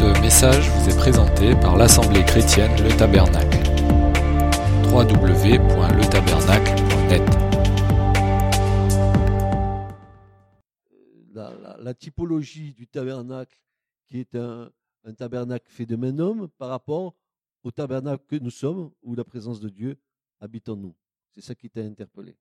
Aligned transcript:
Ce 0.00 0.06
message 0.22 0.66
vous 0.70 0.88
est 0.88 0.96
présenté 0.96 1.54
par 1.60 1.76
l'Assemblée 1.76 2.24
chrétienne 2.24 2.70
Le 2.82 2.88
Tabernacle. 2.96 3.58
www.letabernacle.net 4.90 7.22
la, 11.34 11.76
la- 11.78 11.92
typologie 11.94 12.72
du 12.72 12.86
tabernacle, 12.88 13.60
qui 14.06 14.20
est 14.20 14.34
un, 14.36 14.72
tabernacle 15.18 15.70
fait 15.70 15.84
de 15.84 15.96
main 15.96 16.12
d'homme, 16.14 16.48
par 16.56 16.70
rapport 16.70 17.14
au 17.62 17.70
tabernacle 17.70 18.24
que 18.26 18.36
nous 18.36 18.50
sommes, 18.50 18.90
où 19.02 19.14
la 19.14 19.24
présence 19.24 19.60
de 19.60 19.68
Dieu 19.68 19.98
habite 20.40 20.70
en 20.70 20.76
nous. 20.76 20.94
C'est 21.30 21.42
ça 21.42 21.54
qui 21.54 21.68
t'a 21.68 21.82
interpellé. 21.82 22.38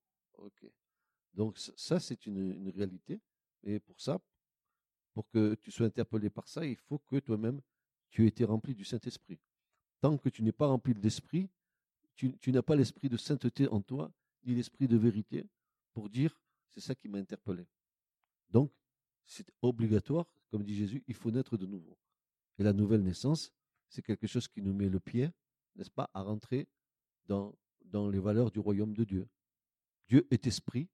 Donc 1.34 1.58
ça- 1.58 1.74
ça, 1.76 2.00
c'est 2.00 2.26
une, 2.26 2.54
une 2.54 2.70
réalité. 2.70 3.20
Et 3.66 3.82
pour 3.82 4.00
ça, 4.00 4.18
pour 5.14 5.30
que 5.30 5.56
tu 5.56 5.72
sois 5.72 5.86
interpellé 5.86 6.30
par 6.30 6.48
ça, 6.48 6.66
il 6.66 6.78
faut 6.78 7.00
que 7.00 7.18
toi-même, 7.20 7.62
tu 8.10 8.24
aies 8.24 8.28
été 8.28 8.44
rempli 8.44 8.76
du 8.76 8.86
Saint-Esprit. 8.86 9.40
Tant 10.02 10.18
que 10.18 10.30
tu 10.30 10.44
n'es 10.44 10.52
pas 10.52 10.68
rempli 10.68 10.94
de 10.94 11.02
l'Esprit, 11.02 11.50
tu, 12.42 12.52
n'as 12.52 12.62
pas 12.62 12.76
l'esprit 12.76 13.08
de 13.08 13.18
sainteté 13.18 13.68
en 13.70 13.82
toi, 13.82 14.12
ni 14.44 14.54
l'esprit 14.54 14.88
de 14.88 14.98
vérité, 14.98 15.48
pour 15.94 16.10
dire, 16.10 16.42
c'est 16.68 16.82
ça 16.82 16.94
qui 16.94 17.08
m'a 17.08 17.18
interpellé. 17.18 17.66
Donc, 18.50 18.74
c'est 19.26 19.50
obligatoire, 19.62 20.26
comme 20.50 20.64
dit 20.64 20.76
Jésus, 20.76 21.04
il 21.08 21.14
faut 21.14 21.32
naître 21.32 21.56
de 21.56 21.66
nouveau. 21.66 21.98
Et 22.58 22.64
la 22.64 22.74
nouvelle 22.74 23.04
naissance, 23.04 23.54
c'est 23.88 24.02
quelque 24.02 24.28
chose 24.28 24.48
qui 24.48 24.62
nous 24.62 24.74
met 24.74 24.90
le 24.90 25.00
pied, 25.00 25.30
n'est-ce 25.76 25.92
pas, 25.92 26.10
à 26.14 26.22
rentrer 26.22 26.68
dans, 27.26 27.56
dans 27.86 28.10
les 28.10 28.20
valeurs 28.20 28.52
du 28.52 28.60
royaume 28.60 28.94
de 28.94 29.06
Dieu. 29.06 29.28
Dieu 30.08 30.28
est 30.30 30.46
esprit, 30.46 30.90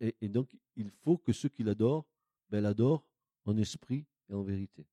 et, 0.00 0.16
et 0.22 0.28
donc 0.28 0.56
il 0.76 0.90
faut 0.90 1.18
que 1.18 1.32
ceux 1.32 1.48
qui 1.48 1.64
l'adorent, 1.64 2.06
ben, 2.50 2.62
l'adorent 2.62 3.04
en 3.44 3.56
esprit 3.56 4.06
et 4.28 4.34
en 4.34 4.42
vérité. 4.42 4.86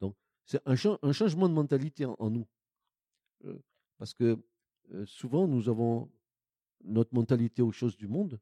Donc, 0.00 0.16
c'est 0.44 0.60
un, 0.66 0.76
cha- 0.76 0.98
un 1.02 1.12
changement 1.12 1.48
de 1.48 1.54
mentalité 1.54 2.04
en, 2.04 2.30
nous. 2.30 2.46
Euh, 3.44 3.58
parce 3.98 4.14
que 4.14 4.38
euh, 4.92 5.06
souvent, 5.06 5.46
nous 5.46 5.68
avons 5.68 6.10
notre 6.84 7.14
mentalité 7.14 7.62
aux 7.62 7.72
choses 7.72 7.96
du 7.96 8.06
monde, 8.06 8.40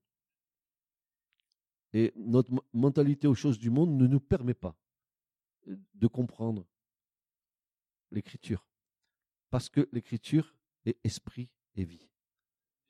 et 1.93 2.13
notre 2.17 2.53
mentalité 2.73 3.27
aux 3.27 3.35
choses 3.35 3.59
du 3.59 3.71
monde 3.71 3.97
ne 3.97 4.07
nous 4.07 4.21
permet 4.21 4.55
pas 4.55 4.77
euh, 5.69 5.77
de 5.95 6.07
comprendre 6.07 6.67
l'écriture. 8.11 8.67
Parce 9.51 9.69
que 9.69 9.89
l'écriture 9.93 10.55
est 10.85 10.99
esprit 11.05 11.49
et 11.75 11.85
vie. 11.85 12.09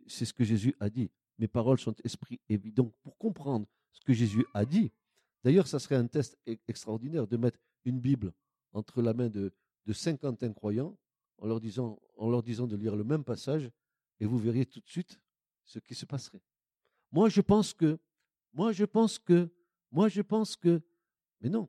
C'est 0.07 0.25
ce 0.25 0.33
que 0.33 0.45
Jésus 0.45 0.75
a 0.81 0.91
dit. 0.91 1.11
Mes 1.39 1.49
paroles 1.49 1.79
sont 1.79 1.95
esprit 2.05 2.41
et 2.49 2.57
vie. 2.57 2.73
Donc, 2.73 2.97
pour 3.03 3.17
comprendre 3.19 3.67
ce 3.93 4.01
que 4.01 4.13
Jésus 4.13 4.45
a 4.55 4.65
dit, 4.65 4.91
d'ailleurs, 5.47 5.69
ça 5.69 5.79
serait 5.79 5.95
un 5.95 6.09
test 6.09 6.37
e- 6.49 6.57
extraordinaire 6.67 7.29
de 7.29 7.37
mettre 7.37 7.61
une 7.85 8.01
Bible 8.01 8.33
entre 8.73 9.01
la 9.01 9.15
main 9.15 9.29
de, 9.29 9.55
de 9.87 9.93
50 9.93 10.43
incroyants 10.43 10.99
en 11.39 11.47
leur, 11.47 11.61
disant, 11.61 12.03
en 12.17 12.29
leur 12.29 12.43
disant 12.43 12.67
de 12.67 12.75
lire 12.75 12.97
le 12.97 13.05
même 13.05 13.23
passage 13.23 13.71
et 14.19 14.27
vous 14.27 14.39
verriez 14.39 14.67
tout 14.67 14.81
de 14.81 14.89
suite 14.89 15.21
ce 15.63 15.79
qui 15.79 15.95
se 15.95 16.05
passerait. 16.05 16.43
Moi, 17.13 17.29
je 17.29 17.41
pense 17.41 17.73
que, 17.73 17.97
moi, 18.53 18.73
je 18.73 18.85
pense 18.85 19.21
que, 19.21 19.49
moi, 19.93 20.09
je 20.09 20.21
pense 20.21 20.57
que, 20.57 20.83
mais 21.41 21.49
non, 21.49 21.69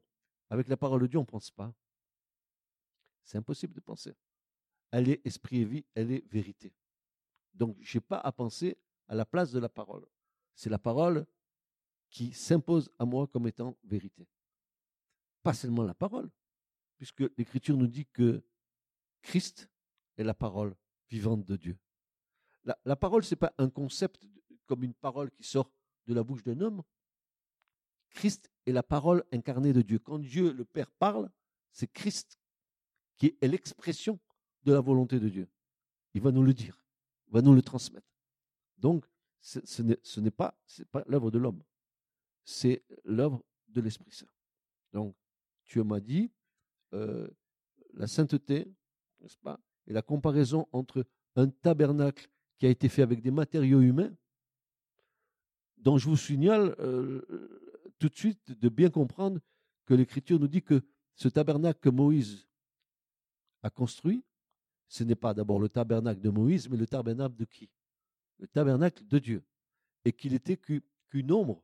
avec 0.49 0.69
la 0.69 0.77
parole 0.77 1.03
de 1.03 1.07
Dieu, 1.07 1.19
on 1.19 1.21
ne 1.21 1.27
pense 1.27 1.51
pas. 1.51 1.71
C'est 3.21 3.37
impossible 3.37 3.75
de 3.75 3.79
penser. 3.79 4.15
Elle 4.89 5.07
est 5.07 5.21
esprit 5.23 5.61
et 5.61 5.65
vie, 5.65 5.85
elle 5.93 6.11
est 6.11 6.25
vérité. 6.31 6.73
Donc, 7.53 7.77
je 7.79 7.95
n'ai 7.95 8.01
pas 8.01 8.17
à 8.17 8.31
penser 8.31 8.75
à 9.07 9.13
la 9.13 9.25
place 9.25 9.51
de 9.51 9.59
la 9.59 9.69
parole. 9.69 10.07
C'est 10.55 10.71
la 10.71 10.79
parole 10.79 11.27
qui 12.09 12.31
s'impose 12.33 12.89
à 12.99 13.05
moi 13.05 13.27
comme 13.27 13.47
étant 13.47 13.77
vérité. 13.83 14.27
Pas 15.43 15.53
seulement 15.53 15.83
la 15.83 15.93
parole, 15.93 16.29
puisque 16.97 17.23
l'Écriture 17.37 17.77
nous 17.77 17.87
dit 17.87 18.05
que 18.05 18.43
Christ 19.21 19.69
est 20.17 20.23
la 20.23 20.33
parole 20.33 20.75
vivante 21.09 21.43
de 21.45 21.55
Dieu. 21.55 21.77
La, 22.83 22.95
parole, 22.97 23.23
ce 23.23 23.33
n'est 23.33 23.39
pas 23.39 23.53
un 23.57 23.69
concept 23.69 24.27
comme 24.65 24.83
une 24.83 24.93
parole 24.93 25.31
qui 25.31 25.43
sort 25.43 25.71
de 26.05 26.13
la 26.13 26.23
bouche 26.23 26.43
d'un 26.43 26.59
homme. 26.59 26.83
Christ 28.09 28.51
est 28.65 28.73
la 28.73 28.83
parole 28.83 29.23
incarnée 29.31 29.71
de 29.71 29.81
Dieu. 29.81 29.99
Quand 29.99 30.19
Dieu, 30.19 30.51
le 30.51 30.65
Père, 30.65 30.91
parle, 30.91 31.29
c'est 31.71 31.87
Christ 31.87 32.37
qui 33.15 33.37
est 33.39 33.47
l'expression 33.47 34.19
de 34.63 34.73
la 34.73 34.81
volonté 34.81 35.19
de 35.19 35.29
Dieu. 35.29 35.47
Il 36.13 36.21
va 36.21 36.31
nous 36.31 36.43
le 36.43 36.53
dire, 36.53 36.83
il 37.27 37.33
va 37.33 37.41
nous 37.41 37.53
le 37.53 37.61
transmettre. 37.61 38.07
Donc, 38.77 39.05
ce 39.39 40.19
n'est 40.19 40.31
pas 40.31 40.59
l'œuvre 41.05 41.31
de 41.31 41.37
l'homme, 41.37 41.63
c'est 42.49 42.81
l'œuvre 43.03 43.43
de 43.67 43.81
l'Esprit 43.81 44.09
Saint. 44.09 44.25
Donc, 44.93 45.13
tu 45.65 45.83
m'as 45.83 45.99
dit, 45.99 46.31
euh, 46.93 47.27
la 47.93 48.07
sainteté, 48.07 48.73
n'est-ce 49.19 49.37
pas, 49.37 49.59
et 49.85 49.91
la 49.91 50.01
comparaison 50.01 50.65
entre 50.71 51.05
un 51.35 51.49
tabernacle 51.49 52.29
qui 52.57 52.65
a 52.65 52.69
été 52.69 52.87
fait 52.87 53.01
avec 53.01 53.21
des 53.21 53.31
matériaux 53.31 53.81
humains, 53.81 54.15
dont 55.75 55.97
je 55.97 56.07
vous 56.07 56.15
signale 56.15 56.73
euh, 56.79 57.91
tout 57.99 58.07
de 58.07 58.15
suite 58.15 58.51
de 58.57 58.69
bien 58.69 58.89
comprendre 58.89 59.41
que 59.85 59.93
l'Écriture 59.93 60.39
nous 60.39 60.47
dit 60.47 60.63
que 60.63 60.81
ce 61.15 61.27
tabernacle 61.27 61.81
que 61.81 61.89
Moïse 61.89 62.47
a 63.61 63.69
construit, 63.69 64.23
ce 64.87 65.03
n'est 65.03 65.15
pas 65.15 65.33
d'abord 65.33 65.59
le 65.59 65.67
tabernacle 65.67 66.21
de 66.21 66.29
Moïse, 66.29 66.69
mais 66.69 66.77
le 66.77 66.87
tabernacle 66.87 67.35
de 67.35 67.43
qui? 67.43 67.69
Le 68.39 68.47
tabernacle 68.47 69.05
de 69.05 69.19
Dieu. 69.19 69.43
Et 70.05 70.13
qu'il 70.13 70.33
était 70.33 70.55
qu'u- 70.55 70.85
qu'une 71.09 71.33
ombre 71.33 71.61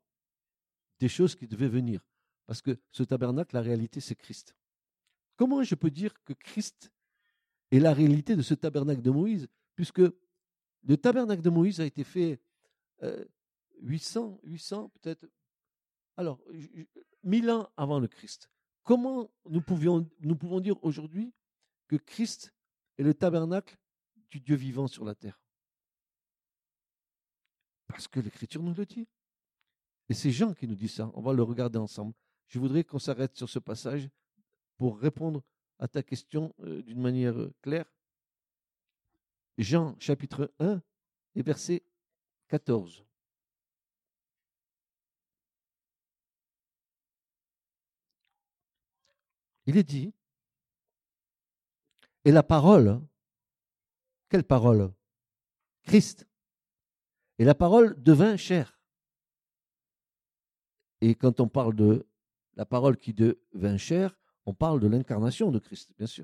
des 1.03 1.09
choses 1.09 1.35
qui 1.35 1.47
devaient 1.47 1.67
venir. 1.79 1.99
Parce 2.45 2.61
que 2.61 2.77
ce 2.91 3.03
tabernacle, 3.03 3.53
la 3.55 3.61
réalité, 3.61 3.99
c'est 3.99 4.15
Christ. 4.15 4.55
Comment 5.35 5.61
je 5.63 5.75
peux 5.75 5.91
dire 5.91 6.13
que 6.23 6.31
Christ 6.33 6.91
est 7.71 7.79
la 7.79 7.93
réalité 7.93 8.35
de 8.37 8.41
ce 8.41 8.53
tabernacle 8.53 9.01
de 9.01 9.11
Moïse, 9.11 9.47
puisque 9.75 9.99
le 9.99 10.97
tabernacle 10.97 11.41
de 11.41 11.49
Moïse 11.49 11.81
a 11.81 11.85
été 11.85 12.03
fait 12.05 12.39
euh, 13.01 13.25
800, 13.81 14.39
800 14.43 14.89
peut-être, 14.89 15.25
alors, 16.15 16.39
j- 16.51 16.71
j- 16.73 16.87
1000 17.23 17.49
ans 17.51 17.69
avant 17.75 17.99
le 17.99 18.07
Christ. 18.07 18.49
Comment 18.83 19.29
nous, 19.49 19.61
pouvions, 19.61 20.09
nous 20.21 20.35
pouvons 20.35 20.61
dire 20.61 20.77
aujourd'hui 20.83 21.33
que 21.87 21.97
Christ 21.97 22.53
est 22.97 23.03
le 23.03 23.13
tabernacle 23.13 23.77
du 24.29 24.39
Dieu 24.39 24.55
vivant 24.55 24.87
sur 24.87 25.03
la 25.03 25.15
terre? 25.15 25.41
Parce 27.87 28.07
que 28.07 28.19
l'Écriture 28.21 28.61
nous 28.63 28.73
le 28.73 28.85
dit. 28.85 29.07
Et 30.13 30.15
c'est 30.15 30.29
Jean 30.29 30.53
qui 30.53 30.67
nous 30.67 30.75
dit 30.75 30.89
ça. 30.89 31.09
On 31.15 31.21
va 31.21 31.33
le 31.33 31.41
regarder 31.41 31.79
ensemble. 31.79 32.13
Je 32.45 32.59
voudrais 32.59 32.83
qu'on 32.83 32.99
s'arrête 32.99 33.35
sur 33.35 33.49
ce 33.49 33.57
passage 33.57 34.07
pour 34.77 34.99
répondre 34.99 35.41
à 35.79 35.87
ta 35.87 36.03
question 36.03 36.53
euh, 36.59 36.83
d'une 36.83 37.01
manière 37.01 37.35
euh, 37.35 37.51
claire. 37.63 37.91
Jean 39.57 39.95
chapitre 39.97 40.53
1 40.59 40.83
et 41.33 41.41
verset 41.41 41.81
14. 42.49 43.03
Il 49.65 49.77
est 49.77 49.83
dit, 49.83 50.13
et 52.23 52.31
la 52.31 52.43
parole, 52.43 53.01
quelle 54.29 54.43
parole? 54.43 54.93
Christ. 55.81 56.27
Et 57.39 57.45
la 57.45 57.55
parole 57.55 57.99
devint 57.99 58.37
chair. 58.37 58.79
Et 61.03 61.15
quand 61.15 61.41
on 61.41 61.49
parle 61.49 61.75
de 61.75 62.07
la 62.55 62.65
parole 62.65 62.95
qui 62.95 63.13
devint 63.13 63.75
chair, 63.75 64.17
on 64.45 64.53
parle 64.53 64.79
de 64.79 64.87
l'incarnation 64.87 65.51
de 65.51 65.59
Christ, 65.59 65.91
bien 65.97 66.07
sûr. 66.07 66.23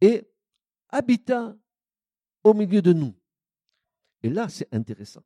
Et 0.00 0.22
habita 0.90 1.56
au 2.44 2.54
milieu 2.54 2.80
de 2.80 2.92
nous. 2.92 3.12
Et 4.22 4.30
là, 4.30 4.48
c'est 4.48 4.72
intéressant. 4.72 5.24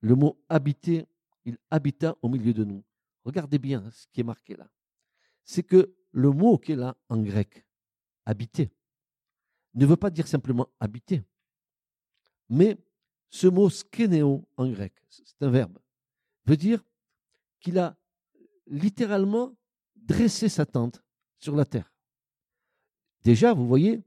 Le 0.00 0.16
mot 0.16 0.42
habiter, 0.48 1.06
il 1.44 1.56
habita 1.70 2.16
au 2.22 2.28
milieu 2.28 2.52
de 2.52 2.64
nous. 2.64 2.82
Regardez 3.24 3.60
bien 3.60 3.88
ce 3.92 4.08
qui 4.08 4.22
est 4.22 4.24
marqué 4.24 4.56
là. 4.56 4.68
C'est 5.44 5.62
que 5.62 5.94
le 6.10 6.30
mot 6.30 6.58
qui 6.58 6.72
est 6.72 6.76
là 6.76 6.96
en 7.08 7.22
grec, 7.22 7.64
habiter, 8.26 8.72
ne 9.74 9.86
veut 9.86 9.96
pas 9.96 10.10
dire 10.10 10.26
simplement 10.26 10.68
habiter, 10.80 11.22
mais 12.48 12.76
ce 13.30 13.46
mot 13.46 13.70
skénéo 13.70 14.44
en 14.56 14.68
grec, 14.68 14.92
c'est 15.08 15.40
un 15.40 15.50
verbe, 15.50 15.78
veut 16.46 16.56
dire 16.56 16.84
qu'il 17.60 17.78
a 17.78 17.96
littéralement 18.66 19.56
dressé 19.96 20.48
sa 20.48 20.66
tente 20.66 21.02
sur 21.38 21.56
la 21.56 21.64
terre. 21.64 21.92
Déjà, 23.22 23.52
vous 23.54 23.66
voyez 23.66 24.02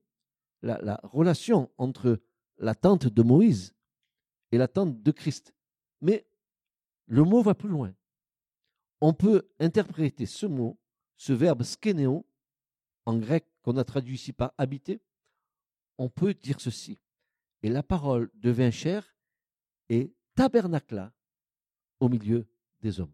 la, 0.62 0.80
la 0.82 1.00
relation 1.04 1.72
entre 1.78 2.22
la 2.58 2.76
tente 2.76 3.08
de 3.08 3.24
Moïse 3.24 3.74
et 4.52 4.58
la 4.58 4.68
tente 4.68 5.02
de 5.02 5.12
Christ. 5.12 5.54
Mais 6.02 6.28
le 7.08 7.24
mot 7.24 7.42
va 7.42 7.56
plus 7.56 7.70
loin. 7.70 7.96
On 9.02 9.14
peut 9.14 9.48
interpréter 9.60 10.26
ce 10.26 10.46
mot, 10.46 10.80
ce 11.18 11.34
verbe 11.34 11.64
skénéo, 11.64 12.26
en 13.06 13.18
grec 13.18 13.46
qu'on 13.62 13.78
a 13.78 13.84
traduit 13.84 14.16
ici 14.16 14.34
par 14.34 14.54
habiter, 14.58 15.02
on 15.98 16.10
peut 16.10 16.34
dire 16.34 16.60
ceci. 16.60 17.00
Et 17.62 17.70
la 17.70 17.84
parole 17.84 18.30
devint 18.36 18.72
chair 18.72 19.16
et 19.90 20.14
tabernacla 20.36 21.14
au 22.00 22.10
milieu 22.10 22.48
des 22.82 23.00
hommes. 23.00 23.14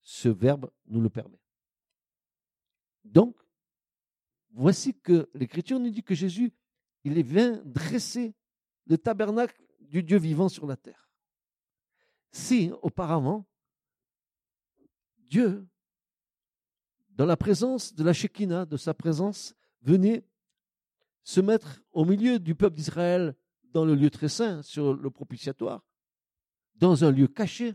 Ce 0.00 0.28
verbe 0.28 0.70
nous 0.86 1.00
le 1.00 1.10
permet. 1.10 1.40
Donc, 3.04 3.36
voici 4.50 4.98
que 4.98 5.28
l'Écriture 5.34 5.78
nous 5.78 5.90
dit 5.90 6.02
que 6.02 6.14
Jésus, 6.14 6.52
il 7.04 7.18
est 7.18 7.22
vient 7.22 7.62
dresser 7.64 8.34
le 8.86 8.98
tabernacle 8.98 9.62
du 9.80 10.02
Dieu 10.02 10.18
vivant 10.18 10.48
sur 10.48 10.66
la 10.66 10.76
terre. 10.76 11.10
Si 12.30 12.70
auparavant, 12.82 13.46
Dieu, 15.18 15.66
dans 17.10 17.26
la 17.26 17.36
présence 17.36 17.94
de 17.94 18.04
la 18.04 18.12
Shekinah, 18.12 18.66
de 18.66 18.76
sa 18.76 18.94
présence, 18.94 19.54
venait 19.82 20.24
se 21.22 21.40
mettre 21.40 21.82
au 21.92 22.04
milieu 22.04 22.38
du 22.38 22.54
peuple 22.54 22.76
d'Israël 22.76 23.34
dans 23.64 23.84
le 23.84 23.94
lieu 23.94 24.10
très 24.10 24.28
saint, 24.28 24.62
sur 24.62 24.94
le 24.94 25.10
propitiatoire, 25.10 25.84
dans 26.78 27.04
un 27.04 27.10
lieu 27.10 27.28
caché, 27.28 27.74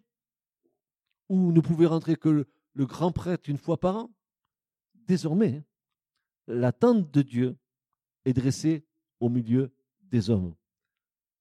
où 1.29 1.51
ne 1.51 1.61
pouvait 1.61 1.85
rentrer 1.85 2.15
que 2.15 2.29
le, 2.73 2.85
grand 2.85 3.11
prêtre 3.11 3.49
une 3.49 3.57
fois 3.57 3.79
par 3.79 3.97
an. 3.97 4.13
Désormais, 4.93 5.63
la 6.47 6.71
tente 6.71 7.11
de 7.11 7.21
Dieu 7.21 7.57
est 8.25 8.33
dressée 8.33 8.85
au 9.19 9.29
milieu 9.29 9.73
des 10.01 10.29
hommes. 10.29 10.55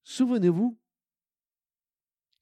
Souvenez-vous, 0.05 0.79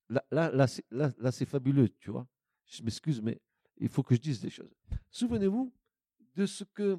là, 0.09 0.25
là, 0.31 0.67
là, 0.91 1.33
c'est 1.33 1.45
fabuleux, 1.45 1.89
tu 1.99 2.11
vois. 2.11 2.27
Je 2.67 2.83
m'excuse, 2.83 3.21
mais 3.21 3.41
il 3.79 3.89
faut 3.89 4.03
que 4.03 4.15
je 4.15 4.21
dise 4.21 4.41
des 4.41 4.51
choses. 4.51 4.75
Souvenez-vous 5.11 5.73
de 6.37 6.47
ce 6.47 6.65
que 6.65 6.99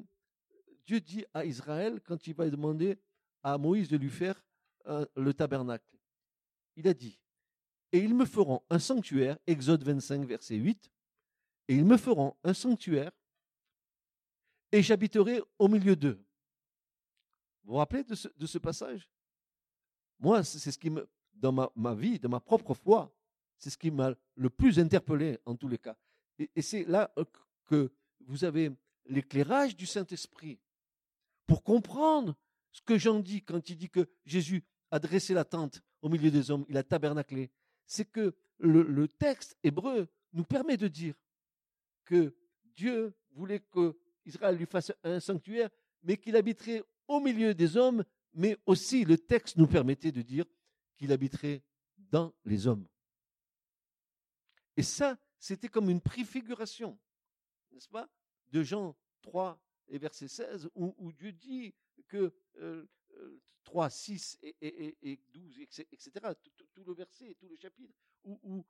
Dieu 0.84 1.00
dit 1.00 1.24
à 1.34 1.44
Israël 1.44 2.00
quand 2.04 2.26
il 2.26 2.34
va 2.34 2.48
demander 2.48 2.98
à 3.42 3.58
Moïse 3.58 3.88
de 3.88 3.96
lui 3.96 4.10
faire 4.10 4.44
le 5.16 5.32
tabernacle. 5.32 5.96
Il 6.76 6.88
a 6.88 6.94
dit, 6.94 7.18
et 7.92 7.98
ils 7.98 8.14
me 8.14 8.24
feront 8.24 8.62
un 8.70 8.78
sanctuaire, 8.78 9.38
Exode 9.46 9.84
25, 9.84 10.24
verset 10.26 10.56
8, 10.56 10.90
et 11.68 11.76
ils 11.76 11.84
me 11.84 11.96
feront 11.96 12.34
un 12.42 12.54
sanctuaire, 12.54 13.12
et 14.72 14.82
j'habiterai 14.82 15.42
au 15.58 15.68
milieu 15.68 15.94
d'eux. 15.94 16.18
Vous 17.64 17.72
vous 17.72 17.78
rappelez 17.78 18.02
de 18.02 18.14
ce, 18.14 18.58
passage? 18.58 19.08
Moi, 20.18 20.42
c'est 20.42 20.70
ce 20.70 20.78
qui 20.78 20.90
me, 20.90 21.08
dans 21.34 21.52
ma, 21.52 21.94
vie, 21.94 22.18
dans 22.18 22.30
ma 22.30 22.40
propre 22.40 22.74
foi, 22.74 23.14
c'est 23.58 23.70
ce 23.70 23.78
qui 23.78 23.90
m'a 23.90 24.14
le 24.34 24.50
plus 24.50 24.78
interpellé 24.78 25.38
en 25.44 25.54
tous 25.54 25.68
les 25.68 25.78
cas. 25.78 25.96
et 26.38 26.62
c'est 26.62 26.84
là 26.84 27.12
euh, 27.18 27.24
que 27.66 27.92
vous 28.26 28.44
avez 28.44 28.72
l'éclairage 29.06 29.76
du 29.76 29.86
Saint-Esprit 29.86 30.58
pour 31.46 31.62
comprendre 31.62 32.34
ce 32.72 32.80
que 32.80 32.98
Jean 32.98 33.20
dit 33.20 33.42
quand 33.42 33.68
il 33.68 33.76
dit 33.76 33.90
que 33.90 34.08
Jésus 34.24 34.64
a 34.90 34.98
dressé 34.98 35.34
la 35.34 35.44
tente 35.44 35.82
au 36.00 36.08
milieu 36.08 36.30
des 36.30 36.50
hommes, 36.50 36.64
il 36.68 36.76
a 36.76 36.82
tabernaclé. 36.82 37.50
C'est 37.86 38.04
que 38.04 38.34
le, 38.58 39.08
texte 39.08 39.56
hébreu 39.62 40.08
nous 40.32 40.44
permet 40.44 40.76
de 40.76 40.88
dire 40.88 41.14
que 42.04 42.34
Dieu 42.74 43.14
voulait 43.32 43.60
qu'Israël 43.60 44.56
lui 44.56 44.66
fasse 44.66 44.92
un 45.02 45.20
sanctuaire, 45.20 45.70
mais 46.02 46.16
qu'il 46.16 46.36
habiterait 46.36 46.82
au 47.08 47.20
milieu 47.20 47.54
des 47.54 47.76
hommes, 47.76 48.04
mais 48.34 48.56
aussi 48.66 49.04
le 49.04 49.18
texte 49.18 49.56
nous 49.56 49.66
permettait 49.66 50.12
de 50.12 50.22
dire 50.22 50.44
qu'il 50.96 51.12
habiterait 51.12 51.62
dans 51.96 52.32
les 52.44 52.66
hommes. 52.66 52.86
Et 54.76 54.82
ça, 54.82 55.18
c'était 55.38 55.68
comme 55.68 55.90
une 55.90 56.00
préfiguration, 56.00 56.98
n'est-ce 57.72 57.88
pas, 57.88 58.08
de 58.50 58.62
Jean 58.62 58.96
3, 59.22 59.60
et 59.88 59.98
verset 59.98 60.28
16, 60.28 60.70
où, 60.74 61.12
Dieu 61.12 61.32
dit 61.32 61.74
que 62.08 62.32
3, 63.72 63.86
euh, 63.86 63.90
6 63.90 64.38
euh, 64.44 64.50
et, 64.60 64.96
et, 65.02 65.20
12, 65.32 65.60
etc., 65.60 66.12
tout, 66.74 66.84
le 66.84 66.92
verset, 66.92 67.34
tout 67.40 67.48
le 67.48 67.56
chapitre, 67.56 67.94
où, 68.24 68.64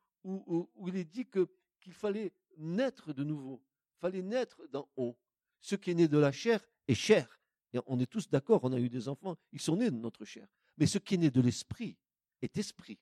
il 0.86 0.96
est 0.96 1.04
dit 1.04 1.26
que 1.26 1.48
qu'il 1.80 1.92
fallait 1.92 2.32
naître 2.56 3.12
de 3.12 3.24
nouveau, 3.24 3.60
fallait 3.98 4.22
naître 4.22 4.64
d'en 4.68 4.88
haut. 4.96 5.18
Ce 5.60 5.74
qui 5.74 5.90
est 5.90 5.94
né 5.94 6.06
de 6.06 6.18
la 6.18 6.30
chair 6.30 6.64
est 6.86 6.94
chair. 6.94 7.40
On 7.86 7.98
est 7.98 8.06
tous 8.06 8.28
d'accord, 8.28 8.60
on 8.62 8.72
a 8.72 8.78
eu 8.78 8.88
des 8.88 9.08
enfants, 9.08 9.36
ils 9.50 9.60
sont 9.60 9.76
nés 9.76 9.90
de 9.90 9.96
notre 9.96 10.24
chair. 10.24 10.46
Mais 10.76 10.86
ce 10.86 10.98
qui 10.98 11.14
est 11.14 11.18
né 11.18 11.30
de 11.30 11.40
l'esprit 11.40 11.98
est 12.40 12.56
esprit. 12.56 13.00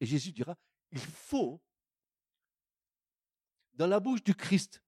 Et 0.00 0.06
Jésus 0.06 0.32
dira, 0.32 0.56
il 0.90 0.98
faut, 0.98 1.60
dans 3.74 3.86
la 3.86 4.00
bouche 4.00 4.22
du 4.22 4.34
Christ, 4.34 4.82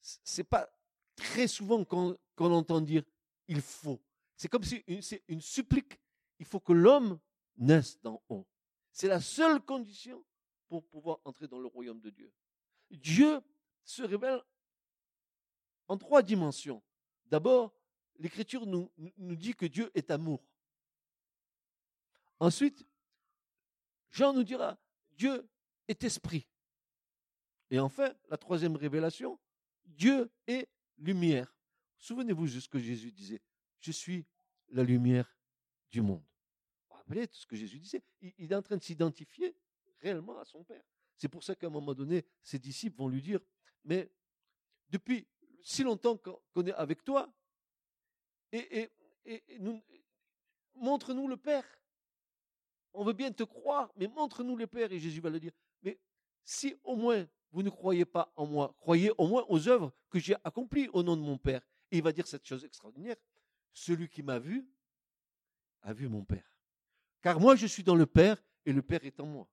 c'est 0.00 0.44
pas 0.44 0.68
très 1.14 1.46
souvent 1.46 1.84
qu'on 1.84 2.16
entend 2.38 2.80
dire 2.80 3.04
il 3.46 3.60
faut. 3.60 4.00
C'est 4.36 4.48
comme 4.48 4.64
si 4.64 4.84
c'est 5.00 5.22
une 5.28 5.40
supplique. 5.40 5.98
Il 6.38 6.46
faut 6.46 6.60
que 6.60 6.72
l'homme 6.72 7.18
naisse 7.56 8.00
d'en 8.02 8.22
haut. 8.28 8.46
C'est 8.92 9.08
la 9.08 9.20
seule 9.20 9.60
condition 9.60 10.24
pour 10.68 10.86
pouvoir 10.86 11.20
entrer 11.24 11.48
dans 11.48 11.58
le 11.58 11.66
royaume 11.66 12.00
de 12.00 12.10
Dieu. 12.10 12.32
Dieu 12.90 13.40
se 13.84 14.02
révèle 14.02 14.40
en 15.88 15.96
trois 15.96 16.22
dimensions. 16.22 16.82
D'abord, 17.26 17.74
l'Écriture 18.18 18.66
nous, 18.66 18.90
nous 19.16 19.36
dit 19.36 19.54
que 19.54 19.66
Dieu 19.66 19.90
est 19.94 20.10
amour. 20.10 20.42
Ensuite, 22.38 22.86
Jean 24.10 24.32
nous 24.32 24.44
dira, 24.44 24.78
Dieu 25.12 25.48
est 25.88 26.04
esprit. 26.04 26.46
Et 27.70 27.78
enfin, 27.78 28.12
la 28.28 28.36
troisième 28.36 28.76
révélation, 28.76 29.38
Dieu 29.84 30.30
est 30.46 30.68
lumière. 30.98 31.54
Souvenez-vous 31.98 32.46
de 32.46 32.60
ce 32.60 32.68
que 32.68 32.78
Jésus 32.78 33.12
disait. 33.12 33.40
Je 33.86 33.92
suis 33.92 34.26
la 34.70 34.82
lumière 34.82 35.32
du 35.92 36.02
monde. 36.02 36.24
Vous 36.88 36.96
rappelez 36.96 37.28
ce 37.30 37.46
que 37.46 37.54
Jésus 37.54 37.78
disait? 37.78 38.02
Il, 38.20 38.50
est 38.50 38.54
en 38.56 38.60
train 38.60 38.76
de 38.76 38.82
s'identifier 38.82 39.54
réellement 40.00 40.36
à 40.40 40.44
son 40.44 40.64
Père. 40.64 40.82
C'est 41.16 41.28
pour 41.28 41.44
ça 41.44 41.54
qu'à 41.54 41.68
un 41.68 41.70
moment 41.70 41.94
donné, 41.94 42.26
ses 42.42 42.58
disciples 42.58 42.98
vont 42.98 43.06
lui 43.06 43.22
dire, 43.22 43.38
mais 43.84 44.10
depuis 44.88 45.28
si 45.62 45.84
longtemps 45.84 46.16
qu'on 46.16 46.66
est 46.66 46.72
avec 46.72 47.04
toi, 47.04 47.32
et, 48.50 48.90
montre-nous 50.74 51.28
le 51.28 51.36
Père. 51.36 51.64
On 52.92 53.04
veut 53.04 53.12
bien 53.12 53.30
te 53.30 53.44
croire, 53.44 53.92
mais 53.94 54.08
montre-nous 54.08 54.56
le 54.56 54.66
Père. 54.66 54.90
Et 54.90 54.98
Jésus 54.98 55.20
va 55.20 55.30
le 55.30 55.38
dire, 55.38 55.52
mais 55.82 56.00
si 56.42 56.74
au 56.82 56.96
moins 56.96 57.24
vous 57.52 57.62
ne 57.62 57.70
croyez 57.70 58.04
pas 58.04 58.32
en 58.34 58.46
moi, 58.46 58.74
croyez 58.78 59.12
au 59.16 59.28
moins 59.28 59.44
aux 59.48 59.68
œuvres 59.68 59.92
que 60.10 60.18
j'ai 60.18 60.34
accomplies 60.42 60.88
au 60.88 61.04
nom 61.04 61.16
de 61.16 61.22
mon 61.22 61.38
Père. 61.38 61.64
Et 61.92 61.98
il 61.98 62.02
va 62.02 62.10
dire 62.10 62.26
cette 62.26 62.44
chose 62.44 62.64
extraordinaire, 62.64 63.14
celui 63.76 64.08
qui 64.08 64.22
m'a 64.22 64.38
vu 64.38 64.66
a 65.82 65.92
vu 65.92 66.08
mon 66.08 66.24
Père. 66.24 66.50
Car 67.20 67.38
moi 67.38 67.56
je 67.56 67.66
suis 67.66 67.82
dans 67.82 67.94
le 67.94 68.06
Père 68.06 68.42
et 68.64 68.72
le 68.72 68.82
Père 68.82 69.04
est 69.04 69.20
en 69.20 69.26
moi. 69.26 69.48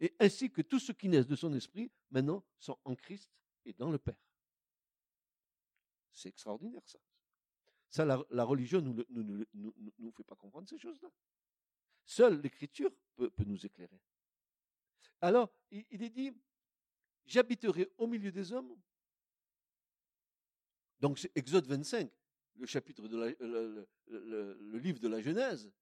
Et 0.00 0.14
ainsi 0.18 0.50
que 0.50 0.62
tous 0.62 0.78
ceux 0.78 0.94
qui 0.94 1.08
naissent 1.08 1.26
de 1.26 1.36
son 1.36 1.52
esprit, 1.52 1.92
maintenant, 2.10 2.42
sont 2.58 2.78
en 2.84 2.94
Christ 2.96 3.30
et 3.66 3.74
dans 3.74 3.90
le 3.90 3.98
Père. 3.98 4.16
C'est 6.10 6.30
extraordinaire 6.30 6.86
ça. 6.86 6.98
Ça, 7.90 8.04
la, 8.04 8.44
religion 8.44 8.80
ne 8.80 9.04
nous, 9.12 10.12
fait 10.12 10.24
pas 10.24 10.36
comprendre 10.36 10.68
ces 10.68 10.78
choses-là. 10.78 11.10
Seule 12.04 12.40
l'Écriture 12.40 12.90
peut, 13.14 13.30
nous 13.44 13.66
éclairer. 13.66 14.00
Alors, 15.20 15.52
il 15.70 16.02
est 16.02 16.08
dit, 16.08 16.32
j'habiterai 17.26 17.92
au 17.98 18.06
milieu 18.06 18.32
des 18.32 18.52
hommes. 18.52 18.74
Donc 21.00 21.18
c'est 21.18 21.32
Exode 21.36 21.66
25, 21.66 22.10
le 22.60 22.66
chapitre 22.66 23.08
de 23.08 23.16
la, 23.16 23.86
le, 24.08 24.78
livre 24.78 25.00
de 25.00 25.08
la 25.08 25.20
Genèse, 25.20 25.72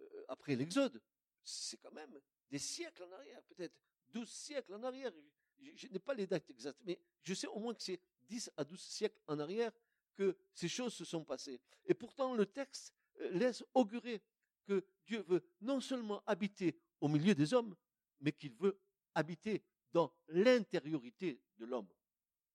euh, 0.00 0.24
après 0.28 0.56
l'Exode. 0.56 1.00
C'est 1.42 1.76
quand 1.76 1.92
même 1.92 2.20
des 2.50 2.58
siècles 2.58 3.04
en 3.04 3.12
arrière, 3.12 3.42
peut-être 3.44 3.74
12 4.08 4.28
siècles 4.28 4.74
en 4.74 4.82
arrière. 4.82 5.12
Je, 5.58 5.88
n'ai 5.88 5.98
pas 5.98 6.14
les 6.14 6.26
dates 6.26 6.48
exactes, 6.50 6.80
mais 6.84 6.98
je 7.22 7.34
sais 7.34 7.46
au 7.46 7.58
moins 7.58 7.74
que 7.74 7.82
c'est 7.82 8.00
10 8.28 8.50
à 8.56 8.64
12 8.64 8.80
siècles 8.80 9.20
en 9.26 9.38
arrière 9.38 9.72
que 10.16 10.36
ces 10.52 10.68
choses 10.68 10.94
se 10.94 11.04
sont 11.04 11.24
passées. 11.24 11.60
Et 11.86 11.94
pourtant, 11.94 12.34
le 12.34 12.46
texte 12.46 12.92
euh, 13.20 13.30
laisse 13.30 13.64
augurer 13.72 14.22
que 14.66 14.84
Dieu 15.06 15.22
veut 15.28 15.44
non 15.60 15.80
seulement 15.80 16.22
habiter 16.26 16.78
au 17.00 17.08
milieu 17.08 17.34
des 17.34 17.54
hommes, 17.54 17.76
mais 18.20 18.32
qu'il 18.32 18.54
veut 18.54 18.78
habiter 19.14 19.62
dans 19.92 20.12
l'intériorité 20.28 21.40
de 21.58 21.66
l'homme, 21.66 21.88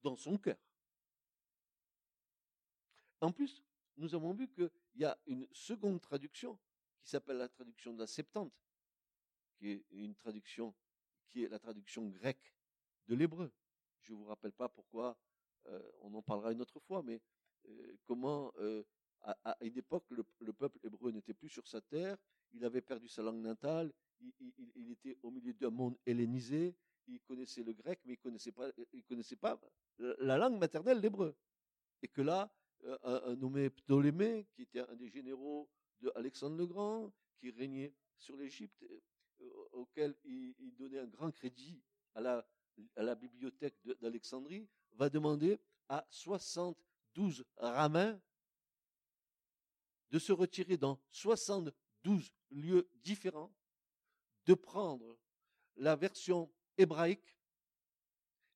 dans 0.01 0.15
son 0.15 0.37
cœur. 0.37 0.57
En 3.21 3.31
plus, 3.31 3.63
nous 3.99 4.15
avons 4.15 4.33
vu 4.33 4.47
qu'il 4.47 4.71
y 4.95 5.05
a 5.05 5.17
une 5.27 5.47
seconde 5.51 6.01
traduction 6.01 6.57
qui 7.01 7.09
s'appelle 7.09 7.37
la 7.37 7.49
traduction 7.49 7.93
de 7.93 7.99
la 7.99 8.07
Septante, 8.07 8.53
qui 9.57 9.69
est 9.69 9.85
une 9.91 10.15
traduction 10.15 10.73
qui 11.27 11.43
est 11.43 11.49
la 11.49 11.59
traduction 11.59 12.07
grecque 12.07 12.55
de 13.07 13.15
l'hébreu. 13.15 13.51
Je 14.01 14.13
ne 14.13 14.17
vous 14.17 14.25
rappelle 14.25 14.53
pas 14.53 14.69
pourquoi, 14.69 15.17
euh, 15.67 15.81
on 16.01 16.13
en 16.13 16.21
parlera 16.21 16.51
une 16.51 16.61
autre 16.61 16.79
fois, 16.79 17.03
mais 17.03 17.21
euh, 17.67 17.97
comment 18.05 18.53
euh, 18.57 18.83
à, 19.21 19.57
une 19.61 19.77
époque 19.77 20.05
le, 20.09 20.53
peuple 20.53 20.79
hébreu 20.83 21.11
n'était 21.11 21.33
plus 21.33 21.49
sur 21.49 21.67
sa 21.67 21.81
terre, 21.81 22.17
il 22.53 22.63
avait 22.63 22.81
perdu 22.81 23.07
sa 23.09 23.21
langue 23.21 23.41
natale, 23.41 23.91
il 24.75 24.91
était 24.91 25.17
au 25.21 25.29
milieu 25.29 25.53
d'un 25.53 25.69
monde 25.69 25.97
hellénisé, 26.05 26.73
il 27.07 27.19
connaissait 27.21 27.63
le 27.63 27.73
grec, 27.73 27.99
mais 28.05 28.13
il 28.13 28.17
connaissait 28.17 28.53
connaissait 29.07 29.35
pas 29.35 29.59
la 29.97 30.37
langue 30.37 30.57
maternelle, 30.57 30.99
l'hébreu. 30.99 31.35
Et 32.01 32.07
que 32.07 32.21
là, 32.21 32.49
un, 33.03 33.35
nommé 33.35 33.69
Ptolémée, 33.69 34.47
qui 34.53 34.63
était 34.63 34.79
un 34.79 34.95
des 34.95 35.09
généraux 35.09 35.69
de 36.01 36.11
Alexandre 36.15 36.57
le 36.57 36.65
Grand, 36.65 37.11
qui 37.39 37.51
régnait 37.51 37.93
sur 38.17 38.35
l'Égypte, 38.35 38.83
euh, 39.41 39.47
auquel 39.71 40.15
il, 40.25 40.75
donnait 40.77 40.99
un 40.99 41.07
grand 41.07 41.31
crédit 41.31 41.81
à 42.15 42.21
la, 42.21 43.15
bibliothèque 43.15 43.75
d'Alexandrie, 44.01 44.67
va 44.93 45.09
demander 45.09 45.59
à 45.87 46.05
72 46.09 46.75
72 47.15 47.45
rabbins 47.57 48.19
de 50.11 50.19
se 50.19 50.31
retirer 50.31 50.77
dans 50.77 50.99
72 51.11 52.33
lieux 52.51 52.89
différents, 53.03 53.53
de 54.45 54.53
prendre 54.53 55.17
la 55.75 55.95
version 55.95 56.51
hébraïque 56.77 57.37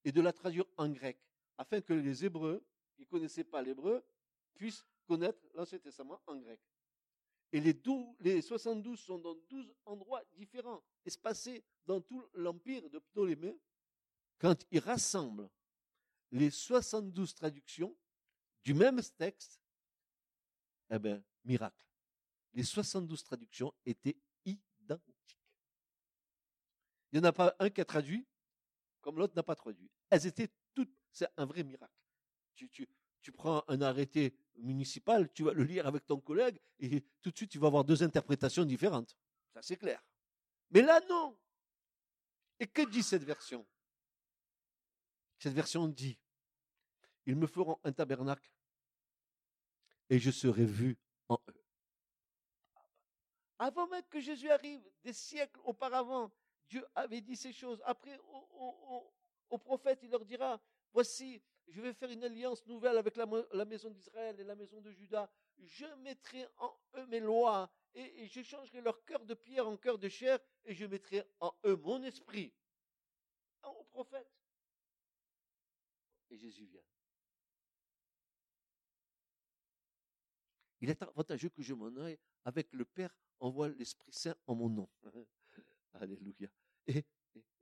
et 0.04 0.12
de 0.12 0.22
la 0.22 0.34
traduire 0.34 0.66
en 0.78 0.90
grec, 0.90 1.18
afin 1.58 1.82
que 1.82 1.94
les 1.94 2.26
Hébreux, 2.26 2.64
qui 2.96 3.02
ne 3.04 3.08
connaissaient 3.08 3.44
pas 3.44 3.62
l'hébreu, 3.62 4.04
puissent 4.56 4.86
connaître 5.06 5.40
l'Ancien 5.54 5.80
Testament 5.80 6.22
en 6.28 6.38
grec. 6.38 6.60
Et 7.52 7.60
les, 7.60 7.80
les 8.20 8.42
72 8.42 9.00
sont 9.00 9.20
dans 9.20 9.36
12 9.50 9.74
endroits 9.86 10.24
différents, 10.34 10.84
espacés 11.06 11.64
dans 11.86 12.02
tout 12.02 12.28
l'empire 12.34 12.90
de 12.90 13.00
Ptolémée. 13.00 13.60
Quand 14.40 14.66
ils 14.72 14.80
rassemblent 14.80 15.50
les 16.32 16.50
72 16.50 17.36
traductions 17.36 17.96
du 18.64 18.74
même 18.74 19.02
texte, 19.18 19.62
eh 20.90 21.00
bien, 21.00 21.24
miracle. 21.44 21.86
Les 22.54 22.64
72 22.64 23.24
traductions 23.24 23.74
étaient 23.86 24.18
identiques. 24.46 25.40
Il 27.12 27.20
n'y 27.20 27.26
en 27.26 27.30
a 27.30 27.34
pas 27.34 27.56
un 27.60 27.70
qui 27.70 27.82
a 27.82 27.86
traduit 27.86 28.26
comme 29.04 29.18
l'autre 29.18 29.36
n'a 29.36 29.44
pas 29.44 29.56
traduit. 29.56 29.92
Elles 30.10 30.26
étaient 30.26 30.50
toutes, 30.74 30.96
c'est 31.12 31.28
un 31.38 31.46
vrai 31.46 31.64
miracle. 31.64 31.94
Tu, 32.56 32.88
tu 33.24 33.32
prends 33.32 33.64
un 33.68 33.82
arrêté 33.82 34.36
municipal, 34.58 35.32
tu 35.34 35.44
vas 35.44 35.54
le 35.54 35.64
lire 35.64 35.88
avec 35.88 36.06
ton 36.06 36.20
collègue 36.20 36.60
et 36.80 37.02
tout 37.22 37.32
de 37.32 37.38
suite 37.38 37.50
tu 37.50 37.58
vas 37.58 37.68
avoir 37.68 37.84
deux 37.84 38.04
interprétations 38.04 38.66
différentes. 38.66 39.18
Ça 39.54 39.62
c'est 39.62 39.78
clair. 39.78 40.04
Mais 40.70 40.82
là 40.82 41.02
non. 41.10 41.36
Et 42.60 42.68
que 42.68 42.88
dit 42.90 43.02
cette 43.02 43.24
version? 43.24 43.66
Cette 45.40 45.54
version 45.54 45.88
dit, 45.88 46.20
ils 47.26 47.36
me 47.36 47.48
feront 47.48 47.80
un 47.84 47.92
tabernacle 47.92 48.50
et 50.10 50.20
je 50.20 50.32
serai 50.32 50.66
vu 50.66 50.98
en 51.28 51.40
eux. 51.50 51.64
Avant 53.60 53.88
même 53.88 54.04
que 54.10 54.20
Jésus 54.20 54.50
arrive, 54.50 54.82
des 55.04 55.14
siècles 55.14 55.60
auparavant, 55.64 56.32
Dieu 56.68 56.86
avait 56.96 57.22
dit 57.22 57.36
ces 57.36 57.54
choses. 57.54 57.82
Après, 57.86 58.20
au, 59.50 59.58
prophète, 59.58 60.00
il 60.04 60.10
leur 60.10 60.26
dira, 60.26 60.62
voici, 60.92 61.42
je 61.68 61.82
vais 61.82 61.94
faire 61.94 62.10
une 62.12 62.24
alliance 62.24 62.66
nouvelle 62.68 62.98
avec 62.98 63.16
la, 63.16 63.66
maison 63.66 63.90
d'Israël 63.90 64.40
et 64.40 64.44
la 64.44 64.56
maison 64.56 64.82
de 64.82 64.92
Juda. 64.92 65.30
Je 65.60 65.86
mettrai 66.02 66.48
en 66.58 66.76
eux 66.98 67.06
mes 67.08 67.20
lois 67.20 67.72
et, 67.96 68.28
je 68.28 68.42
changerai 68.42 68.82
leur 68.82 69.04
cœur 69.06 69.26
de 69.26 69.34
pierre 69.34 69.68
en 69.68 69.78
cœur 69.78 69.98
de 69.98 70.10
chair 70.10 70.40
et 70.66 70.74
je 70.74 70.86
mettrai 70.86 71.24
en 71.40 71.54
eux 71.66 71.76
mon 71.78 72.04
esprit. 72.04 72.54
Au 73.64 73.84
prophète. 73.86 74.30
Et 76.30 76.38
Jésus 76.38 76.66
vient. 76.66 76.82
Il 80.82 80.90
est 80.90 81.02
avantageux 81.02 81.50
que 81.50 81.62
je 81.62 81.74
m'en 81.74 81.96
aille. 82.02 82.20
Avec 82.44 82.74
le 82.74 82.84
Père 82.84 83.16
envoie 83.40 83.70
l'Esprit 83.70 84.12
Saint 84.12 84.36
en 84.48 84.56
mon 84.56 84.70
nom. 84.70 84.90
Alléluia. 85.94 86.50
Et, 86.88 87.06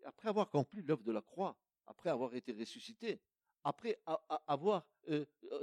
après 0.05 0.29
avoir 0.29 0.48
accompli 0.48 0.81
l'œuvre 0.81 1.03
de 1.03 1.12
la 1.12 1.22
croix, 1.22 1.55
après 1.86 2.10
avoir 2.10 2.34
été 2.34 2.51
ressuscité, 2.51 3.22
après 3.63 4.01
avoir 4.48 4.86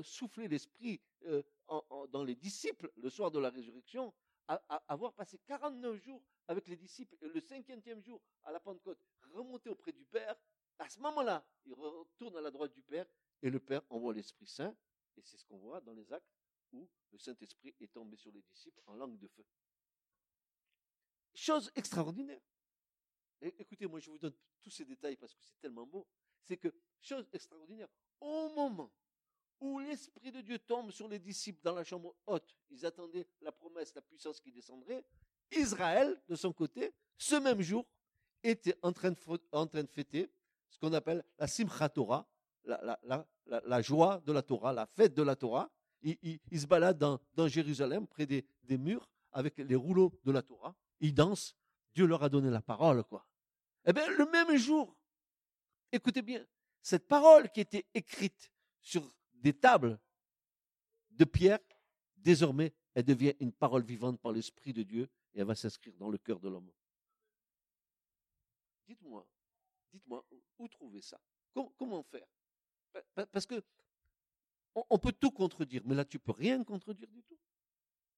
soufflé 0.02 0.49
l'Esprit 0.49 1.00
dans 2.11 2.25
les 2.25 2.37
disciples 2.37 2.90
le 2.97 3.11
soir 3.11 3.31
de 3.31 3.38
la 3.38 3.50
résurrection, 3.50 4.14
avoir 4.88 5.12
passé 5.14 5.38
49 5.47 5.97
jours 5.97 6.23
avec 6.47 6.69
les 6.69 6.76
disciples, 6.76 7.17
le 7.21 7.40
cinquième 7.40 8.02
jour 8.02 8.21
à 8.45 8.52
la 8.52 8.61
Pentecôte, 8.61 8.99
remonté 9.33 9.69
auprès 9.69 9.93
du 9.93 10.05
Père, 10.07 10.37
à 10.78 10.88
ce 10.88 10.99
moment-là, 11.00 11.45
il 11.67 11.75
retourne 11.75 12.37
à 12.37 12.40
la 12.40 12.50
droite 12.50 12.73
du 12.73 12.83
Père 12.83 13.07
et 13.43 13.50
le 13.50 13.59
Père 13.59 13.83
envoie 13.90 14.14
l'Esprit 14.14 14.47
Saint. 14.47 14.75
Et 15.17 15.23
c'est 15.23 15.37
ce 15.37 15.45
qu'on 15.45 15.59
voit 15.59 15.81
dans 15.81 15.93
les 15.93 16.12
actes 16.12 16.33
où 16.73 16.88
le 17.11 17.19
Saint-Esprit 17.19 17.75
est 17.81 17.93
tombé 17.93 18.17
sur 18.17 18.31
les 18.31 18.43
disciples 18.43 18.81
en 18.87 18.95
langue 18.95 19.19
de 19.19 19.26
feu. 19.26 19.45
Chose 21.35 21.71
extraordinaire. 21.75 22.40
Écoutez, 23.40 23.87
moi 23.87 24.00
je 24.00 24.11
vous 24.11 24.19
donne 24.19 24.37
tous 24.61 24.71
ces 24.71 24.85
détails 24.85 25.17
parce 25.17 25.35
que 25.35 25.43
c'est 25.43 25.59
tellement 25.61 25.87
beau. 25.87 26.07
C'est 26.49 26.57
que, 26.57 26.73
chose 27.02 27.28
extraordinaire, 27.35 27.88
au 28.21 28.49
moment 28.49 28.90
où 29.61 29.78
l'Esprit 29.81 30.33
de 30.33 30.40
Dieu 30.40 30.59
tombe 30.59 30.90
sur 30.90 31.07
les 31.07 31.19
disciples 31.19 31.61
dans 31.62 31.75
la 31.75 31.85
chambre 31.85 32.14
haute, 32.26 32.57
ils 32.71 32.87
attendaient 32.87 33.26
la 33.43 33.52
promesse, 33.52 33.95
la 33.95 34.00
puissance 34.00 34.40
qui 34.40 34.50
descendrait, 34.50 35.05
Israël, 35.52 36.21
de 36.26 36.35
son 36.37 36.52
côté, 36.52 36.95
ce 37.19 37.35
même 37.35 37.61
jour, 37.61 37.85
était 38.43 38.76
en 38.83 38.93
train 38.93 39.11
de, 39.11 39.87
fêter 39.88 40.31
ce 40.71 40.78
qu'on 40.78 40.93
appelle 40.95 41.23
la 41.38 41.47
Simchat 41.47 41.90
Torah, 41.90 42.26
la, 42.64 43.83
joie 43.83 44.23
de 44.25 44.33
la 44.33 44.43
Torah, 44.43 44.73
la 44.73 44.87
fête 44.87 45.12
de 45.14 45.23
la 45.23 45.37
Torah. 45.37 45.71
Ils, 46.02 46.38
se 46.59 46.67
baladent 46.67 47.21
dans, 47.35 47.49
Jérusalem, 47.49 48.07
près 48.07 48.26
des, 48.26 48.47
des 48.62 48.78
murs, 48.78 49.11
avec 49.33 49.59
les 49.59 49.75
rouleaux 49.75 50.12
de 50.25 50.33
la 50.33 50.43
Torah. 50.43 50.75
Ils 51.00 51.12
dansent. 51.12 51.57
Dieu 51.93 52.07
leur 52.07 52.23
a 52.23 52.28
donné 52.28 52.49
la 52.49 52.62
parole, 52.62 53.02
quoi. 53.05 53.26
Eh 53.85 53.93
bien, 53.93 54.07
le 54.11 54.26
même 54.31 54.57
jour, 54.57 54.98
écoutez 55.92 56.23
bien, 56.23 56.47
cette 56.83 57.07
parole 57.07 57.50
qui 57.50 57.61
était 57.61 57.87
écrite 57.95 58.50
sur 58.80 59.12
des 59.35 59.52
tables 59.52 59.99
de 61.11 61.25
pierre, 61.25 61.59
désormais, 62.16 62.73
elle 62.95 63.04
devient 63.04 63.35
une 63.40 63.52
parole 63.52 63.83
vivante 63.83 64.21
par 64.21 64.33
l'Esprit 64.33 64.73
de 64.73 64.83
Dieu 64.83 65.09
et 65.35 65.40
elle 65.40 65.47
va 65.47 65.54
s'inscrire 65.54 65.95
dans 65.97 66.11
le 66.11 66.18
cœur 66.18 66.40
de 66.40 66.49
l'homme. 66.49 66.71
Dites-moi, 68.87 69.26
dites-moi, 69.92 70.25
où 70.59 70.68
trouver 70.68 71.02
ça? 71.02 71.21
Comment, 71.76 72.02
faire? 72.04 72.26
Parce 73.33 73.47
que 73.47 73.62
on, 74.90 74.99
peut 74.99 75.12
tout 75.12 75.30
contredire, 75.30 75.83
mais 75.85 75.95
là, 75.95 76.04
tu 76.04 76.18
peux 76.18 76.33
rien 76.33 76.62
contredire 76.62 77.09
du 77.09 77.23
tout. 77.25 77.38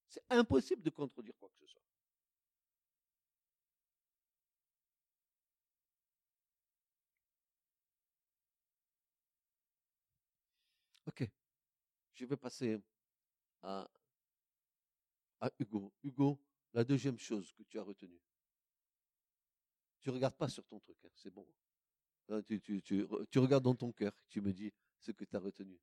C'est 0.08 0.22
impossible 0.28 0.82
de 0.82 0.90
contredire 0.90 1.34
quoi 1.38 1.48
que 1.48 1.58
ce 1.60 1.66
soit. 1.66 1.79
Ok. 11.06 11.28
Je 12.14 12.24
vais 12.24 12.36
passer 12.36 12.80
à, 13.62 13.88
Hugo. 15.58 15.92
Hugo, 16.02 16.38
la 16.72 16.84
deuxième 16.84 17.18
chose 17.18 17.52
que 17.52 17.62
tu 17.64 17.78
as 17.78 17.82
retenue. 17.82 18.20
Tu 20.00 20.10
regardes 20.10 20.34
pas 20.36 20.48
sur 20.48 20.64
ton 20.66 20.80
truc, 20.80 20.96
hein, 21.04 21.10
c'est 21.14 21.30
bon. 21.30 21.46
Tu, 22.46 22.60
tu, 22.60 22.82
tu, 22.82 23.06
tu, 23.30 23.38
regardes 23.38 23.64
dans 23.64 23.74
ton 23.74 23.92
cœur, 23.92 24.12
tu 24.28 24.40
me 24.40 24.52
dis 24.52 24.72
ce 25.00 25.12
que 25.12 25.24
tu 25.24 25.36
as 25.36 25.40
retenu. 25.40 25.78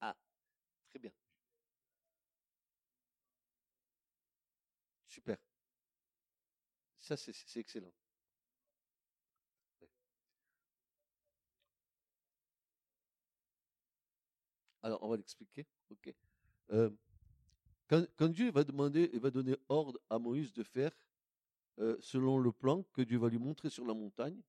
Ah, 0.00 0.14
très 0.90 0.98
bien. 1.00 1.12
Super. 5.14 5.38
Ça, 6.98 7.16
c'est 7.16 7.60
excellent. 7.60 7.92
Alors, 14.82 15.00
on 15.04 15.08
va 15.08 15.16
l'expliquer. 15.16 15.68
Ok. 15.90 16.12
Quand, 17.86 18.28
Dieu 18.28 18.50
va 18.50 18.64
demander 18.64 19.08
et 19.12 19.20
va 19.20 19.30
donner 19.30 19.56
ordre 19.68 20.00
à 20.10 20.18
Moïse 20.18 20.52
de 20.52 20.64
faire 20.64 20.90
selon 22.00 22.38
le 22.38 22.50
plan 22.50 22.82
que 22.92 23.02
Dieu 23.02 23.18
va 23.18 23.28
lui 23.28 23.38
montrer 23.38 23.70
sur 23.70 23.86
la 23.86 23.94
montagne, 23.94 24.42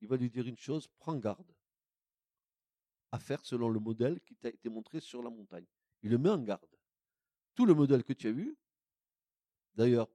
il 0.00 0.08
va 0.08 0.16
lui 0.16 0.30
dire 0.30 0.46
une 0.46 0.56
chose 0.56 0.88
prends 0.98 1.18
garde 1.18 1.54
à 3.12 3.18
faire 3.18 3.44
selon 3.44 3.68
le 3.68 3.80
modèle 3.80 4.18
qui 4.22 4.34
t'a 4.34 4.48
été 4.48 4.70
montré 4.70 5.00
sur 5.00 5.22
la 5.22 5.28
montagne. 5.28 5.66
Il 6.02 6.10
le 6.10 6.16
met 6.16 6.30
en 6.30 6.38
garde. 6.38 6.78
Tout 7.54 7.66
le 7.66 7.74
modèle 7.74 8.02
que 8.02 8.14
tu 8.14 8.28
as 8.28 8.32
vu, 8.32 8.56
D'ailleurs, 9.78 10.08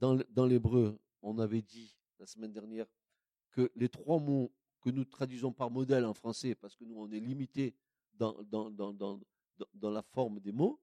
dans, 0.00 0.44
l'hébreu, 0.44 0.98
on 1.22 1.38
avait 1.38 1.62
dit 1.62 1.96
la 2.18 2.26
semaine 2.26 2.52
dernière 2.52 2.86
que 3.52 3.70
les 3.76 3.88
trois 3.88 4.18
mots 4.18 4.52
que 4.80 4.90
nous 4.90 5.04
traduisons 5.04 5.52
par 5.52 5.70
modèle 5.70 6.04
en 6.04 6.14
français, 6.14 6.56
parce 6.56 6.74
que 6.74 6.82
nous, 6.82 6.96
on 6.98 7.08
est 7.12 7.20
limité 7.20 7.76
dans, 8.14 8.34
la 9.80 10.02
forme 10.02 10.40
des 10.40 10.50
mots, 10.50 10.80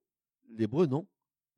l'hébreu, 0.48 0.86
non. 0.86 1.10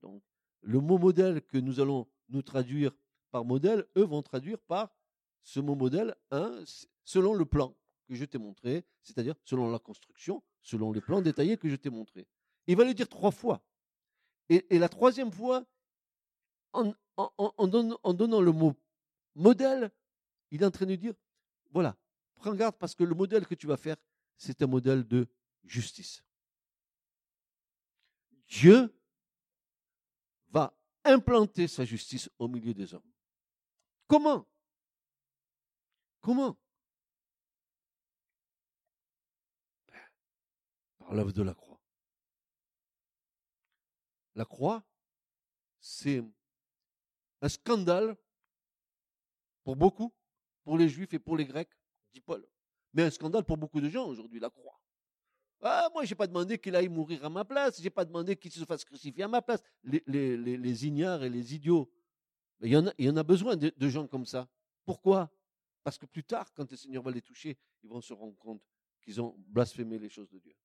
Donc, 0.02 0.24
le 0.62 0.80
mot 0.80 0.98
modèle 0.98 1.44
que 1.44 1.60
nous 1.60 1.80
allons 1.80 2.08
nous 2.30 2.42
traduire 2.42 2.92
par 3.30 3.46
modèle, 3.46 3.86
eux 3.96 4.06
vont 4.06 4.24
traduire 4.24 4.58
par 4.58 4.92
ce 5.44 5.60
mot 5.60 5.76
modèle, 5.76 6.16
selon 7.04 7.36
le 7.36 7.46
plan 7.46 7.78
que 8.08 8.16
je 8.16 8.26
t'ai 8.26 8.40
montré, 8.40 8.84
c'est-à-dire 9.04 9.36
selon 9.46 9.70
la 9.70 9.78
construction, 9.78 10.42
selon 10.64 10.92
les 10.92 11.02
plans 11.02 11.22
détaillés 11.22 11.58
que 11.58 11.70
je 11.70 11.76
t'ai 11.76 11.92
montrés. 11.92 12.28
Il 12.66 12.78
va 12.78 12.84
le 12.84 12.96
dire 12.96 13.08
trois 13.08 13.30
fois. 13.30 13.64
et 14.50 14.80
la 14.80 14.90
troisième 14.90 15.32
fois, 15.32 15.68
en, 16.74 17.68
donnant, 17.68 18.42
le 18.42 18.52
mot 18.52 18.76
modèle, 19.36 19.92
il 20.52 20.62
est 20.62 20.66
en 20.66 20.72
train 20.72 20.86
de 20.86 20.96
dire, 20.96 21.14
voilà, 21.72 21.98
prends 22.36 22.54
garde 22.54 22.76
parce 22.78 22.96
que 22.96 23.04
le 23.04 23.16
modèle 23.16 23.46
que 23.46 23.56
tu 23.56 23.68
vas 23.68 23.78
faire, 23.78 23.98
c'est 24.38 24.62
un 24.62 24.68
modèle 24.68 25.08
de 25.08 25.28
justice. 25.64 26.24
Dieu 28.48 28.94
va 30.50 30.76
implanter 31.04 31.68
sa 31.68 31.86
justice 31.86 32.30
au 32.38 32.48
milieu 32.48 32.74
des 32.74 32.94
hommes. 32.94 33.12
Comment? 34.08 34.46
Comment? 36.20 36.58
Par 41.00 41.14
l'œuvre 41.14 41.32
de 41.32 41.44
la 41.44 41.54
croix. 41.54 41.82
La 44.36 44.46
croix, 44.46 44.84
c'est 45.80 46.24
un 47.42 47.50
scandale 47.50 48.16
pour 49.64 49.76
beaucoup, 49.76 50.14
pour 50.64 50.78
les 50.78 50.90
juifs 50.90 51.14
et 51.14 51.20
pour 51.20 51.38
les 51.38 51.46
grecs, 51.46 51.72
dit 52.14 52.22
Paul. 52.22 52.48
Mais 52.94 53.04
un 53.04 53.10
scandale 53.10 53.44
pour 53.44 53.58
beaucoup 53.58 53.82
de 53.82 53.90
gens 53.90 54.08
aujourd'hui, 54.08 54.40
la 54.40 54.50
croix. 54.50 54.80
Ah, 55.62 55.90
moi, 55.94 56.06
j'ai 56.06 56.16
pas 56.16 56.28
demandé 56.28 56.58
qu'il 56.58 56.76
aille 56.76 56.90
mourir 56.90 57.24
à 57.24 57.30
ma 57.30 57.46
place, 57.46 57.82
j'ai 57.82 57.92
pas 57.92 58.04
demandé 58.06 58.36
qu'il 58.36 58.52
se 58.52 58.66
fasse 58.66 58.84
crucifier 58.84 59.24
à 59.24 59.28
ma 59.28 59.42
place. 59.42 59.62
Les, 59.84 60.04
les, 60.08 60.88
ignares 60.88 61.24
et 61.24 61.30
les 61.30 61.54
idiots, 61.54 61.92
il 62.62 62.70
y, 62.70 63.10
en 63.10 63.18
a, 63.18 63.24
besoin 63.24 63.56
de 63.56 63.90
gens 63.90 64.08
comme 64.08 64.26
ça. 64.26 64.48
Pourquoi? 64.86 65.32
Parce 65.84 65.98
que 65.98 66.06
plus 66.06 66.24
tard, 66.24 66.52
quand 66.54 66.70
le 66.70 66.78
Seigneur 66.78 67.04
va 67.04 67.12
les 67.12 67.22
toucher, 67.22 67.58
ils 67.84 67.90
vont 67.90 68.02
se 68.02 68.14
rendre 68.14 68.38
compte 68.38 68.62
qu'ils 69.02 69.20
ont 69.22 69.36
blasphémé 69.38 69.98
les 69.98 70.10
choses 70.10 70.30
de 70.30 70.40
Dieu. 70.40 70.56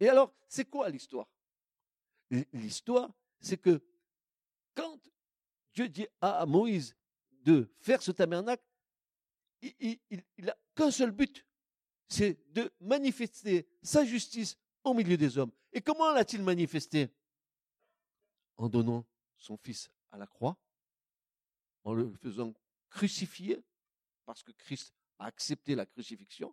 Et 0.00 0.08
alors, 0.08 0.32
c'est 0.48 0.64
quoi 0.64 0.88
l'histoire? 0.88 1.28
L'histoire, 2.52 3.10
c'est 3.40 3.58
que 3.58 3.82
quand 4.74 4.98
Dieu 5.78 5.88
dit 5.88 6.08
à 6.20 6.44
Moïse 6.44 6.96
de 7.44 7.72
faire 7.78 8.02
ce 8.02 8.10
tabernacle, 8.10 8.64
il, 9.62 10.00
n'a 10.38 10.56
qu'un 10.74 10.90
seul 10.90 11.12
but, 11.12 11.46
c'est 12.08 12.36
de 12.52 12.72
manifester 12.80 13.68
sa 13.80 14.04
justice 14.04 14.58
au 14.82 14.92
milieu 14.92 15.16
des 15.16 15.38
hommes. 15.38 15.52
Et 15.72 15.80
comment 15.80 16.12
l'a-t-il 16.12 16.42
manifesté? 16.42 17.08
En 18.56 18.68
donnant 18.68 19.06
son 19.36 19.56
fils 19.56 19.88
à 20.10 20.18
la 20.18 20.26
croix, 20.26 20.56
en 21.84 21.94
le 21.94 22.12
faisant 22.14 22.52
crucifier, 22.90 23.62
parce 24.24 24.42
que 24.42 24.50
Christ 24.50 24.92
a 25.20 25.26
accepté 25.26 25.76
la 25.76 25.86
crucifixion, 25.86 26.52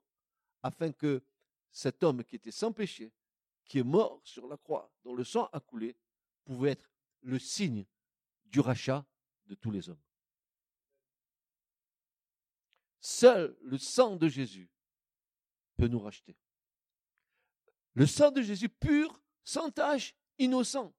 afin 0.62 0.91
que 0.91 1.24
cet 1.72 2.03
homme 2.03 2.24
qui 2.24 2.36
était 2.36 2.51
sans 2.51 2.72
péché, 2.72 3.12
qui 3.63 3.79
est 3.79 3.84
mort 3.84 4.22
sur 4.24 4.48
la 4.48 4.58
croix, 4.58 4.94
dont 5.03 5.15
le 5.15 5.24
sang 5.24 5.50
a 5.51 5.60
coulé, 5.60 5.96
pouvait 6.44 6.74
être 6.74 6.91
le 7.24 7.39
signe 7.39 7.88
du 8.46 8.60
rachat 8.60 9.03
de 9.46 9.56
tous 9.56 9.72
les 9.72 9.90
hommes. 9.90 10.02
Seul 13.00 13.56
le 13.62 13.78
sang 13.78 14.16
de 14.16 14.28
Jésus 14.28 14.70
peut 15.78 15.88
nous 15.88 16.00
racheter. 16.00 16.36
Le 17.94 18.06
sang 18.06 18.32
de 18.32 18.42
Jésus 18.42 18.70
pur, 18.70 19.22
sans 19.44 19.70
tache, 19.70 20.16
innocent. 20.38 20.94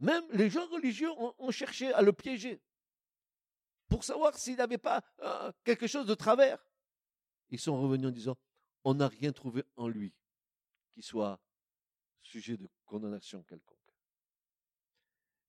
Même 0.00 0.24
les 0.32 0.50
gens 0.50 0.66
religieux 0.68 1.10
ont, 1.10 1.50
cherché 1.50 1.92
à 1.92 2.02
le 2.02 2.12
piéger 2.12 2.60
pour 3.88 4.02
savoir 4.02 4.36
s'il 4.36 4.56
n'avait 4.56 4.78
pas 4.78 5.04
euh, 5.20 5.52
quelque 5.64 5.86
chose 5.86 6.06
de 6.06 6.14
travers. 6.14 6.66
Ils 7.50 7.60
sont 7.60 7.80
revenus 7.80 8.08
en 8.08 8.10
disant, 8.10 8.36
on 8.82 8.94
n'a 8.94 9.06
rien 9.06 9.32
trouvé 9.32 9.62
en 9.76 9.86
lui 9.86 10.12
qui 10.90 11.02
soit 11.02 11.40
sujet 12.22 12.56
de 12.56 12.68
condamnation 12.84 13.42
quelconque. 13.44 13.78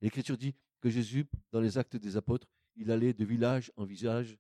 L'Écriture 0.02 0.38
dit 0.38 0.56
que 0.84 0.90
Jésus, 0.90 1.26
dans 1.50 1.62
les 1.62 1.78
actes 1.78 1.96
des 1.96 2.18
apôtres, 2.18 2.46
il 2.76 2.92
allait 2.92 3.14
de 3.14 3.24
village 3.24 3.72
en 3.78 3.86
village, 3.86 4.38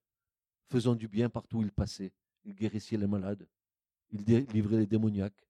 faisant 0.69 0.93
du 0.93 1.07
bien 1.07 1.29
partout 1.29 1.59
où 1.59 1.61
il 1.61 1.71
passait. 1.71 2.11
Il 2.43 2.53
guérissait 2.53 2.97
les 2.97 3.07
malades, 3.07 3.47
il 4.11 4.25
délivrait 4.25 4.79
les 4.79 4.85
démoniaques, 4.85 5.47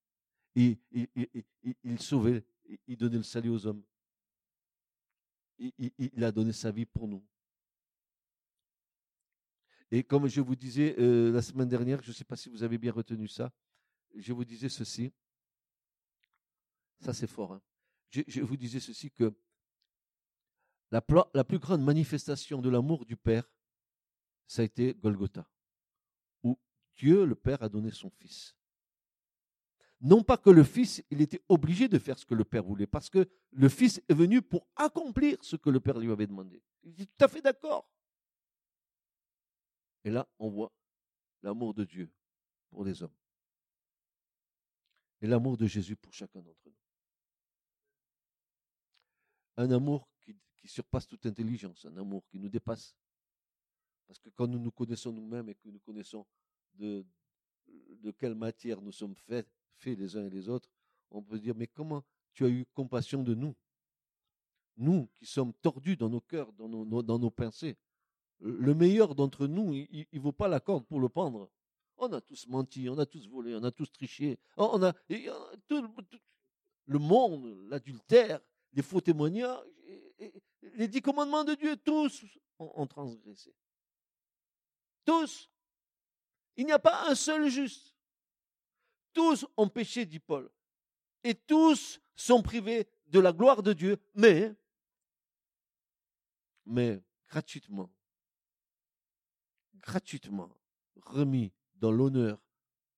il, 0.53 0.77
sauvait, 1.97 2.45
il 2.85 2.95
donnait 2.95 3.17
le 3.17 3.23
salut 3.23 3.49
aux 3.49 3.65
hommes. 3.65 3.81
Il, 5.57 6.23
a 6.23 6.31
donné 6.31 6.53
sa 6.53 6.69
vie 6.69 6.85
pour 6.85 7.07
nous. 7.07 7.25
Et 9.89 10.03
comme 10.03 10.27
je 10.27 10.41
vous 10.41 10.55
disais 10.55 10.95
euh, 10.99 11.31
la 11.31 11.41
semaine 11.41 11.69
dernière, 11.69 12.03
je 12.03 12.09
ne 12.09 12.13
sais 12.13 12.23
pas 12.23 12.35
si 12.35 12.49
vous 12.49 12.61
avez 12.61 12.77
bien 12.77 12.91
retenu 12.91 13.27
ça, 13.27 13.51
je 14.15 14.31
vous 14.31 14.45
disais 14.45 14.69
ceci. 14.69 15.11
Ça, 16.99 17.13
c'est 17.13 17.25
fort. 17.25 17.53
Hein. 17.53 17.61
Je, 18.11 18.41
vous 18.41 18.57
disais 18.57 18.79
ceci 18.79 19.09
que 19.09 19.33
la, 20.93 21.43
plus 21.43 21.59
grande 21.59 21.81
manifestation 21.81 22.61
de 22.61 22.69
l'amour 22.69 23.05
du 23.05 23.17
Père, 23.17 23.49
ça 24.45 24.61
a 24.61 24.65
été 24.65 24.93
Golgotha, 24.93 25.49
où 26.43 26.59
Dieu, 26.95 27.25
le 27.25 27.35
Père, 27.35 27.63
a 27.63 27.69
donné 27.69 27.89
son 27.89 28.11
Fils. 28.11 28.55
Non 30.01 30.21
pas 30.21 30.37
que 30.37 30.49
le 30.49 30.63
Fils, 30.63 31.03
il 31.09 31.21
était 31.21 31.41
obligé 31.49 31.87
de 31.87 31.97
faire 31.97 32.19
ce 32.19 32.25
que 32.25 32.35
le 32.35 32.43
Père 32.43 32.63
voulait, 32.63 32.85
parce 32.85 33.09
que 33.09 33.27
le 33.51 33.69
Fils 33.69 34.01
est 34.07 34.13
venu 34.13 34.41
pour 34.41 34.67
accomplir 34.75 35.37
ce 35.41 35.55
que 35.55 35.69
le 35.69 35.79
Père 35.79 35.97
lui 35.97 36.11
avait 36.11 36.27
demandé. 36.27 36.61
Il 36.83 36.93
dit 36.93 37.07
tout 37.07 37.25
à 37.25 37.27
fait 37.27 37.41
d'accord. 37.41 37.89
Et 40.03 40.11
là, 40.11 40.27
on 40.37 40.49
voit 40.49 40.71
l'amour 41.41 41.73
de 41.73 41.85
Dieu 41.85 42.11
pour 42.69 42.83
les 42.83 43.01
hommes. 43.01 43.15
Et 45.21 45.27
l'amour 45.27 45.57
de 45.57 45.65
Jésus 45.65 45.95
pour 45.95 46.13
chacun 46.13 46.41
d'entre 46.41 46.67
nous 46.67 46.73
un 49.57 49.71
amour 49.71 50.07
qui, 50.63 50.69
surpasse 50.69 51.07
toute 51.07 51.25
intelligence, 51.25 51.85
un 51.85 51.97
amour 51.97 52.23
qui 52.29 52.39
nous 52.39 52.49
dépasse. 52.49 52.95
Parce 54.07 54.19
que 54.19 54.29
quand 54.29 54.47
nous 54.47 54.59
nous 54.59 54.71
connaissons 54.71 55.11
nous-mêmes 55.11 55.49
et 55.49 55.55
que 55.55 55.67
nous 55.67 55.79
connaissons 55.79 56.25
de, 56.75 57.05
de 57.67 58.11
quelle 58.11 58.35
matière 58.35 58.81
nous 58.81 58.91
sommes 58.91 59.15
faits, 59.15 59.47
faits 59.75 59.99
les 59.99 60.15
uns 60.15 60.25
et 60.25 60.29
les 60.29 60.47
autres, 60.47 60.69
on 61.11 61.21
peut 61.21 61.39
dire, 61.39 61.53
mais 61.55 61.67
comment 61.67 62.03
tu 62.33 62.45
as 62.45 62.49
eu 62.49 62.65
compassion 62.73 63.23
de 63.23 63.35
nous? 63.35 63.55
Nous 64.77 65.07
qui 65.15 65.25
sommes 65.25 65.53
tordus 65.61 65.97
dans 65.97 66.09
nos 66.09 66.21
cœurs, 66.21 66.51
dans 66.53 66.67
nos, 66.67 67.03
dans 67.03 67.19
nos 67.19 67.29
pensées. 67.29 67.77
Le 68.39 68.73
meilleur 68.73 69.15
d'entre 69.15 69.47
nous, 69.47 69.73
il 69.73 70.07
ne 70.11 70.19
vaut 70.19 70.31
pas 70.31 70.47
la 70.47 70.59
corde 70.59 70.85
pour 70.85 70.99
le 70.99 71.09
pendre. 71.09 71.49
On 71.97 72.11
a 72.11 72.21
tous 72.21 72.47
menti, 72.47 72.89
on 72.89 72.97
a 72.97 73.05
tous 73.05 73.27
volé, 73.27 73.55
on 73.55 73.63
a 73.63 73.71
tous 73.71 73.91
triché. 73.91 74.39
On 74.57 74.81
a, 74.81 74.93
tout, 75.67 75.87
le 76.85 76.99
monde, 76.99 77.67
l'adultère, 77.69 78.41
les 78.73 78.81
faux 78.81 79.01
témoignages, 79.01 79.63
les 80.61 80.87
dix 80.87 81.01
commandements 81.01 81.43
de 81.43 81.55
Dieu, 81.55 81.77
tous 81.77 82.25
ont, 82.59 82.87
transgressé. 82.87 83.53
Tous. 85.05 85.49
Il 86.55 86.65
n'y 86.65 86.71
a 86.71 86.79
pas 86.79 87.09
un 87.09 87.15
seul 87.15 87.49
juste. 87.49 87.95
Tous 89.13 89.45
ont 89.57 89.69
péché, 89.69 90.05
dit 90.05 90.19
Paul. 90.19 90.49
Et 91.23 91.35
tous 91.35 91.99
sont 92.15 92.41
privés 92.41 92.87
de 93.07 93.19
la 93.19 93.31
gloire 93.31 93.63
de 93.63 93.73
Dieu, 93.73 93.97
mais, 94.13 94.53
gratuitement, 97.27 97.91
gratuitement 99.75 100.49
remis 100.95 101.51
dans 101.75 101.91
l'honneur 101.91 102.41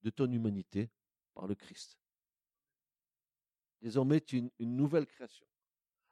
de 0.03 0.09
ton 0.09 0.31
humanité 0.31 0.89
par 1.33 1.47
le 1.47 1.55
Christ. 1.55 1.97
Désormais, 3.81 4.21
tu 4.21 4.37
es 4.37 4.51
une 4.59 4.75
nouvelle 4.75 5.05
création. 5.05 5.45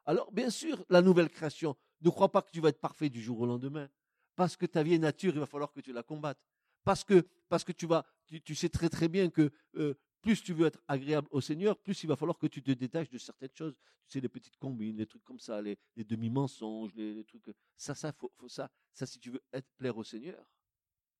Alors, 0.05 0.31
bien 0.31 0.49
sûr, 0.49 0.83
la 0.89 1.01
nouvelle 1.01 1.29
création, 1.29 1.75
ne 2.01 2.09
crois 2.09 2.31
pas 2.31 2.41
que 2.41 2.51
tu 2.51 2.59
vas 2.59 2.69
être 2.69 2.81
parfait 2.81 3.09
du 3.09 3.21
jour 3.21 3.39
au 3.41 3.45
lendemain. 3.45 3.89
Parce 4.35 4.57
que 4.57 4.65
ta 4.65 4.83
vieille 4.83 4.99
nature, 4.99 5.33
il 5.33 5.39
va 5.39 5.45
falloir 5.45 5.71
que 5.71 5.79
tu 5.79 5.93
la 5.93 6.03
combattes. 6.03 6.43
Parce 6.83 7.03
que, 7.03 7.25
tu, 7.71 7.85
vas, 7.85 8.05
tu, 8.25 8.55
sais 8.55 8.67
très 8.67 8.89
très 8.89 9.07
bien 9.07 9.29
que 9.29 9.51
euh, 9.75 9.93
plus 10.21 10.43
tu 10.43 10.53
veux 10.53 10.67
être 10.67 10.81
agréable 10.87 11.27
au 11.31 11.39
Seigneur, 11.39 11.77
plus 11.77 12.03
il 12.03 12.07
va 12.07 12.15
falloir 12.17 12.37
que 12.37 12.47
tu 12.47 12.61
te 12.61 12.71
détaches 12.71 13.09
de 13.09 13.17
certaines 13.17 13.53
choses. 13.53 13.75
Tu 14.07 14.13
sais, 14.13 14.19
les 14.19 14.27
petites 14.27 14.57
combines, 14.57 14.97
les 14.97 15.05
trucs 15.05 15.23
comme 15.23 15.39
ça, 15.39 15.61
les, 15.61 15.77
demi-mensonges, 15.95 16.93
les, 16.95 17.23
trucs. 17.23 17.43
Ça, 17.77 17.95
ça, 17.95 18.11
faut, 18.11 18.33
ça, 18.47 18.69
ça, 18.91 19.05
si 19.05 19.19
tu 19.19 19.31
veux 19.31 19.41
être 19.53 19.69
plaire 19.77 19.97
au 19.97 20.03
Seigneur, 20.03 20.45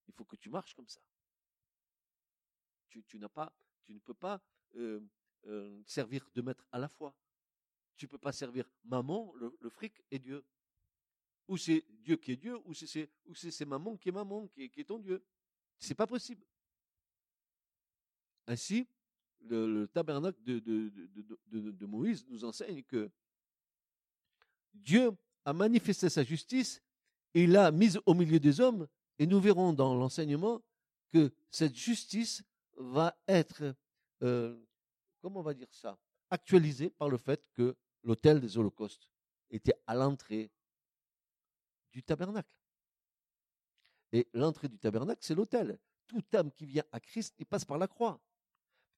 il 0.07 0.13
faut 0.13 0.25
que 0.25 0.35
tu 0.35 0.49
marches 0.49 0.73
comme 0.73 0.87
ça. 0.87 0.99
Tu, 2.89 3.17
n'as 3.17 3.29
pas, 3.29 3.51
tu 3.83 3.93
ne 3.93 3.99
peux 3.99 4.13
pas 4.13 4.41
euh, 4.75 4.99
euh, 5.45 5.81
servir 5.85 6.29
de 6.35 6.41
maître 6.41 6.67
à 6.71 6.77
la 6.77 6.87
fois 6.87 7.15
tu 7.97 8.07
peux 8.07 8.17
pas 8.17 8.31
servir 8.31 8.69
maman, 8.85 9.33
le, 9.35 9.69
fric 9.69 10.01
et 10.11 10.19
Dieu. 10.19 10.43
Ou 11.47 11.57
c'est 11.57 11.83
Dieu 12.03 12.17
qui 12.17 12.31
est 12.31 12.37
Dieu, 12.37 12.57
ou 12.65 12.73
c'est, 12.73 13.09
ou 13.25 13.35
c'est, 13.35 13.65
maman 13.65 13.97
qui 13.97 14.09
est 14.09 14.13
maman, 14.13 14.47
qui 14.47 14.63
est, 14.63 14.87
ton 14.87 14.99
Dieu. 14.99 15.23
C'est 15.77 15.95
pas 15.95 16.07
possible. 16.07 16.43
Ainsi, 18.47 18.87
le, 19.41 19.85
tabernacle 19.87 20.41
de, 20.43 20.59
de, 20.59 21.85
Moïse 21.85 22.25
nous 22.27 22.43
enseigne 22.45 22.83
que 22.83 23.11
Dieu 24.73 25.11
a 25.45 25.53
manifesté 25.53 26.09
sa 26.09 26.23
justice 26.23 26.81
et 27.33 27.47
l'a 27.47 27.71
mise 27.71 27.99
au 28.05 28.13
milieu 28.13 28.39
des 28.39 28.59
hommes, 28.59 28.87
et 29.19 29.27
nous 29.27 29.39
verrons 29.39 29.73
dans 29.73 29.95
l'enseignement 29.95 30.61
que 31.11 31.31
cette 31.51 31.75
justice 31.75 32.43
va 32.77 33.15
être, 33.27 33.75
euh, 34.21 34.57
comment 35.21 35.41
on 35.41 35.43
va 35.43 35.53
dire 35.53 35.71
ça, 35.71 35.97
actualisée 36.33 36.89
par 36.89 37.09
le 37.09 37.17
fait 37.17 37.47
que 37.53 37.77
l'autel 38.01 38.41
des 38.41 38.57
holocaustes 38.57 39.07
était 39.51 39.75
à 39.85 39.93
l'entrée 39.93 40.51
du 41.91 42.01
tabernacle. 42.01 42.49
Et 44.11 44.27
l'entrée 44.33 44.67
du 44.67 44.79
tabernacle, 44.79 45.21
c'est 45.23 45.35
l'autel. 45.35 45.77
Toute 46.07 46.33
âme 46.33 46.51
qui 46.51 46.65
vient 46.65 46.83
à 46.91 46.99
Christ, 46.99 47.35
il 47.37 47.45
passe 47.45 47.65
par 47.65 47.77
la 47.77 47.87
croix. 47.87 48.19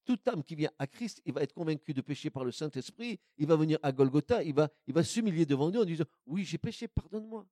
toute 0.05 0.27
âme 0.27 0.43
qui 0.43 0.55
vient 0.55 0.71
à 0.77 0.85
Christ, 0.87 1.21
il 1.25 1.33
va 1.33 1.41
être 1.41 1.53
convaincu 1.53 1.93
de 1.93 2.01
péché 2.01 2.29
par 2.29 2.45
le 2.45 2.51
Saint-Esprit, 2.51 3.19
il 3.37 3.47
va 3.47 3.55
venir 3.55 3.79
à 3.81 3.91
Golgotha, 3.91 4.43
il 4.43 4.53
va, 4.53 4.69
il 4.85 4.93
va 4.93 5.03
s'humilier 5.03 5.47
devant 5.47 5.71
Dieu 5.71 5.81
en 5.81 5.85
disant, 5.85 6.05
oui, 6.27 6.45
j'ai 6.45 6.59
péché, 6.59 6.87
pardonne-moi. 6.87 7.45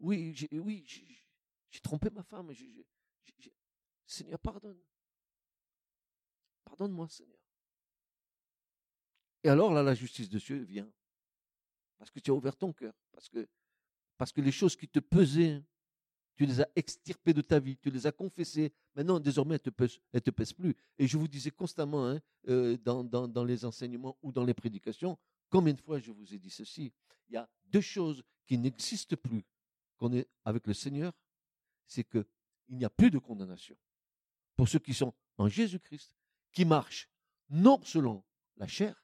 Oui, 0.00 0.34
j'ai, 0.34 0.48
oui, 0.58 0.84
j'ai 1.70 1.80
trompé 1.80 2.10
ma 2.10 2.24
femme. 2.24 2.52
Seigneur, 4.04 4.40
pardonne. 4.40 4.82
Pardonne-moi, 6.64 7.08
Seigneur. 7.08 7.41
Et 9.44 9.48
alors 9.48 9.72
là, 9.72 9.82
la 9.82 9.94
justice 9.94 10.28
de 10.28 10.38
Dieu 10.38 10.58
vient. 10.58 10.90
Parce 11.98 12.10
que 12.10 12.20
tu 12.20 12.30
as 12.30 12.34
ouvert 12.34 12.56
ton 12.56 12.72
cœur. 12.72 12.94
Parce 13.12 13.28
que, 13.28 13.46
parce 14.16 14.32
que 14.32 14.40
les 14.40 14.52
choses 14.52 14.76
qui 14.76 14.88
te 14.88 14.98
pesaient, 14.98 15.62
tu 16.34 16.46
les 16.46 16.60
as 16.60 16.68
extirpées 16.74 17.34
de 17.34 17.42
ta 17.42 17.58
vie, 17.58 17.76
tu 17.76 17.90
les 17.90 18.06
as 18.06 18.12
confessées. 18.12 18.72
Maintenant, 18.94 19.20
désormais, 19.20 19.56
elles 19.56 19.72
ne 19.80 20.18
te, 20.18 20.18
te 20.18 20.30
pèsent 20.30 20.52
plus. 20.52 20.74
Et 20.98 21.06
je 21.06 21.16
vous 21.16 21.28
disais 21.28 21.50
constamment, 21.50 22.08
hein, 22.08 22.20
euh, 22.48 22.76
dans, 22.78 23.04
dans, 23.04 23.28
dans 23.28 23.44
les 23.44 23.64
enseignements 23.64 24.16
ou 24.22 24.32
dans 24.32 24.44
les 24.44 24.54
prédications, 24.54 25.18
combien 25.50 25.74
de 25.74 25.80
fois 25.80 25.98
je 25.98 26.10
vous 26.10 26.34
ai 26.34 26.38
dit 26.38 26.50
ceci 26.50 26.92
Il 27.28 27.34
y 27.34 27.36
a 27.36 27.48
deux 27.66 27.80
choses 27.80 28.22
qui 28.46 28.58
n'existent 28.58 29.16
plus 29.16 29.44
qu'on 29.96 30.12
est 30.12 30.28
avec 30.44 30.66
le 30.66 30.74
Seigneur, 30.74 31.12
c'est 31.86 32.04
qu'il 32.04 32.24
n'y 32.70 32.84
a 32.84 32.90
plus 32.90 33.10
de 33.10 33.18
condamnation 33.18 33.76
pour 34.56 34.68
ceux 34.68 34.78
qui 34.78 34.94
sont 34.94 35.14
en 35.38 35.48
Jésus-Christ, 35.48 36.14
qui 36.52 36.64
marchent 36.64 37.08
non 37.50 37.80
selon 37.82 38.22
la 38.56 38.66
chair, 38.66 39.01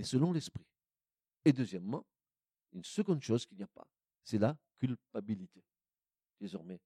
mais 0.00 0.06
selon 0.06 0.32
l'esprit. 0.32 0.64
Et 1.44 1.52
deuxièmement, 1.52 2.06
une 2.72 2.84
seconde 2.84 3.22
chose 3.22 3.44
qu'il 3.44 3.58
n'y 3.58 3.62
a 3.62 3.68
pas, 3.68 3.86
c'est 4.24 4.38
la 4.38 4.56
culpabilité. 4.78 5.62
Désormais, 6.40 6.80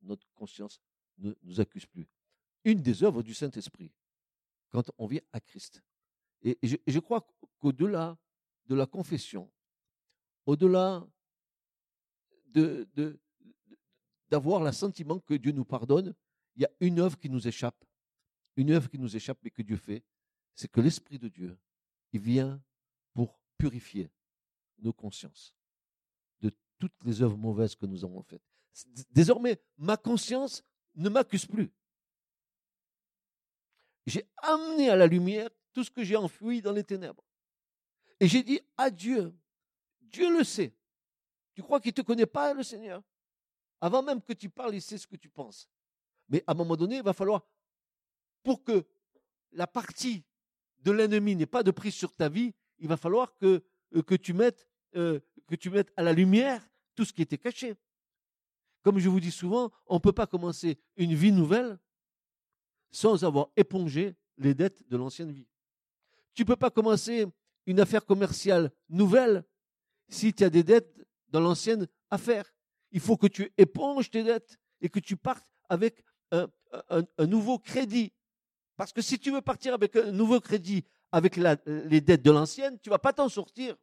notre 0.00 0.26
conscience 0.32 0.80
ne 1.18 1.34
nous 1.42 1.60
accuse 1.60 1.84
plus. 1.84 2.08
Une 2.64 2.80
des 2.80 3.02
œuvres 3.02 3.22
du 3.22 3.34
Saint-Esprit, 3.34 3.92
quand 4.70 4.90
on 4.96 5.06
vient 5.06 5.20
à 5.34 5.40
Christ. 5.40 5.82
Et 6.40 6.58
je, 6.62 6.98
crois 7.00 7.28
qu'au-delà 7.58 8.16
de 8.64 8.74
la 8.74 8.86
confession, 8.86 9.52
au-delà 10.46 11.06
de, 12.46 12.88
de, 12.94 13.20
d'avoir 14.30 14.62
l'assentiment 14.62 15.20
que 15.20 15.34
Dieu 15.34 15.52
nous 15.52 15.66
pardonne, 15.66 16.14
il 16.56 16.62
y 16.62 16.64
a 16.64 16.70
une 16.80 16.98
œuvre 16.98 17.18
qui 17.18 17.28
nous 17.28 17.46
échappe. 17.46 17.84
Une 18.56 18.70
œuvre 18.70 18.88
qui 18.88 18.98
nous 18.98 19.14
échappe 19.14 19.38
mais 19.42 19.50
que 19.50 19.60
Dieu 19.60 19.76
fait, 19.76 20.02
c'est 20.54 20.70
que 20.70 20.80
l'Esprit 20.80 21.18
de 21.18 21.28
Dieu, 21.28 21.58
il 22.14 22.20
vient 22.20 22.62
pour 23.12 23.38
purifier 23.58 24.08
nos 24.78 24.92
consciences 24.92 25.54
de 26.40 26.50
toutes 26.78 27.04
les 27.04 27.20
œuvres 27.20 27.36
mauvaises 27.36 27.74
que 27.74 27.86
nous 27.86 28.04
avons 28.04 28.22
faites. 28.22 28.42
Désormais, 29.10 29.60
ma 29.76 29.96
conscience 29.96 30.62
ne 30.94 31.08
m'accuse 31.08 31.44
plus. 31.44 31.72
J'ai 34.06 34.28
amené 34.38 34.90
à 34.90 34.96
la 34.96 35.08
lumière 35.08 35.50
tout 35.72 35.82
ce 35.82 35.90
que 35.90 36.04
j'ai 36.04 36.16
enfoui 36.16 36.62
dans 36.62 36.72
les 36.72 36.84
ténèbres. 36.84 37.24
Et 38.20 38.28
j'ai 38.28 38.44
dit 38.44 38.60
à 38.76 38.90
Dieu, 38.90 39.34
Dieu 40.00 40.36
le 40.36 40.44
sait. 40.44 40.72
Tu 41.54 41.62
crois 41.62 41.80
qu'il 41.80 41.90
ne 41.90 41.94
te 41.94 42.02
connaît 42.02 42.26
pas, 42.26 42.54
le 42.54 42.62
Seigneur? 42.62 43.02
Avant 43.80 44.02
même 44.02 44.22
que 44.22 44.32
tu 44.32 44.48
parles, 44.48 44.76
il 44.76 44.82
sait 44.82 44.98
ce 44.98 45.06
que 45.06 45.16
tu 45.16 45.28
penses. 45.28 45.68
Mais 46.28 46.44
à 46.46 46.52
un 46.52 46.54
moment 46.54 46.76
donné, 46.76 46.96
il 46.96 47.02
va 47.02 47.12
falloir, 47.12 47.44
pour 48.44 48.62
que 48.62 48.86
la 49.50 49.66
partie 49.66 50.24
de 50.84 50.92
l'ennemi 50.92 51.34
n'ait 51.34 51.46
pas 51.46 51.62
de 51.62 51.70
prise 51.70 51.94
sur 51.94 52.12
ta 52.14 52.28
vie, 52.28 52.54
il 52.78 52.88
va 52.88 52.96
falloir 52.96 53.34
que, 53.36 53.62
euh, 53.94 54.02
que, 54.02 54.14
tu 54.14 54.32
mettes, 54.32 54.68
euh, 54.96 55.20
que 55.46 55.54
tu 55.54 55.70
mettes 55.70 55.92
à 55.96 56.02
la 56.02 56.12
lumière 56.12 56.66
tout 56.94 57.04
ce 57.04 57.12
qui 57.12 57.22
était 57.22 57.38
caché. 57.38 57.74
Comme 58.82 58.98
je 58.98 59.08
vous 59.08 59.20
dis 59.20 59.30
souvent, 59.30 59.72
on 59.86 59.94
ne 59.94 60.00
peut 60.00 60.12
pas 60.12 60.26
commencer 60.26 60.78
une 60.96 61.14
vie 61.14 61.32
nouvelle 61.32 61.78
sans 62.92 63.24
avoir 63.24 63.48
épongé 63.56 64.14
les 64.36 64.54
dettes 64.54 64.86
de 64.88 64.96
l'ancienne 64.96 65.32
vie. 65.32 65.48
Tu 66.34 66.42
ne 66.42 66.46
peux 66.46 66.56
pas 66.56 66.70
commencer 66.70 67.26
une 67.66 67.80
affaire 67.80 68.04
commerciale 68.04 68.70
nouvelle 68.88 69.44
si 70.08 70.34
tu 70.34 70.44
as 70.44 70.50
des 70.50 70.62
dettes 70.62 70.94
dans 71.28 71.40
l'ancienne 71.40 71.88
affaire. 72.10 72.54
Il 72.92 73.00
faut 73.00 73.16
que 73.16 73.26
tu 73.26 73.52
éponges 73.56 74.10
tes 74.10 74.22
dettes 74.22 74.58
et 74.80 74.88
que 74.88 75.00
tu 75.00 75.16
partes 75.16 75.48
avec 75.68 76.04
un, 76.30 77.26
nouveau 77.26 77.58
crédit. 77.58 78.12
Parce 78.76 78.92
que 78.92 79.02
si 79.02 79.18
tu 79.18 79.30
veux 79.30 79.42
partir 79.42 79.74
avec 79.74 79.96
un 79.96 80.10
nouveau 80.12 80.40
crédit 80.40 80.84
avec 81.12 81.36
les 81.36 82.00
dettes 82.00 82.22
de 82.22 82.30
l'ancienne, 82.30 82.78
tu 82.80 82.88
ne 82.88 82.94
vas 82.94 82.98
pas 82.98 83.12
t'en 83.12 83.28
sortir. 83.28 83.76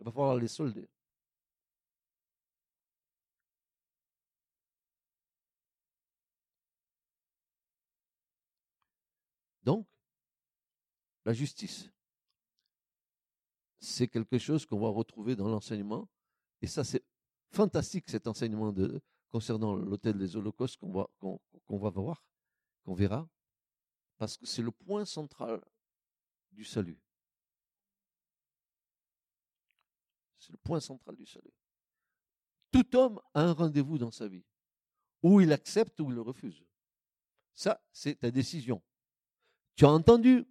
Il 0.00 0.04
va 0.04 0.12
falloir 0.12 0.36
les 0.36 0.48
solder. 0.48 0.88
Donc, 9.64 9.86
la 11.26 11.32
justice 11.34 11.90
c'est 13.80 14.08
quelque 14.08 14.38
chose 14.38 14.66
qu'on 14.66 14.78
va 14.78 14.88
retrouver 14.88 15.36
dans 15.36 15.48
l'enseignement. 15.48 16.08
Et 16.62 16.66
ça, 16.66 16.84
c'est 16.84 17.04
fantastique, 17.52 18.08
cet 18.08 18.26
enseignement 18.26 18.72
de, 18.72 19.00
concernant 19.30 19.74
l'hôtel 19.74 20.16
des 20.18 20.36
holocaustes 20.36 20.76
qu'on 20.78 20.92
va, 20.92 21.08
voir, 21.90 22.24
qu'on 22.84 22.94
verra, 22.94 23.28
parce 24.16 24.36
que 24.36 24.46
c'est 24.46 24.62
le 24.62 24.70
point 24.70 25.04
central 25.04 25.62
du 26.52 26.64
salut. 26.64 27.00
C'est 30.38 30.52
le 30.52 30.58
point 30.58 30.80
central 30.80 31.16
du 31.16 31.26
salut. 31.26 31.52
Tout 32.70 32.96
homme 32.96 33.20
a 33.34 33.42
un 33.42 33.52
rendez-vous 33.52 33.98
dans 33.98 34.10
sa 34.10 34.28
vie, 34.28 34.44
où 35.22 35.40
il 35.40 35.52
accepte 35.52 36.00
ou 36.00 36.08
il 36.10 36.14
le 36.14 36.22
refuse. 36.22 36.64
Ça, 37.54 37.82
c'est 37.92 38.16
ta 38.16 38.30
décision. 38.30 38.82
Tu 39.74 39.84
as 39.84 39.90
entendu? 39.90 40.46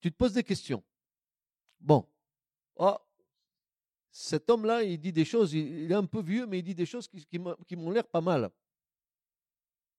Tu 0.00 0.10
te 0.10 0.16
poses 0.16 0.32
des 0.32 0.44
questions. 0.44 0.84
Bon. 1.80 2.08
Oh, 2.76 2.96
cet 4.20 4.50
homme-là, 4.50 4.82
il 4.82 4.98
dit 4.98 5.12
des 5.12 5.24
choses, 5.24 5.52
il 5.52 5.92
est 5.92 5.94
un 5.94 6.04
peu 6.04 6.20
vieux, 6.20 6.44
mais 6.44 6.58
il 6.58 6.64
dit 6.64 6.74
des 6.74 6.86
choses 6.86 7.06
qui, 7.06 7.38
m'ont 7.38 7.90
l'air 7.92 8.04
pas 8.04 8.20
mal. 8.20 8.50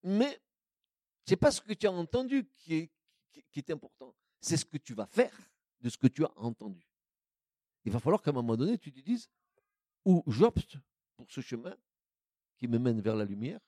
Mais 0.04 0.42
c'est 1.26 1.38
pas 1.38 1.52
ce 1.52 1.62
que 1.62 1.72
tu 1.72 1.88
as 1.88 1.92
entendu 1.92 2.46
qui 2.58 2.76
est, 2.76 2.92
qui 3.50 3.60
est 3.60 3.70
important. 3.70 4.14
C'est 4.42 4.58
ce 4.58 4.66
que 4.66 4.78
tu 4.78 4.94
vas 4.94 5.06
faire 5.06 5.34
de 5.80 5.88
ce 5.88 5.98
que 5.98 6.08
tu 6.08 6.26
as 6.26 6.38
entendu. 6.38 6.86
Il 7.86 7.94
va 7.94 8.02
falloir 8.02 8.22
qu'à 8.22 8.32
un 8.32 8.34
moment 8.34 8.58
donné, 8.58 8.78
tu 8.78 8.92
te 8.92 9.00
dises, 9.00 9.30
ou 10.04 10.22
j'opte 10.28 10.76
pour 11.16 11.32
ce 11.32 11.40
chemin 11.40 11.78
qui 12.58 12.68
me 12.68 12.78
mène 12.78 13.00
vers 13.00 13.16
la 13.16 13.24
lumière, 13.24 13.62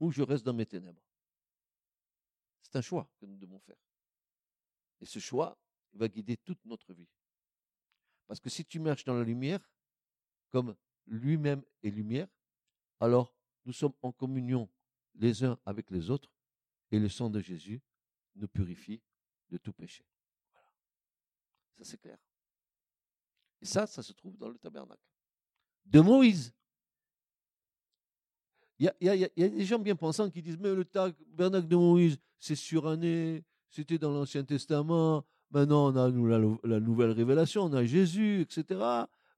ou 0.00 0.10
je 0.12 0.20
reste 0.20 0.44
dans 0.44 0.52
mes 0.52 0.66
ténèbres. 0.66 1.02
C'est 2.60 2.76
un 2.76 2.82
choix 2.82 3.10
que 3.18 3.24
nous 3.24 3.38
devons 3.38 3.58
faire. 3.60 3.80
Et 5.00 5.06
ce 5.06 5.18
choix 5.18 5.58
va 5.94 6.08
guider 6.08 6.36
toute 6.36 6.62
notre 6.66 6.92
vie. 6.92 7.08
Parce 8.26 8.38
que 8.38 8.50
si 8.50 8.66
tu 8.66 8.78
marches 8.80 9.04
dans 9.04 9.14
la 9.14 9.24
lumière, 9.24 9.66
comme 10.50 10.74
lui-même 11.06 11.62
est 11.82 11.90
lumière, 11.90 12.28
alors 13.00 13.34
nous 13.64 13.72
sommes 13.72 13.92
en 14.02 14.12
communion 14.12 14.68
les 15.14 15.44
uns 15.44 15.58
avec 15.64 15.90
les 15.90 16.10
autres, 16.10 16.30
et 16.90 16.98
le 16.98 17.08
sang 17.08 17.28
de 17.28 17.40
Jésus 17.40 17.82
nous 18.36 18.48
purifie 18.48 19.00
de 19.50 19.58
tout 19.58 19.72
péché. 19.72 20.04
Voilà. 20.52 20.68
Ça 21.76 21.84
c'est 21.84 21.98
clair. 21.98 22.18
Et 23.60 23.66
ça, 23.66 23.86
ça 23.86 24.02
se 24.02 24.12
trouve 24.12 24.36
dans 24.36 24.48
le 24.48 24.58
tabernacle. 24.58 25.02
De 25.84 26.00
Moïse. 26.00 26.54
Il 28.78 28.92
y, 29.00 29.08
a, 29.08 29.28
des 29.48 29.64
gens 29.64 29.80
bien 29.80 29.96
pensants 29.96 30.30
qui 30.30 30.40
disent, 30.40 30.56
mais 30.56 30.72
le 30.72 30.84
tabernacle 30.84 31.66
de 31.66 31.74
Moïse, 31.74 32.16
c'est 32.38 32.54
suranné, 32.54 33.44
c'était 33.68 33.98
dans 33.98 34.12
l'Ancien 34.12 34.44
Testament, 34.44 35.26
Maintenant, 35.50 35.90
on 35.92 35.96
a 35.96 36.10
la, 36.64 36.80
nouvelle 36.80 37.12
révélation, 37.12 37.64
on 37.64 37.72
a 37.72 37.84
Jésus, 37.84 38.42
etc. 38.42 38.80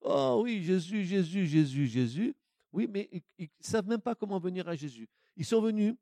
Oh 0.01 0.41
oui, 0.45 0.63
Jésus, 0.63 1.05
Jésus, 1.05 1.47
Jésus, 1.47 1.87
Jésus. 1.87 2.35
Oui, 2.73 2.87
mais 2.89 3.09
ils 3.39 3.45
ne 3.45 3.47
savent 3.61 3.89
même 3.89 4.01
pas 4.01 4.15
comment 4.15 4.39
venir 4.39 4.69
à 4.69 4.75
Jésus. 4.75 5.09
Ils 5.37 5.45
sont 5.45 5.61
venus 5.61 5.95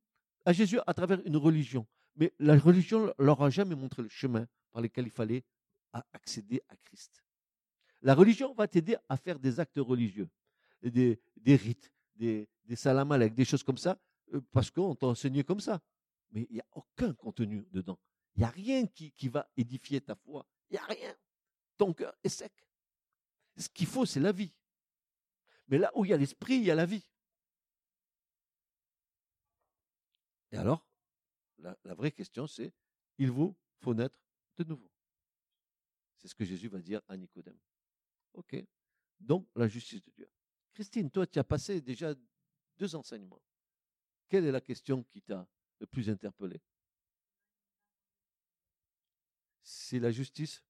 à 0.45 0.53
Jésus 0.53 0.79
à 0.87 0.95
travers 0.95 1.21
une 1.25 1.37
religion. 1.37 1.87
Mais 2.17 2.33
la 2.39 2.59
religion 2.59 3.13
leur 3.19 3.43
a 3.43 3.51
jamais 3.51 3.75
montré 3.75 4.03
le 4.03 4.09
chemin 4.09 4.47
par 4.73 4.83
lequel 4.83 5.07
il 5.07 5.11
fallait 5.11 5.45
accéder 6.13 6.63
à 6.69 6.77
Christ. 6.77 7.25
La 8.03 8.15
religion 8.15 8.55
va 8.55 8.69
t'aider 8.69 8.97
à 9.09 9.17
faire 9.17 9.39
des 9.39 9.59
actes 9.59 9.79
religieux, 9.79 10.29
des, 10.83 11.19
rites, 11.47 11.93
des, 12.15 12.49
des 12.65 12.77
salamalek, 12.77 13.35
des 13.35 13.45
choses 13.45 13.63
comme 13.63 13.79
ça, 13.79 13.99
euh, 14.35 14.41
parce 14.53 14.71
qu'on 14.71 14.95
t'a 14.95 15.07
enseigné 15.07 15.43
comme 15.43 15.61
ça. 15.61 15.81
Mais 16.31 16.47
il 16.51 16.55
n'y 16.55 16.61
a 16.61 16.67
aucun 16.73 17.13
contenu 17.15 17.67
dedans. 17.73 17.99
Il 18.37 18.41
n'y 18.41 18.45
a 18.45 18.51
rien 18.51 18.87
qui, 18.87 19.29
va 19.29 19.51
édifier 19.57 20.01
ta 20.01 20.15
foi. 20.15 20.47
Il 20.71 20.75
n'y 20.75 20.79
a 20.79 20.85
rien. 20.85 21.15
Ton 21.77 21.93
cœur 21.93 22.15
est 22.23 22.29
sec. 22.29 22.53
Ce 23.59 23.69
qu'il 23.69 23.87
faut, 23.87 24.07
c'est 24.07 24.21
la 24.21 24.33
vie. 24.33 24.53
Mais 25.67 25.79
là 25.79 25.91
où 25.95 26.05
il 26.05 26.11
y 26.11 26.15
a 26.15 26.17
l'esprit, 26.17 26.57
il 26.57 26.65
y 26.65 26.71
a 26.71 26.75
la 26.75 26.87
vie. 26.87 27.05
Et 30.53 30.57
alors, 30.57 30.87
la, 31.59 31.95
vraie 31.95 32.13
question, 32.13 32.47
c'est, 32.47 32.73
il 33.19 33.31
vous 33.31 33.55
faut 33.81 33.93
naître 33.93 34.19
de 34.57 34.65
nouveau. 34.65 34.91
C'est 36.17 36.29
ce 36.29 36.35
que 36.35 36.45
Jésus 36.45 36.69
va 36.69 36.81
dire 36.81 37.03
à 37.09 37.17
Nicodème. 37.17 37.59
OK. 38.35 38.57
Donc, 39.21 39.49
la 39.55 39.69
justice 39.69 40.03
de 40.03 40.11
Dieu. 40.13 40.31
Christine, 40.73 41.11
toi, 41.11 41.27
tu 41.27 41.39
as 41.39 41.45
passé 41.45 41.81
déjà 41.81 42.15
deux 42.79 42.95
enseignements. 42.95 43.43
quelle 44.29 44.47
est 44.47 44.53
la 44.53 44.61
question 44.61 45.03
qui 45.03 45.21
t'a 45.21 45.47
le 45.81 45.87
plus 45.87 46.09
interpellé? 46.09 46.61
C'est 49.63 49.99
la 49.99 50.11
justice 50.11 50.63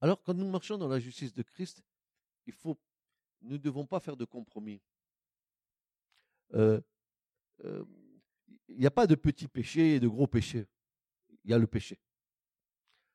Alors, 0.00 0.22
quand 0.22 0.34
nous 0.34 0.48
marchons 0.48 0.78
dans 0.78 0.88
la 0.88 1.00
justice 1.00 1.32
de 1.32 1.42
Christ, 1.42 1.82
il 2.46 2.52
faut, 2.52 2.78
nous 3.42 3.52
ne 3.52 3.56
devons 3.58 3.86
pas 3.86 4.00
faire 4.00 4.16
de 4.16 4.24
compromis. 4.24 4.80
Euh, 6.54 6.80
euh, 7.64 7.84
il 8.68 8.78
n'y 8.78 8.86
a 8.86 8.90
pas 8.90 9.06
de 9.06 9.14
petits 9.14 9.48
péchés 9.48 9.96
et 9.96 10.00
de 10.00 10.08
gros 10.08 10.26
péchés. 10.26 10.66
Il 11.44 11.50
y 11.50 11.54
a 11.54 11.58
le 11.58 11.66
péché. 11.66 11.98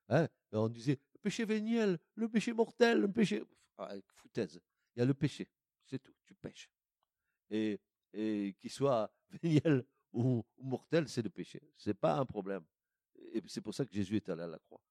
Hein? 0.09 0.27
on 0.51 0.69
disait 0.69 0.99
le 1.13 1.19
péché 1.19 1.45
véniel, 1.45 1.97
le 2.15 2.27
péché 2.27 2.53
mortel, 2.53 2.99
le 2.99 3.11
péché. 3.11 3.43
Ah, 3.77 3.93
foutaise. 4.15 4.59
Il 4.95 4.99
y 4.99 5.01
a 5.01 5.05
le 5.05 5.13
péché. 5.13 5.47
C'est 5.85 5.99
tout. 5.99 6.13
Tu 6.25 6.35
pêches. 6.35 6.69
Et, 7.49 7.79
qu'il 8.59 8.69
soit 8.69 9.11
véniel 9.41 9.85
ou, 10.11 10.45
mortel, 10.57 11.07
c'est 11.09 11.21
le 11.21 11.29
péché. 11.29 11.61
Ce 11.75 11.89
n'est 11.89 11.95
pas 11.95 12.17
un 12.17 12.25
problème. 12.25 12.63
Et 13.31 13.41
c'est 13.47 13.61
pour 13.61 13.73
ça 13.73 13.85
que 13.85 13.93
Jésus 13.93 14.15
est 14.15 14.29
allé 14.29 14.43
à 14.43 14.47
la 14.47 14.59
croix. 14.59 14.81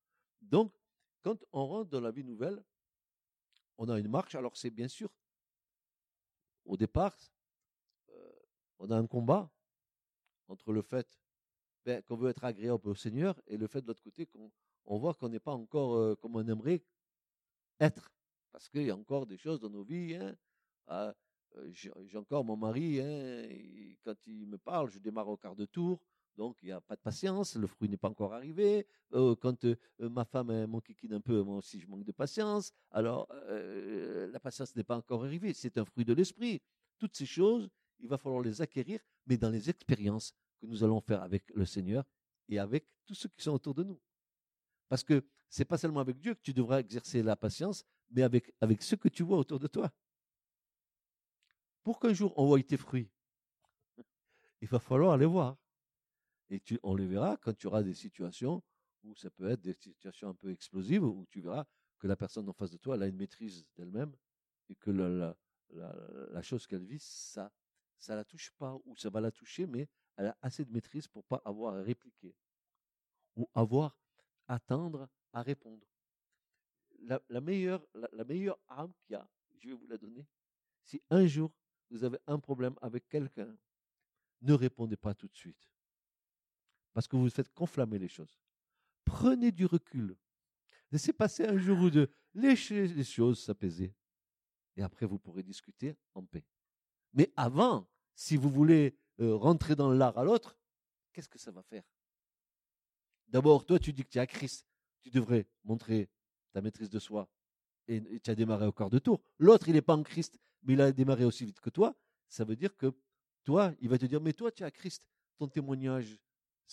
Donc, 0.40 0.74
quand 1.22 1.38
on 1.52 1.66
rentre 1.66 1.90
dans 1.90 2.00
la 2.00 2.10
vie 2.10 2.24
nouvelle, 2.24 2.62
on 3.78 3.88
a 3.88 3.98
une 3.98 4.08
marche. 4.08 4.34
Alors, 4.34 4.56
c'est 4.56 4.70
bien 4.70 4.88
sûr, 4.88 5.10
au 6.64 6.76
départ, 6.76 7.16
euh, 8.10 8.32
on 8.78 8.90
a 8.90 8.96
un 8.96 9.06
combat 9.06 9.50
entre 10.48 10.72
le 10.72 10.82
fait 10.82 11.08
ben, 11.84 12.02
qu'on 12.02 12.16
veut 12.16 12.30
être 12.30 12.44
agréable 12.44 12.88
au 12.88 12.94
Seigneur 12.94 13.40
et 13.46 13.56
le 13.56 13.66
fait 13.66 13.80
de 13.82 13.86
l'autre 13.86 14.02
côté 14.02 14.26
qu'on 14.26 14.50
on 14.84 14.98
voit 14.98 15.14
qu'on 15.14 15.28
n'est 15.28 15.40
pas 15.40 15.52
encore 15.52 15.94
euh, 15.94 16.16
comme 16.16 16.36
on 16.36 16.46
aimerait 16.46 16.82
être. 17.80 18.12
Parce 18.50 18.68
qu'il 18.68 18.82
y 18.82 18.90
a 18.90 18.96
encore 18.96 19.26
des 19.26 19.38
choses 19.38 19.60
dans 19.60 19.70
nos 19.70 19.82
vies. 19.82 20.14
Hein. 20.14 20.36
Ah, 20.86 21.14
euh, 21.56 21.70
j'ai 21.72 22.16
encore 22.16 22.44
mon 22.44 22.56
mari, 22.56 23.00
hein, 23.00 23.48
quand 24.02 24.26
il 24.26 24.46
me 24.46 24.58
parle, 24.58 24.90
je 24.90 24.98
démarre 24.98 25.28
au 25.28 25.36
quart 25.36 25.56
de 25.56 25.66
tour. 25.66 26.00
Donc, 26.36 26.58
il 26.62 26.66
n'y 26.66 26.72
a 26.72 26.80
pas 26.80 26.96
de 26.96 27.00
patience, 27.00 27.56
le 27.56 27.66
fruit 27.66 27.88
n'est 27.88 27.96
pas 27.96 28.08
encore 28.08 28.32
arrivé. 28.32 28.86
Euh, 29.12 29.36
quand 29.36 29.66
ma 29.98 30.24
femme 30.24 30.66
m'enquiquine 30.66 31.12
un 31.12 31.20
peu, 31.20 31.42
moi 31.42 31.58
aussi, 31.58 31.80
je 31.80 31.86
manque 31.86 32.04
de 32.04 32.12
patience. 32.12 32.72
Alors, 32.90 33.28
la 33.30 34.40
patience 34.40 34.74
n'est 34.74 34.84
pas 34.84 34.96
encore 34.96 35.24
arrivée. 35.24 35.52
C'est 35.52 35.76
un 35.78 35.84
fruit 35.84 36.04
de 36.04 36.14
l'esprit. 36.14 36.62
Toutes 36.98 37.14
ces 37.14 37.26
choses, 37.26 37.68
il 38.00 38.08
va 38.08 38.16
falloir 38.18 38.42
les 38.42 38.62
acquérir, 38.62 39.00
mais 39.26 39.36
dans 39.36 39.50
les 39.50 39.68
expériences 39.68 40.32
que 40.60 40.66
nous 40.66 40.82
allons 40.82 41.00
faire 41.00 41.22
avec 41.22 41.44
le 41.54 41.64
Seigneur 41.64 42.04
et 42.48 42.58
avec 42.58 42.86
tous 43.06 43.14
ceux 43.14 43.28
qui 43.28 43.42
sont 43.42 43.52
autour 43.52 43.74
de 43.74 43.84
nous. 43.84 44.00
Parce 44.88 45.04
que 45.04 45.24
c'est 45.48 45.64
pas 45.64 45.78
seulement 45.78 46.00
avec 46.00 46.18
Dieu 46.18 46.34
que 46.34 46.40
tu 46.40 46.52
devras 46.52 46.80
exercer 46.80 47.22
la 47.22 47.36
patience, 47.36 47.84
mais 48.10 48.22
avec, 48.22 48.54
avec 48.60 48.82
ceux 48.82 48.96
que 48.96 49.08
tu 49.08 49.22
vois 49.22 49.38
autour 49.38 49.58
de 49.58 49.66
toi. 49.66 49.90
Pour 51.82 51.98
qu'un 51.98 52.12
jour 52.12 52.32
on 52.36 52.46
voit 52.46 52.62
tes 52.62 52.76
fruits, 52.76 53.10
il 54.60 54.68
va 54.68 54.78
falloir 54.78 55.16
les 55.16 55.26
voir. 55.26 55.56
Et 56.52 56.62
on 56.82 56.94
les 56.94 57.06
verra 57.06 57.38
quand 57.38 57.56
tu 57.56 57.66
auras 57.66 57.82
des 57.82 57.94
situations 57.94 58.62
où 59.04 59.16
ça 59.16 59.30
peut 59.30 59.48
être 59.48 59.62
des 59.62 59.72
situations 59.72 60.28
un 60.28 60.34
peu 60.34 60.50
explosives, 60.50 61.02
où 61.02 61.26
tu 61.30 61.40
verras 61.40 61.64
que 61.98 62.06
la 62.06 62.14
personne 62.14 62.46
en 62.46 62.52
face 62.52 62.70
de 62.70 62.76
toi, 62.76 62.94
elle 62.94 63.02
a 63.04 63.06
une 63.06 63.16
maîtrise 63.16 63.66
d'elle-même 63.74 64.14
et 64.68 64.74
que 64.74 64.90
la, 64.90 66.42
chose 66.42 66.66
qu'elle 66.66 66.84
vit, 66.84 67.00
ça 67.00 67.50
ça 67.98 68.16
la 68.16 68.24
touche 68.24 68.50
pas, 68.58 68.76
ou 68.84 68.96
ça 68.96 69.08
va 69.08 69.20
la 69.20 69.30
toucher, 69.30 69.64
mais 69.66 69.88
elle 70.16 70.26
a 70.26 70.36
assez 70.42 70.64
de 70.64 70.72
maîtrise 70.72 71.06
pour 71.06 71.24
pas 71.24 71.40
avoir 71.44 71.76
à 71.76 71.82
répliquer, 71.82 72.34
ou 73.36 73.48
avoir 73.54 73.96
attendre 74.48 75.08
à 75.32 75.40
répondre. 75.40 75.86
La, 76.98 77.40
meilleure, 77.40 77.86
la, 77.94 78.24
meilleure 78.24 78.58
arme 78.66 78.92
qu'il 79.04 79.14
y 79.14 79.16
a, 79.16 79.26
je 79.56 79.68
vais 79.68 79.74
vous 79.74 79.86
la 79.86 79.96
donner, 79.96 80.26
si 80.82 81.00
un 81.10 81.26
jour 81.26 81.52
vous 81.90 82.04
avez 82.04 82.18
un 82.26 82.40
problème 82.40 82.74
avec 82.82 83.08
quelqu'un, 83.08 83.56
ne 84.42 84.52
répondez 84.52 84.96
pas 84.96 85.14
tout 85.14 85.28
de 85.28 85.36
suite. 85.36 85.71
Parce 86.92 87.08
que 87.08 87.16
vous 87.16 87.30
faites 87.30 87.52
conflammer 87.52 87.98
les 87.98 88.08
choses. 88.08 88.38
Prenez 89.04 89.50
du 89.50 89.66
recul. 89.66 90.16
Laissez 90.90 91.12
passer 91.12 91.44
un 91.44 91.56
jour 91.56 91.78
ou 91.80 91.90
deux. 91.90 92.12
Laissez 92.34 92.88
les 92.88 93.04
choses 93.04 93.42
s'apaiser. 93.42 93.94
Et 94.76 94.82
après, 94.82 95.06
vous 95.06 95.18
pourrez 95.18 95.42
discuter 95.42 95.96
en 96.14 96.24
paix. 96.24 96.44
Mais 97.12 97.32
avant, 97.36 97.88
si 98.14 98.36
vous 98.36 98.50
voulez 98.50 98.96
euh, 99.20 99.34
rentrer 99.34 99.74
dans 99.74 99.90
l'art 99.90 100.16
à 100.18 100.24
l'autre, 100.24 100.56
qu'est-ce 101.12 101.28
que 101.28 101.38
ça 101.38 101.50
va 101.50 101.62
faire? 101.62 101.84
D'abord, 103.28 103.64
toi, 103.64 103.78
tu 103.78 103.92
dis 103.92 104.04
que 104.04 104.10
tu 104.10 104.18
es 104.18 104.20
à 104.20 104.26
Christ. 104.26 104.66
Tu 105.00 105.10
devrais 105.10 105.46
montrer 105.64 106.10
ta 106.52 106.60
maîtrise 106.60 106.90
de 106.90 106.98
soi. 106.98 107.28
Et, 107.88 108.20
tu 108.20 108.30
as 108.30 108.34
démarré 108.34 108.66
au 108.66 108.72
quart 108.72 108.90
de 108.90 108.98
tour. 108.98 109.22
L'autre, 109.38 109.68
il 109.68 109.74
n'est 109.74 109.82
pas 109.82 109.96
en 109.96 110.02
Christ, 110.02 110.38
mais 110.62 110.74
il 110.74 110.80
a 110.80 110.92
démarré 110.92 111.24
aussi 111.24 111.44
vite 111.44 111.60
que 111.60 111.70
toi. 111.70 111.96
Ça 112.28 112.44
veut 112.44 112.56
dire 112.56 112.76
que 112.76 112.94
toi, 113.44 113.74
il 113.80 113.88
va 113.88 113.98
te 113.98 114.06
dire, 114.06 114.20
mais 114.20 114.32
toi, 114.32 114.52
tu 114.52 114.62
es 114.62 114.66
à 114.66 114.70
Christ. 114.70 115.06
Ton 115.38 115.48
témoignage, 115.48 116.18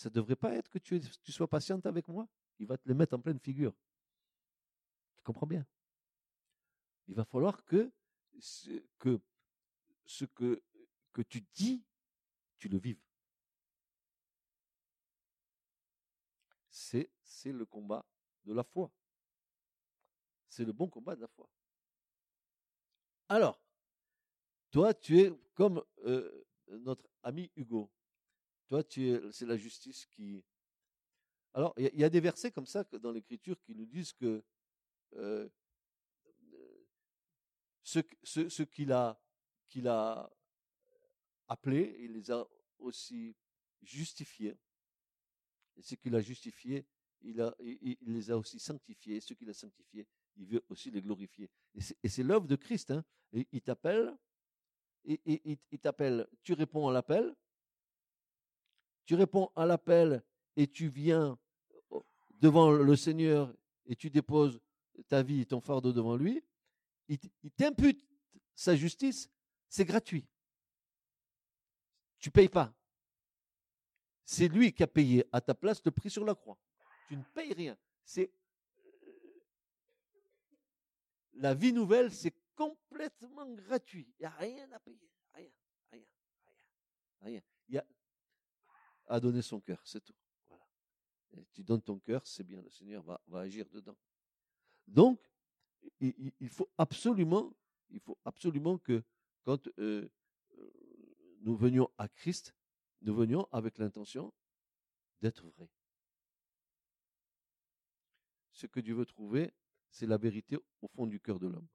ça 0.00 0.08
ne 0.08 0.14
devrait 0.14 0.36
pas 0.36 0.54
être 0.54 0.70
que 0.70 0.78
tu, 0.78 0.98
sois 1.28 1.46
patiente 1.46 1.84
avec 1.84 2.08
moi? 2.08 2.26
Il 2.58 2.66
va 2.66 2.78
te 2.78 2.88
le 2.88 2.94
mettre 2.94 3.14
en 3.14 3.20
pleine 3.20 3.38
figure. 3.38 3.74
Tu 5.16 5.22
comprends 5.22 5.46
bien? 5.46 5.66
Il 7.06 7.14
va 7.14 7.26
falloir 7.26 7.62
que 7.64 7.92
ce 8.38 8.70
que, 8.98 9.20
ce 10.06 10.24
que, 10.24 10.62
que 11.12 11.20
tu 11.20 11.42
dis, 11.52 11.84
tu 12.56 12.68
le 12.68 12.78
vives. 12.78 13.02
c'est 16.70 17.52
le 17.52 17.66
combat 17.66 18.04
de 18.44 18.54
la 18.54 18.64
foi. 18.64 18.90
C'est 20.48 20.64
le 20.64 20.72
bon 20.72 20.88
combat 20.88 21.14
de 21.14 21.20
la 21.20 21.28
foi. 21.28 21.48
Alors, 23.28 23.60
toi, 24.70 24.94
tu 24.94 25.20
es 25.20 25.32
comme 25.54 25.84
euh, 26.04 26.46
notre 26.68 27.06
ami 27.22 27.50
Hugo. 27.54 27.90
Toi, 28.70 28.84
tu 28.84 29.10
es, 29.10 29.20
c'est 29.32 29.46
la 29.46 29.56
justice 29.56 30.06
qui. 30.06 30.44
Alors, 31.54 31.74
il 31.76 31.98
y, 31.98 32.04
a 32.04 32.08
des 32.08 32.20
versets 32.20 32.52
comme 32.52 32.66
ça 32.66 32.84
dans 32.84 33.10
l'Écriture 33.10 33.60
qui 33.60 33.74
nous 33.74 33.84
disent 33.84 34.12
que 34.12 34.44
euh, 35.14 35.48
ce, 37.82 37.98
ce 38.22 38.62
qu'il 38.62 38.92
a, 38.92 39.20
qu'il 39.68 39.88
a 39.88 40.30
appelé, 41.48 41.96
il 41.98 42.12
les 42.12 42.30
a 42.30 42.46
aussi 42.78 43.34
justifiés. 43.82 44.56
Et 45.76 45.82
ce 45.82 45.96
qu'il 45.96 46.14
a 46.14 46.20
justifié, 46.20 46.86
il, 47.22 47.52
les 48.02 48.30
a 48.30 48.38
aussi 48.38 48.60
sanctifiés. 48.60 49.16
Et 49.16 49.20
ce 49.20 49.34
qu'il 49.34 49.50
a 49.50 49.54
sanctifié, 49.54 50.06
il 50.36 50.46
veut 50.46 50.64
aussi 50.68 50.92
les 50.92 51.02
glorifier. 51.02 51.50
Et 52.04 52.08
c'est 52.08 52.22
l'œuvre 52.22 52.46
de 52.46 52.54
Christ. 52.54 52.92
Hein. 52.92 53.04
Il 53.32 53.62
t'appelle, 53.62 54.16
il 55.04 55.58
t'appelle, 55.80 56.28
tu 56.44 56.52
réponds 56.52 56.86
à 56.86 56.92
l'appel, 56.92 57.34
tu 59.10 59.16
réponds 59.16 59.50
à 59.56 59.66
l'appel 59.66 60.22
et 60.54 60.68
tu 60.68 60.86
viens 60.86 61.36
devant 62.38 62.70
le 62.70 62.94
Seigneur 62.94 63.52
et 63.86 63.96
tu 63.96 64.08
déposes 64.08 64.60
ta 65.08 65.20
vie 65.20 65.40
et 65.40 65.46
ton 65.46 65.60
fardeau 65.60 65.92
devant 65.92 66.14
lui, 66.14 66.44
il 67.08 67.18
t'impute 67.56 68.06
sa 68.54 68.76
justice, 68.76 69.28
c'est 69.68 69.84
gratuit. 69.84 70.28
Tu 72.20 72.30
payes 72.30 72.48
pas. 72.48 72.72
C'est 74.24 74.46
lui 74.46 74.72
qui 74.72 74.84
a 74.84 74.86
payé 74.86 75.24
à 75.32 75.40
ta 75.40 75.54
place 75.56 75.84
le 75.84 75.90
prix 75.90 76.08
sur 76.08 76.24
la 76.24 76.36
croix. 76.36 76.56
Tu 77.08 77.16
ne 77.16 77.24
payes 77.34 77.52
rien. 77.52 77.76
C'est 78.04 78.30
la 81.32 81.52
vie 81.52 81.72
nouvelle, 81.72 82.12
c'est 82.12 82.36
complètement 82.54 83.50
gratuit. 83.54 84.06
Il 84.20 84.22
n'y 84.22 84.26
a 84.26 84.30
rien 84.30 84.70
à 84.70 84.78
payer. 84.78 85.10
Rien, 85.34 85.50
rien, 85.90 86.04
rien, 87.22 87.42
rien. 87.68 87.84
À 89.10 89.20
donner 89.20 89.42
son 89.42 89.60
cœur, 89.60 89.80
c'est 89.84 90.02
tout. 90.02 90.14
Voilà. 90.48 90.64
tu 91.52 91.62
donnes 91.64 91.82
ton 91.82 91.98
cœur, 91.98 92.26
c'est 92.26 92.44
bien, 92.44 92.62
le 92.62 92.70
Seigneur 92.70 93.02
va, 93.02 93.20
agir 93.40 93.68
dedans. 93.68 93.96
Donc, 94.86 95.20
il, 96.00 96.48
faut 96.48 96.70
absolument, 96.78 97.52
il 97.90 98.00
faut 98.00 98.18
absolument 98.24 98.78
que 98.78 99.02
quand 99.42 99.68
euh, 99.78 100.08
nous 101.40 101.56
venions 101.56 101.90
à 101.98 102.08
Christ, 102.08 102.54
nous 103.02 103.14
venions 103.14 103.48
avec 103.50 103.78
l'intention 103.78 104.32
d'être 105.20 105.48
vrais. 105.50 105.70
Ce 108.52 108.66
que 108.66 108.80
Dieu 108.80 108.94
veut 108.94 109.06
trouver, 109.06 109.52
c'est 109.90 110.06
la 110.06 110.18
vérité 110.18 110.56
au 110.82 110.88
fond 110.88 111.06
du 111.06 111.18
cœur 111.18 111.38
de 111.40 111.48
l'homme. 111.48 111.68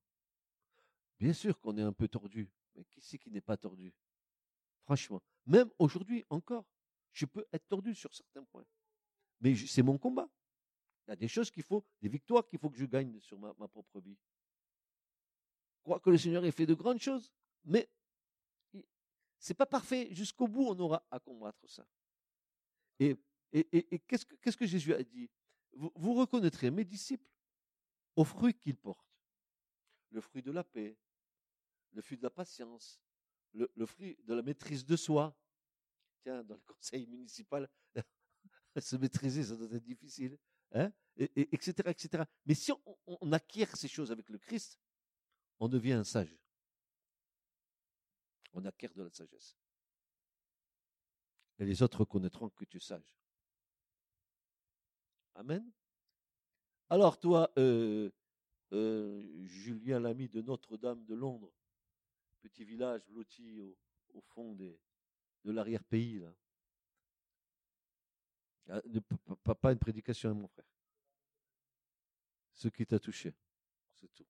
Bien 1.19 1.34
sûr 1.34 1.60
qu'on 1.60 1.78
est 1.78 1.82
un 1.82 1.93
peu 1.93 2.08
tordu, 2.08 2.50
mais 2.76 2.86
qui 2.86 3.02
c'est 3.02 3.17
qui 3.17 3.32
n'est 3.32 3.41
pas 3.41 3.58
tordu? 3.58 3.93
Franchement, 4.84 5.21
même 5.45 5.69
aujourd'hui 5.80 6.24
encore, 6.30 6.65
je 7.15 7.25
peux 7.25 7.45
être 7.51 7.67
tordu 7.67 7.95
sur 7.95 8.13
certains 8.13 8.43
points. 8.43 8.65
Mais 9.39 9.56
c'est 9.56 9.82
mon 9.82 9.97
combat. 9.97 10.30
Il 11.08 11.12
y 11.12 11.13
a 11.13 11.15
des 11.15 11.28
choses 11.28 11.49
qu'il 11.49 11.63
faut, 11.63 11.86
des 12.01 12.10
victoires 12.10 12.45
qu'il 12.47 12.60
faut 12.60 12.69
que 12.69 12.78
je 12.78 12.86
gagne 12.86 13.19
sur 13.21 13.39
ma, 13.39 13.54
propre 13.67 14.01
vie. 14.01 14.17
Je 15.78 15.84
crois 15.84 15.99
que 15.99 16.10
le 16.10 16.17
Seigneur 16.17 16.43
ait 16.45 16.51
fait 16.51 16.65
de 16.65 16.73
grandes 16.73 16.99
choses, 16.99 17.32
mais 17.63 17.89
c'est 19.38 19.54
pas 19.54 19.65
parfait. 19.65 20.10
Jusqu'au 20.12 20.47
bout, 20.47 20.67
on 20.67 20.80
aura 20.80 21.06
à 21.10 21.19
combattre 21.19 21.67
ça. 21.69 21.88
Et, 22.99 23.15
qu'est-ce, 24.08 24.58
que, 24.58 24.65
Jésus 24.65 24.93
a 24.93 25.04
dit? 25.04 25.30
Vous, 25.73 25.91
vous 25.95 26.13
reconnaîtrez 26.15 26.71
mes 26.71 26.84
disciples 26.84 27.30
aux 28.15 28.23
fruits 28.23 28.54
qu'ils 28.54 28.78
portent. 28.78 29.06
le 30.10 30.21
fruit 30.21 30.41
de 30.41 30.51
la 30.51 30.63
paix, 30.63 30.97
le 31.91 32.01
fruit 32.01 32.17
de 32.17 32.23
la 32.23 32.30
patience, 32.30 33.01
le, 33.54 33.86
fruit 33.86 34.17
de 34.23 34.34
la 34.34 34.41
maîtrise 34.41 34.86
de 34.86 34.95
soi. 34.95 35.36
Dans 36.26 36.56
le 36.56 36.62
conseil 36.66 37.06
municipal, 37.08 37.70
se 38.78 38.96
maîtriser, 38.96 39.44
ça 39.44 39.56
doit 39.56 39.72
être 39.72 39.84
difficile, 39.84 40.38
hein 40.74 40.92
et, 41.18 41.54
etc., 41.54 41.74
etc. 41.88 42.24
Mais 42.46 42.56
si 42.56 42.72
on 43.06 43.32
acquiert 43.32 43.76
ces 43.76 43.88
choses 43.88 44.12
avec 44.12 44.30
le 44.30 44.38
Christ, 44.38 44.80
on 45.60 45.70
devient 45.70 45.94
un 45.94 46.04
sage. 46.04 46.36
On 48.54 48.66
acquiert 48.66 48.94
de 48.94 49.04
la 49.04 49.10
sagesse. 49.12 49.58
Et 51.60 51.66
les 51.66 51.82
autres 51.82 52.00
reconnaîtront 52.00 52.50
que 52.50 52.66
tu 52.66 52.78
es 52.78 52.82
sage. 52.82 53.16
Amen. 55.36 55.72
Alors 56.90 57.20
toi, 57.20 57.52
euh, 57.58 58.10
euh, 58.72 59.46
Julien 59.46 60.00
l'ami 60.00 60.30
de 60.30 60.42
Notre-Dame 60.42 61.04
de 61.06 61.16
Londres, 61.16 61.54
petit 62.42 62.64
village 62.64 63.06
blotti 63.08 63.60
au, 64.14 64.22
fond 64.22 64.54
des, 64.54 64.80
de 65.46 65.52
l'arrière-pays, 65.52 66.20
là. 66.20 66.34
Ah, 68.68 68.82
pas 69.56 69.72
une 69.72 69.78
prédication, 69.78 70.34
mon 70.34 70.48
frère. 70.48 70.66
Ce 72.52 72.68
qui 72.68 72.86
t'a 72.86 73.00
touché, 73.00 73.34
c'est 73.94 74.12
tout. 74.14 74.26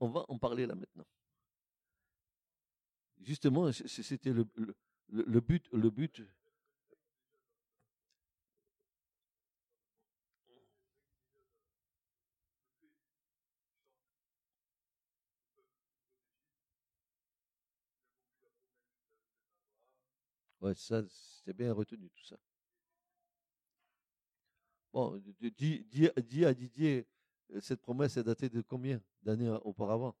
On, 0.00 0.08
va 0.08 0.24
en 0.28 0.38
parler 0.38 0.66
là 0.66 0.74
maintenant. 0.74 1.06
Justement, 3.20 3.70
c'était 3.72 4.32
le, 4.32 4.46
le, 5.08 5.40
but, 5.40 5.68
le 5.72 5.90
but. 5.90 6.22
Ouais, 20.60 20.74
ça, 20.74 21.02
c'est 21.44 21.54
bien 21.54 21.72
retenu 21.72 22.08
tout 22.10 22.24
ça. 22.24 22.36
Bon, 24.92 25.20
dis, 25.40 26.44
à 26.46 26.54
Didier, 26.54 27.06
cette 27.60 27.80
promesse 27.80 28.16
est 28.16 28.24
datée 28.24 28.48
de 28.48 28.60
combien 28.60 29.00
d'années 29.22 29.50
auparavant? 29.62 30.14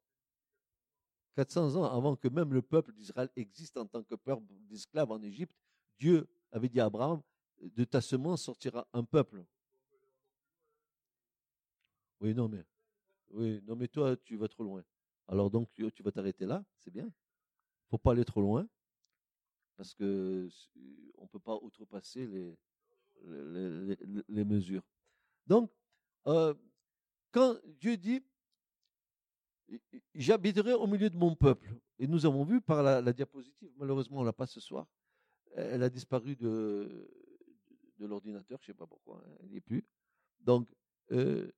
400 1.34 1.76
ans 1.76 1.84
avant 1.84 2.16
que 2.16 2.28
même 2.28 2.52
le 2.52 2.62
peuple 2.62 2.92
d'Israël 2.92 3.28
existe 3.36 3.76
en 3.76 3.86
tant 3.86 4.02
que 4.02 4.14
peuple 4.14 4.44
d'esclaves 4.68 5.10
en 5.10 5.20
Égypte, 5.22 5.56
Dieu 5.98 6.28
avait 6.52 6.68
dit 6.68 6.80
à 6.80 6.86
Abraham, 6.86 7.22
de 7.60 7.84
ta 7.84 8.00
semence 8.00 8.42
sortira 8.42 8.86
un 8.92 9.04
peuple. 9.04 9.44
Oui, 12.20 12.34
non, 12.34 12.48
mais, 12.48 12.64
oui, 13.30 13.60
non, 13.66 13.76
mais 13.76 13.88
toi, 13.88 14.16
tu 14.16 14.36
vas 14.36 14.48
trop 14.48 14.62
loin. 14.62 14.84
Alors 15.26 15.50
donc, 15.50 15.72
tu, 15.72 16.02
vas 16.02 16.12
t'arrêter 16.12 16.46
là, 16.46 16.64
c'est 16.76 16.90
bien. 16.90 17.10
faut 17.88 17.98
pas 17.98 18.12
aller 18.12 18.24
trop 18.24 18.40
loin, 18.40 18.68
parce 19.76 19.94
que 19.94 20.48
on 21.16 21.26
peut 21.26 21.40
pas 21.40 21.56
outrepasser 21.56 22.26
les, 22.26 22.56
les, 23.24 23.96
les, 24.28 24.44
mesures. 24.44 24.84
Donc, 25.46 25.70
euh, 26.26 26.54
quand 27.34 27.56
Dieu 27.80 27.96
dit, 27.96 28.22
j'habiterai 30.14 30.72
au 30.74 30.86
milieu 30.86 31.10
de 31.10 31.16
mon 31.16 31.34
peuple, 31.34 31.74
et 31.98 32.06
nous 32.06 32.24
avons 32.26 32.44
vu 32.44 32.60
par 32.60 32.80
la, 32.80 33.12
diapositive, 33.12 33.72
malheureusement 33.76 34.20
on 34.20 34.22
l'a 34.22 34.32
pas 34.32 34.46
ce 34.46 34.60
soir, 34.60 34.86
elle 35.56 35.82
a 35.82 35.90
disparu 35.90 36.36
de, 36.36 37.10
de 37.98 38.06
l'ordinateur, 38.06 38.60
je 38.62 38.70
ne 38.70 38.72
sais 38.72 38.78
pas 38.78 38.86
pourquoi, 38.86 39.20
hein, 39.26 39.36
elle 39.40 39.48
n'y 39.48 39.56
est 39.56 39.60
plus. 39.60 39.84
Donc, 40.38 40.72
euh, 41.10 41.50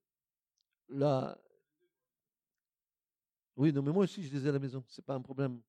là, 0.89 1.39
oui, 3.57 3.71
non, 3.71 3.83
mais 3.83 3.93
moi 3.93 4.05
aussi 4.05 4.23
je 4.23 4.33
les 4.33 4.47
ai 4.47 4.49
à 4.49 4.53
la 4.53 4.59
maison, 4.59 4.83
ce 4.89 4.99
n'est 4.99 5.05
pas 5.05 5.15
un 5.15 5.21
problème. 5.21 5.61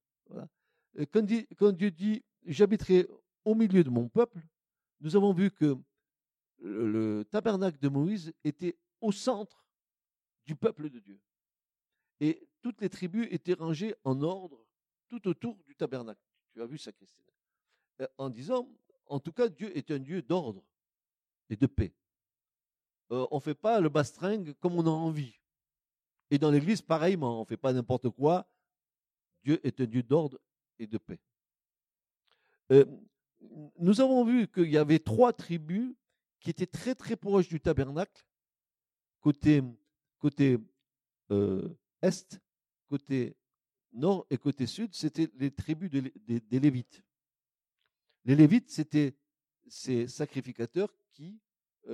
Quand, 1.12 1.28
quand 1.58 1.72
Dieu 1.74 1.91
dit, 1.91 2.24
j'habiterai 2.46 3.10
au 3.43 3.56
milieu 3.56 3.84
de 3.84 3.89
mon 3.89 4.08
peuple, 4.08 4.39
nous 5.02 5.17
avons 5.17 5.34
vu 5.34 5.52
que 5.52 5.76
le 6.60 7.26
tabernacle 7.26 7.78
de 7.80 7.89
Moïse 7.89 8.32
était 8.46 8.78
au 9.02 9.12
centre 9.12 9.67
du 10.48 10.56
peuple 10.56 10.90
de 10.90 11.00
Dieu. 11.00 11.20
Et 12.20 12.48
toutes 12.62 12.82
les 12.82 12.90
tribus 12.90 13.28
étaient 13.30 13.54
rangées 13.54 13.94
en 14.04 14.22
ordre 14.24 14.66
tout 15.10 15.28
autour 15.28 15.56
du 15.66 15.76
tabernacle. 15.76 16.22
Tu 16.54 16.62
as 16.62 16.66
vu 16.66 16.78
ça, 16.78 16.92
Christine 16.92 17.26
euh, 18.02 18.08
En 18.18 18.30
disant, 18.30 18.68
en 19.06 19.20
tout 19.20 19.32
cas, 19.32 19.50
Dieu 19.50 19.76
est 19.78 19.92
un 19.92 20.00
Dieu 20.00 20.22
d'ordre 20.22 20.64
et 21.50 21.56
de 21.56 21.68
paix. 21.68 21.94
Euh, 23.12 23.28
on 23.30 23.36
ne 23.36 23.42
fait 23.42 23.56
pas 23.56 23.80
le 23.80 23.90
bastringue 23.90 24.54
comme 24.60 24.76
on 24.76 24.88
a 24.88 24.90
envie. 24.90 25.40
Et 26.32 26.38
dans 26.38 26.50
l'Église, 26.50 26.82
pareillement, 26.82 27.38
on 27.38 27.42
ne 27.42 27.46
fait 27.46 27.58
pas 27.58 27.74
n'importe 27.74 28.10
quoi. 28.10 28.50
Dieu 29.44 29.60
est 29.66 29.80
un 29.80 29.86
Dieu 29.86 30.04
d'ordre 30.04 30.40
et 30.80 30.88
de 30.88 30.98
paix. 30.98 31.20
Euh, 32.72 32.86
nous 33.78 34.02
avons 34.02 34.26
vu 34.26 34.48
qu'il 34.48 34.70
y 34.70 34.78
avait 34.78 35.00
trois 35.00 35.32
tribus 35.32 35.94
qui 36.40 36.50
étaient 36.50 36.66
très 36.66 36.96
très 36.96 37.16
proches 37.16 37.48
du 37.48 37.62
tabernacle, 37.62 38.26
côté 39.22 39.62
côté 40.20 40.58
est, 42.02 42.42
côté 42.88 43.36
nord 43.94 44.26
et 44.30 44.38
côté 44.38 44.66
sud, 44.66 44.94
c'était 44.94 45.30
les 45.36 45.52
tribus 45.52 45.92
des 45.92 46.60
Lévites. 46.60 47.04
Les 48.26 48.36
Lévites, 48.36 48.70
c'était 48.70 49.16
ces 49.68 50.08
sacrificateurs 50.08 50.94
qui 51.12 51.40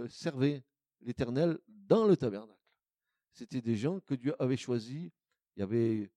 servaient 0.09 0.63
l'Éternel 1.01 1.59
dans 1.67 2.05
le 2.05 2.17
tabernacle. 2.17 2.59
C'était 3.31 3.61
des 3.61 3.75
gens 3.75 3.99
que 3.99 4.15
Dieu 4.15 4.35
avait 4.41 4.57
choisis. 4.57 5.11
Il 5.55 5.59
y 5.59 5.63
avait 5.63 6.11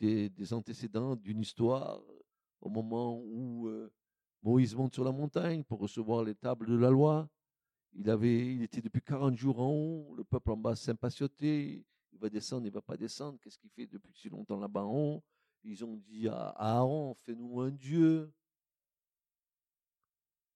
des, 0.00 0.52
antécédents 0.52 1.16
d'une 1.16 1.40
histoire 1.40 2.02
au 2.60 2.68
moment 2.68 3.20
où 3.20 3.70
Moïse 4.42 4.74
monte 4.74 4.94
sur 4.94 5.04
la 5.04 5.12
montagne 5.12 5.64
pour 5.64 5.80
recevoir 5.80 6.24
les 6.24 6.34
tables 6.34 6.66
de 6.66 6.76
la 6.76 6.90
loi. 6.90 7.28
Il, 7.94 8.10
avait, 8.10 8.54
il 8.54 8.62
était 8.62 8.80
depuis 8.80 9.02
40 9.02 9.36
jours 9.36 9.60
en 9.60 9.70
haut, 9.70 10.14
le 10.16 10.24
peuple 10.24 10.50
en 10.50 10.56
bas 10.56 10.74
s'impatientait, 10.74 11.84
il 12.12 12.18
va 12.18 12.28
descendre, 12.28 12.66
il 12.66 12.70
ne 12.70 12.74
va 12.74 12.82
pas 12.82 12.96
descendre, 12.96 13.38
qu'est-ce 13.40 13.58
qu'il 13.58 13.70
fait 13.70 13.86
depuis 13.86 14.12
si 14.14 14.28
longtemps 14.28 14.58
là-bas 14.58 14.82
en 14.82 14.94
haut? 14.94 15.22
Ils 15.62 15.84
ont 15.84 15.96
dit 15.96 16.28
à 16.28 16.48
Aaron, 16.56 17.14
fais-nous 17.24 17.60
un 17.60 17.70
Dieu. 17.70 18.32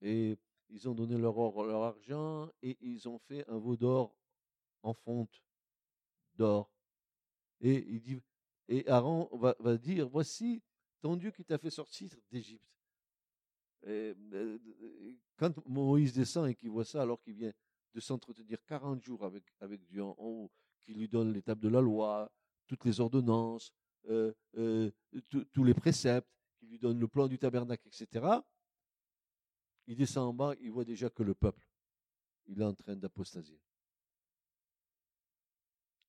Et 0.01 0.37
ils 0.69 0.89
ont 0.89 0.95
donné 0.95 1.17
leur 1.17 1.37
or, 1.39 1.65
leur 1.65 1.83
argent, 1.83 2.51
et 2.63 2.77
ils 2.81 3.09
ont 3.09 3.19
fait 3.19 3.49
un 3.49 3.59
veau 3.59 3.77
d'or 3.77 4.15
en 4.83 4.93
fonte 4.93 5.43
d'or. 6.35 6.71
Et, 7.61 7.85
il 7.89 8.01
dit, 8.01 8.21
et 8.69 8.87
Aaron 8.89 9.29
va, 9.33 9.57
va 9.59 9.77
dire, 9.77 10.09
voici 10.09 10.63
ton 11.01 11.17
Dieu 11.17 11.31
qui 11.31 11.45
t'a 11.45 11.59
fait 11.59 11.71
sortir 11.71 12.11
d'Égypte. 12.31 12.78
Euh, 13.87 14.59
quand 15.37 15.55
Moïse 15.67 16.13
descend 16.13 16.49
et 16.49 16.55
qu'il 16.55 16.71
voit 16.71 16.85
ça, 16.85 17.03
alors 17.03 17.21
qu'il 17.21 17.35
vient 17.35 17.53
de 17.95 18.01
s'entretenir 18.01 18.59
40 18.67 19.03
jours 19.03 19.25
avec, 19.25 19.45
avec 19.61 19.85
Dieu 19.87 20.03
en 20.03 20.15
haut, 20.19 20.51
qui 20.83 20.95
lui 20.95 21.09
donne 21.09 21.33
l'étape 21.33 21.61
de 21.61 21.69
la 21.69 21.81
loi, 21.81 22.31
toutes 22.67 22.85
les 22.85 23.01
ordonnances, 23.01 23.73
euh, 24.09 24.33
euh, 24.57 24.91
tous 25.53 25.65
les 25.65 25.75
préceptes, 25.75 26.29
qui 26.59 26.67
lui 26.67 26.79
donne 26.79 26.99
le 26.99 27.09
plan 27.09 27.29
du 27.29 27.39
tabernacle, 27.39 27.87
etc., 27.87 28.27
il 29.87 29.97
descend 29.97 30.29
en 30.29 30.35
bas, 30.35 30.55
il 30.61 30.71
voit 30.71 30.85
déjà 30.85 31.09
que 31.09 31.23
le 31.23 31.35
peuple, 31.35 31.67
il 32.47 32.61
est 32.61 32.65
en 32.65 32.75
train 32.75 32.95
d'apostasier. 32.95 33.59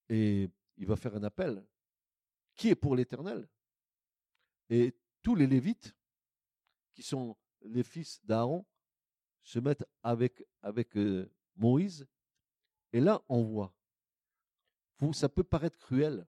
Et 0.10 0.50
il 0.76 0.86
va 0.86 0.98
faire 0.98 1.16
un 1.16 1.24
appel 1.24 1.66
qui 2.56 2.70
est 2.70 2.76
pour 2.76 2.96
l'Éternel. 2.96 3.48
Et 4.70 4.94
tous 5.22 5.36
les 5.36 5.48
Lévites, 5.48 5.96
qui 6.94 7.04
sont 7.04 7.38
les 7.62 7.84
fils 7.84 8.24
d'Aaron 8.26 8.66
se 9.44 9.60
mettent 9.60 9.86
avec, 10.04 10.46
euh, 10.96 11.32
Moïse. 11.56 12.08
Et 12.94 13.00
là, 13.00 13.22
on 13.28 13.44
voit. 13.44 13.74
ça 15.14 15.30
peut 15.30 15.44
paraître 15.44 15.78
cruel, 15.78 16.26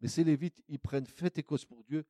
mais 0.00 0.08
ces 0.08 0.24
Lévites, 0.24 0.62
ils 0.68 0.78
prennent 0.78 1.06
fête 1.06 1.38
et 1.38 1.42
cause 1.42 1.64
pour 1.64 1.82
Dieu. 1.84 2.04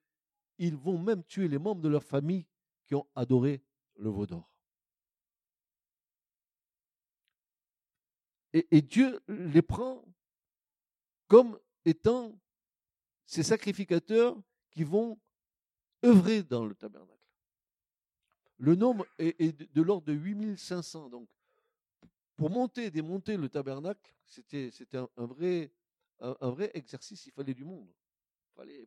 Ils 0.58 0.76
vont 0.76 0.98
même 0.98 1.24
tuer 1.24 1.48
les 1.48 1.58
membres 1.58 1.82
de 1.82 1.88
leur 1.88 2.04
famille 2.04 2.46
qui 2.86 2.94
ont 2.94 3.06
adoré 3.14 3.62
le 3.96 4.10
veau 4.10 4.26
d'or. 4.26 4.50
Et 8.52 8.82
Dieu 8.82 9.20
les 9.26 9.62
prend 9.62 10.04
comme 11.26 11.58
étant 11.84 12.38
ces 13.26 13.42
sacrificateurs 13.42 14.40
qui 14.70 14.84
vont 14.84 15.18
œuvrer 16.04 16.42
dans 16.42 16.64
le 16.64 16.74
tabernacle. 16.74 17.13
Le 18.58 18.74
nombre 18.74 19.06
est, 19.18 19.52
de, 19.74 19.82
l'ordre 19.82 20.06
de 20.06 20.12
8500. 20.12 21.08
Donc, 21.10 21.28
pour 22.36 22.50
monter 22.50 22.86
et 22.86 22.90
démonter 22.90 23.36
le 23.36 23.48
tabernacle, 23.48 24.12
c'était 24.26 24.70
un, 25.16 25.26
vrai, 25.26 25.70
exercice. 26.74 27.26
Il 27.26 27.32
fallait 27.32 27.54
du 27.54 27.64
monde. 27.64 27.88
Il, 28.64 28.86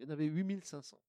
y 0.00 0.04
en 0.04 0.10
avait 0.10 0.26
8500. 0.26 1.00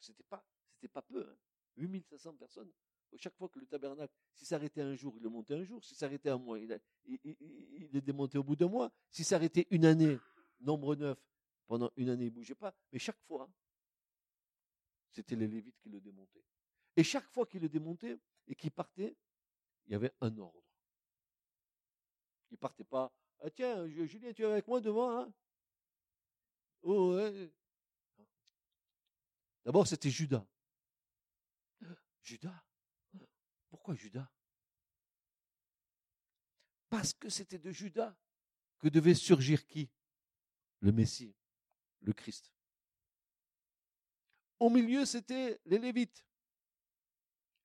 C'était 0.00 0.24
pas, 0.24 0.44
pas 0.92 1.02
peu. 1.02 1.36
8500 1.76 2.30
hein. 2.30 2.34
personnes. 2.38 2.72
Chaque 3.18 3.36
fois 3.36 3.48
que 3.48 3.58
le 3.58 3.66
tabernacle, 3.66 4.12
si 4.34 4.44
s'arrêtait 4.44 4.82
un 4.82 4.94
jour, 4.94 5.14
il 5.16 5.22
le 5.22 5.30
montait 5.30 5.54
un 5.54 5.64
jour. 5.64 5.82
Si 5.82 5.94
s'arrêtait 5.94 6.28
un 6.28 6.38
mois, 6.38 6.58
il, 6.58 6.78
il, 7.06 7.88
le 7.92 8.00
démontait 8.00 8.38
au 8.38 8.42
bout 8.42 8.56
d'un 8.56 8.68
mois. 8.68 8.92
Si 9.10 9.24
s'arrêtait 9.24 9.66
une 9.70 9.86
année, 9.86 10.18
nombre 10.60 10.96
neuf, 10.96 11.18
pendant 11.66 11.90
une 11.96 12.10
année, 12.10 12.26
il 12.26 12.30
ne 12.30 12.34
bougeait 12.34 12.54
pas. 12.54 12.74
Mais 12.92 12.98
chaque 12.98 13.20
fois, 13.26 13.48
c'était 15.10 15.36
les 15.36 15.46
Lévites 15.46 15.78
qui 15.78 15.88
le 15.88 16.00
démontaient. 16.00 16.44
Et 16.96 17.04
chaque 17.04 17.28
fois 17.28 17.46
qu'il 17.46 17.60
le 17.60 17.68
démontait 17.68 18.18
et 18.46 18.54
qu'il 18.54 18.70
partait, 18.70 19.16
il 19.86 19.92
y 19.92 19.94
avait 19.94 20.14
un 20.20 20.36
ordre. 20.38 20.62
Il 22.50 22.54
ne 22.54 22.58
partait 22.58 22.84
pas. 22.84 23.12
Ah 23.40 23.50
tiens, 23.50 23.86
Julien, 23.86 24.32
tu 24.32 24.42
es 24.42 24.46
avec 24.46 24.66
moi 24.66 24.80
devant, 24.80 25.18
hein? 25.18 25.32
Oh. 26.82 27.18
D'abord, 29.64 29.86
c'était 29.86 30.10
Judas. 30.10 30.46
Judas? 32.22 32.64
Pourquoi 33.68 33.94
Judas? 33.94 34.30
Parce 36.88 37.12
que 37.12 37.28
c'était 37.28 37.58
de 37.58 37.72
Judas 37.72 38.16
que 38.78 38.88
devait 38.88 39.14
surgir 39.14 39.66
qui? 39.66 39.90
Le 40.80 40.92
Messie, 40.92 41.34
le 42.00 42.12
Christ. 42.12 42.52
Au 44.58 44.70
milieu, 44.70 45.04
c'était 45.04 45.60
les 45.64 45.78
Lévites. 45.78 46.25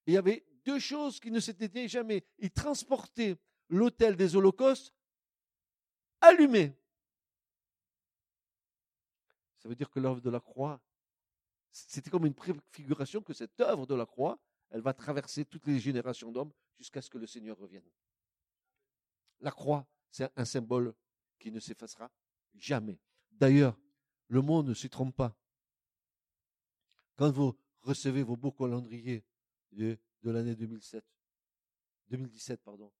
Il 0.06 0.14
y 0.14 0.18
avait 0.18 0.46
deux 0.66 0.80
choses 0.80 1.20
qui 1.20 1.32
ne 1.32 1.40
s'étaient 1.40 1.88
jamais. 1.88 2.26
Ils 2.40 2.52
transportaient 2.52 3.38
l'autel 3.70 4.16
des 4.16 4.36
holocaustes 4.36 4.94
allumé. 6.20 6.76
Ça 9.58 9.70
veut 9.70 9.76
dire 9.76 9.90
que 9.90 10.00
l'œuvre 10.00 10.22
de 10.22 10.30
la 10.30 10.40
croix, 10.40 10.82
c'était 11.72 12.10
comme 12.10 12.26
une 12.26 12.34
préfiguration 12.34 13.22
que 13.22 13.34
cette 13.34 13.60
œuvre 13.62 13.86
de 13.86 13.96
la 13.96 14.06
croix, 14.06 14.40
elle 14.70 14.82
va 14.82 14.94
traverser 14.94 15.46
toutes 15.46 15.68
les 15.68 15.80
générations 15.80 16.32
d'hommes 16.32 16.52
jusqu'à 16.78 17.02
ce 17.02 17.10
que 17.10 17.18
le 17.18 17.28
Seigneur 17.28 17.58
revienne. 17.58 17.88
La 19.40 19.52
croix, 19.52 19.88
c'est 20.10 20.32
un 20.36 20.46
symbole 20.46 20.94
qui 21.40 21.52
ne 21.52 21.60
s'effacera 21.60 22.12
jamais. 22.56 23.00
D'ailleurs, 23.32 23.78
le 24.28 24.42
monde 24.42 24.70
ne 24.70 24.74
s'y 24.74 24.90
trompe 24.90 25.16
pas. 25.16 25.36
Quand 27.16 27.32
vous 27.32 27.56
recevez 27.82 28.24
vos 28.24 28.38
beaux 28.38 28.52
calendriers 28.52 29.24
de, 29.72 29.98
l'année 30.24 30.56
2007, 30.56 31.04
2017, 32.10 32.62
pardon, 32.62 32.92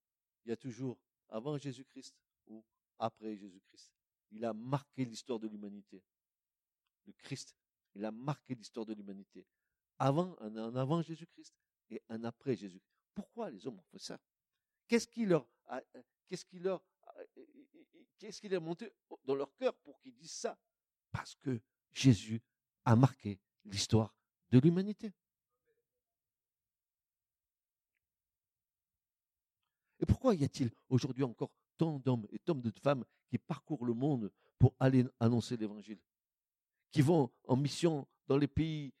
il 0.44 0.50
y 0.50 0.52
a 0.52 0.56
toujours 0.56 0.98
avant 1.28 1.56
Jésus-Christ 1.58 2.16
ou 2.46 2.64
après 2.98 3.36
Jésus-Christ. 3.36 3.90
Il 4.30 4.44
a 4.44 4.52
marqué 4.52 5.04
l'histoire 5.04 5.38
de 5.38 5.48
l'humanité. 5.48 6.02
Le 7.06 7.12
Christ, 7.12 7.56
il 7.94 8.04
a 8.04 8.10
marqué 8.10 8.54
l'histoire 8.54 8.86
de 8.86 8.94
l'humanité. 8.94 9.46
Avant, 9.98 10.36
un 10.40 10.74
avant 10.74 11.02
Jésus-Christ 11.02 11.54
et 11.90 12.02
un 12.08 12.24
après 12.24 12.56
Jésus. 12.56 12.80
Pourquoi 13.14 13.50
les 13.50 13.66
hommes 13.66 13.78
ont 13.78 13.84
fait 13.90 13.98
ça? 13.98 14.18
Qu'est-ce 14.88 15.06
qui 15.06 15.26
leur 15.26 15.46
qu'est-ce 16.28 16.44
qui 16.44 16.58
leur 16.58 16.82
qu'est-ce 18.18 18.40
qui 18.40 18.46
est 18.46 18.60
monté 18.60 18.92
dans 19.24 19.34
leur 19.34 19.54
cœur 19.54 19.74
pour 19.76 20.00
qu'ils 20.00 20.14
disent 20.14 20.32
ça? 20.32 20.58
Parce 21.10 21.34
que 21.36 21.60
Jésus 21.92 22.42
a 22.84 22.96
marqué 22.96 23.38
l'histoire 23.64 24.14
de 24.50 24.58
l'humanité. 24.58 25.12
Et 30.02 30.06
pourquoi 30.06 30.34
y 30.34 30.42
a-t-il 30.42 30.70
aujourd'hui 30.88 31.22
encore 31.22 31.52
tant 31.78 32.00
d'hommes 32.00 32.26
et 32.30 32.40
tant 32.40 32.56
de 32.56 32.72
femmes 32.82 33.04
qui 33.28 33.38
parcourent 33.38 33.84
le 33.84 33.94
monde 33.94 34.32
pour 34.58 34.74
aller 34.80 35.06
annoncer 35.20 35.56
l'évangile? 35.56 36.00
Qui 36.90 37.02
vont 37.02 37.30
en 37.46 37.56
mission 37.56 38.06
dans 38.26 38.36
les 38.36 38.48
pays 38.48 38.92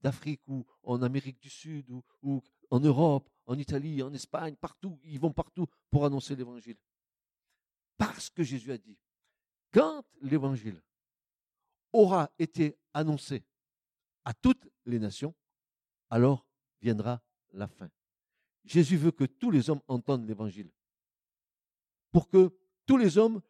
d'Afrique 0.00 0.42
ou 0.48 0.66
en 0.82 1.00
Amérique 1.02 1.40
du 1.40 1.48
Sud 1.48 1.88
ou 2.22 2.42
en 2.68 2.80
Europe, 2.80 3.30
en 3.46 3.56
Italie, 3.56 4.02
en 4.02 4.12
Espagne, 4.12 4.56
partout, 4.56 4.98
ils 5.04 5.20
vont 5.20 5.32
partout 5.32 5.66
pour 5.88 6.04
annoncer 6.04 6.34
l'évangile? 6.34 6.78
Parce 7.96 8.28
que 8.28 8.42
Jésus 8.42 8.72
a 8.72 8.78
dit, 8.78 8.98
quand 9.72 10.04
l'évangile 10.20 10.82
aura 11.92 12.28
été 12.38 12.76
annoncé 12.92 13.44
à 14.24 14.34
toutes 14.34 14.68
les 14.84 14.98
nations, 14.98 15.34
alors 16.08 16.44
viendra 16.80 17.22
la 17.52 17.68
fin. 17.68 17.88
Jésus 18.64 18.96
veut 18.96 19.10
que 19.10 19.24
tous 19.24 19.50
les 19.50 19.70
hommes 19.70 19.80
entendent 19.88 20.26
l'évangile. 20.26 20.70
Pour 22.12 22.28
que 22.28 22.56
tous 22.86 22.96
les 22.96 23.18
hommes 23.18 23.40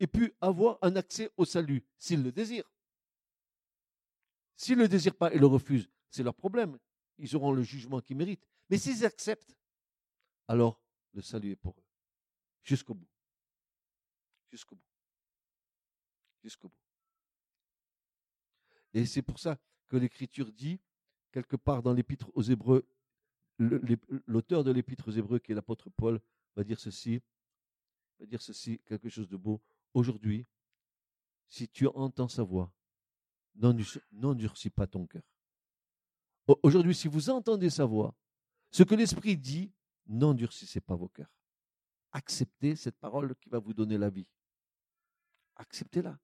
aient 0.00 0.06
pu 0.06 0.34
avoir 0.40 0.78
un 0.82 0.96
accès 0.96 1.30
au 1.36 1.44
salut, 1.44 1.84
s'ils 1.98 2.22
le 2.22 2.32
désirent. 2.32 2.70
S'ils 4.56 4.76
ne 4.76 4.82
le 4.82 4.88
désirent 4.88 5.16
pas 5.16 5.32
et 5.32 5.38
le 5.38 5.46
refusent, 5.46 5.88
c'est 6.10 6.22
leur 6.22 6.34
problème. 6.34 6.78
Ils 7.18 7.34
auront 7.36 7.52
le 7.52 7.62
jugement 7.62 8.00
qu'ils 8.00 8.16
méritent. 8.16 8.46
Mais 8.70 8.78
s'ils 8.78 9.04
acceptent, 9.04 9.56
alors 10.48 10.80
le 11.12 11.22
salut 11.22 11.52
est 11.52 11.56
pour 11.56 11.76
eux. 11.78 11.84
Jusqu'au 12.62 12.94
bout. 12.94 13.08
Jusqu'au 14.50 14.76
bout. 14.76 14.82
Jusqu'au 16.42 16.68
bout. 16.68 16.84
Et 18.94 19.06
c'est 19.06 19.22
pour 19.22 19.38
ça 19.38 19.58
que 19.88 19.96
l'Écriture 19.96 20.52
dit, 20.52 20.80
quelque 21.32 21.56
part 21.56 21.82
dans 21.82 21.92
l'Épître 21.92 22.30
aux 22.34 22.42
Hébreux, 22.42 22.86
l'auteur 23.58 24.64
de 24.64 24.70
l'Épître 24.70 25.08
aux 25.08 25.12
Hébreux, 25.12 25.38
qui 25.38 25.52
est 25.52 25.54
l'apôtre 25.54 25.90
Paul, 25.90 26.20
va 26.56 26.64
dire 26.64 26.78
ceci, 26.78 27.20
va 28.18 28.26
dire 28.26 28.42
ceci, 28.42 28.80
quelque 28.86 29.08
chose 29.08 29.28
de 29.28 29.36
beau. 29.36 29.60
Aujourd'hui, 29.92 30.46
si 31.48 31.68
tu 31.68 31.86
entends 31.88 32.28
sa 32.28 32.42
voix, 32.42 32.72
n'endurcis 34.12 34.70
pas 34.70 34.86
ton 34.86 35.06
cœur. 35.06 35.22
Aujourd'hui, 36.62 36.94
si 36.94 37.08
vous 37.08 37.30
entendez 37.30 37.70
sa 37.70 37.84
voix, 37.84 38.14
ce 38.70 38.82
que 38.82 38.94
l'Esprit 38.94 39.36
dit, 39.36 39.72
n'endurcissez 40.06 40.80
pas 40.80 40.96
vos 40.96 41.08
cœurs. 41.08 41.32
Acceptez 42.12 42.76
cette 42.76 42.96
parole 42.98 43.34
qui 43.36 43.48
va 43.48 43.58
vous 43.58 43.72
donner 43.72 43.98
la 43.98 44.10
vie. 44.10 44.26
Acceptez-la. 45.56 46.18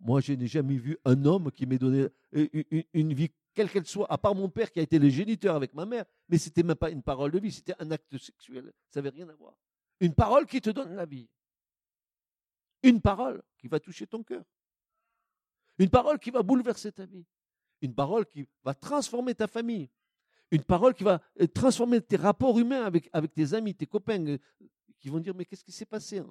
Moi, 0.00 0.20
je 0.20 0.32
n'ai 0.32 0.46
jamais 0.46 0.76
vu 0.76 0.98
un 1.04 1.24
homme 1.24 1.52
qui 1.52 1.66
m'ait 1.66 1.78
donné 1.78 2.08
une 2.32 3.12
vie, 3.12 3.30
quelle 3.54 3.70
qu'elle 3.70 3.86
soit, 3.86 4.10
à 4.10 4.18
part 4.18 4.34
mon 4.34 4.48
père 4.48 4.70
qui 4.70 4.80
a 4.80 4.82
été 4.82 4.98
le 4.98 5.08
géniteur 5.08 5.56
avec 5.56 5.74
ma 5.74 5.84
mère, 5.84 6.04
mais 6.28 6.38
ce 6.38 6.48
n'était 6.48 6.62
même 6.62 6.76
pas 6.76 6.90
une 6.90 7.02
parole 7.02 7.30
de 7.30 7.38
vie, 7.38 7.52
c'était 7.52 7.74
un 7.78 7.90
acte 7.90 8.16
sexuel. 8.18 8.72
Ça 8.88 9.00
n'avait 9.00 9.14
rien 9.14 9.28
à 9.28 9.34
voir. 9.34 9.54
Une 10.00 10.14
parole 10.14 10.46
qui 10.46 10.60
te 10.60 10.70
donne 10.70 10.94
la 10.94 11.04
vie. 11.04 11.28
Une 12.82 13.00
parole 13.00 13.42
qui 13.58 13.68
va 13.68 13.78
toucher 13.78 14.06
ton 14.06 14.22
cœur. 14.22 14.44
Une 15.78 15.90
parole 15.90 16.18
qui 16.18 16.30
va 16.30 16.42
bouleverser 16.42 16.92
ta 16.92 17.06
vie. 17.06 17.24
Une 17.80 17.94
parole 17.94 18.26
qui 18.26 18.46
va 18.64 18.74
transformer 18.74 19.34
ta 19.34 19.46
famille. 19.46 19.90
Une 20.50 20.64
parole 20.64 20.94
qui 20.94 21.04
va 21.04 21.20
euh, 21.40 21.46
transformer 21.46 22.00
tes 22.00 22.16
rapports 22.16 22.58
humains 22.58 22.84
avec, 22.84 23.08
avec 23.12 23.32
tes 23.32 23.54
amis, 23.54 23.74
tes 23.74 23.86
copains, 23.86 24.24
euh, 24.26 24.38
qui 25.00 25.08
vont 25.08 25.18
dire, 25.18 25.34
mais 25.34 25.44
qu'est-ce 25.44 25.64
qui 25.64 25.72
s'est 25.72 25.86
passé 25.86 26.22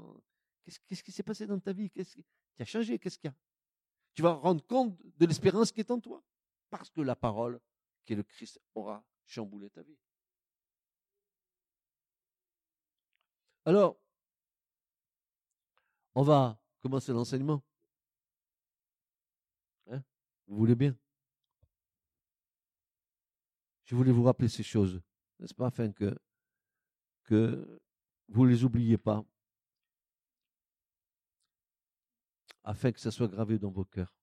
Qu'est-ce 0.88 1.04
qui 1.04 1.12
s'est 1.12 1.24
passé 1.24 1.48
dans 1.48 1.60
ta 1.60 1.74
vie? 1.74 1.90
Qu'est-ce 1.90 2.16
qui 2.16 2.62
a 2.62 2.66
changé? 2.66 3.00
Qu'est-ce 3.00 3.18
qu'il 3.18 3.30
y 3.30 3.34
a? 3.34 3.36
Tu 4.14 4.22
vas 4.22 4.34
rendre 4.34 4.64
compte 4.66 4.98
de 5.18 5.26
l'espérance 5.26 5.72
qui 5.72 5.80
est 5.80 5.92
en 5.92 6.00
toi. 6.00 6.24
Parce 6.72 6.90
que 6.90 7.02
la 7.02 7.16
parole 7.16 7.62
qui 8.04 8.14
est 8.14 8.16
le 8.16 8.24
Christ 8.24 8.60
aura 8.74 9.06
chamboulé 9.26 9.70
ta 9.70 9.84
vie. 9.84 10.00
Alors, 13.66 14.02
on 16.16 16.24
va 16.24 16.60
commencer 16.80 17.14
l'enseignement. 17.14 17.64
Hein? 19.92 20.04
Vous 20.48 20.56
voulez 20.58 20.76
bien? 20.76 20.98
Je 23.84 23.96
voulais 23.96 24.12
vous 24.12 24.24
rappeler 24.24 24.50
ces 24.50 24.64
choses, 24.64 25.00
n'est-ce 25.38 25.54
pas, 25.54 25.68
afin 25.68 25.92
que, 25.92 26.18
que 27.26 27.80
vous 28.30 28.46
ne 28.46 28.50
les 28.50 28.64
oubliez 28.64 28.98
pas. 28.98 29.24
afin 32.64 32.92
que 32.92 33.00
ça 33.00 33.12
soit 33.12 33.28
gravé 33.28 33.58
dans 33.58 33.72
vos 33.72 33.86
cœurs. 33.86 34.14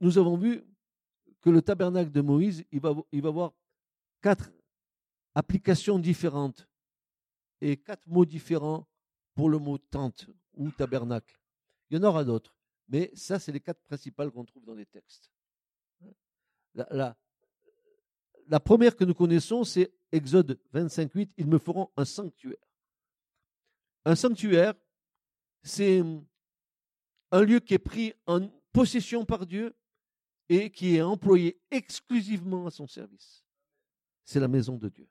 Nous, 0.00 0.16
avons 0.16 0.38
vu 0.38 0.64
que 1.42 1.50
le 1.50 1.60
tabernacle 1.60 2.10
de 2.10 2.22
Moïse, 2.22 2.64
il 2.72 2.80
va, 2.80 2.94
avoir 3.24 3.52
quatre 4.22 4.50
applications 5.34 5.98
différentes 5.98 6.66
et 7.60 7.76
quatre 7.76 8.06
mots 8.06 8.24
différents 8.24 8.88
pour 9.34 9.50
le 9.50 9.58
mot 9.58 9.76
tente 9.76 10.26
ou 10.54 10.70
tabernacle. 10.70 11.38
Il 11.90 11.98
y 11.98 12.00
en 12.00 12.04
aura 12.04 12.24
d'autres, 12.24 12.56
mais 12.88 13.10
ça, 13.14 13.38
c'est 13.38 13.52
les 13.52 13.60
quatre 13.60 13.82
principales 13.82 14.30
qu'on 14.30 14.46
trouve 14.46 14.64
dans 14.64 14.74
les 14.74 14.86
textes. 14.86 15.30
La, 16.74 17.14
la 18.48 18.60
première 18.60 18.96
que 18.96 19.04
nous 19.04 19.14
connaissons, 19.14 19.64
c'est 19.64 19.92
Exode 20.12 20.58
25.8, 20.72 21.30
ils 21.36 21.46
me 21.46 21.58
feront 21.58 21.90
un 21.98 22.06
sanctuaire. 22.06 22.56
Un 24.06 24.14
sanctuaire, 24.14 24.74
c'est 25.62 26.02
un 27.30 27.42
lieu 27.42 27.60
qui 27.60 27.74
est 27.74 27.78
pris 27.78 28.14
en 28.26 28.48
possession 28.74 29.24
par 29.24 29.46
Dieu 29.46 29.74
et 30.48 30.70
qui 30.70 30.96
est 30.96 31.02
employé 31.02 31.58
exclusivement 31.70 32.66
à 32.66 32.70
son 32.70 32.86
service. 32.86 33.46
C'est 34.24 34.40
la 34.40 34.48
maison 34.48 34.76
de 34.76 34.88
Dieu. 34.88 35.08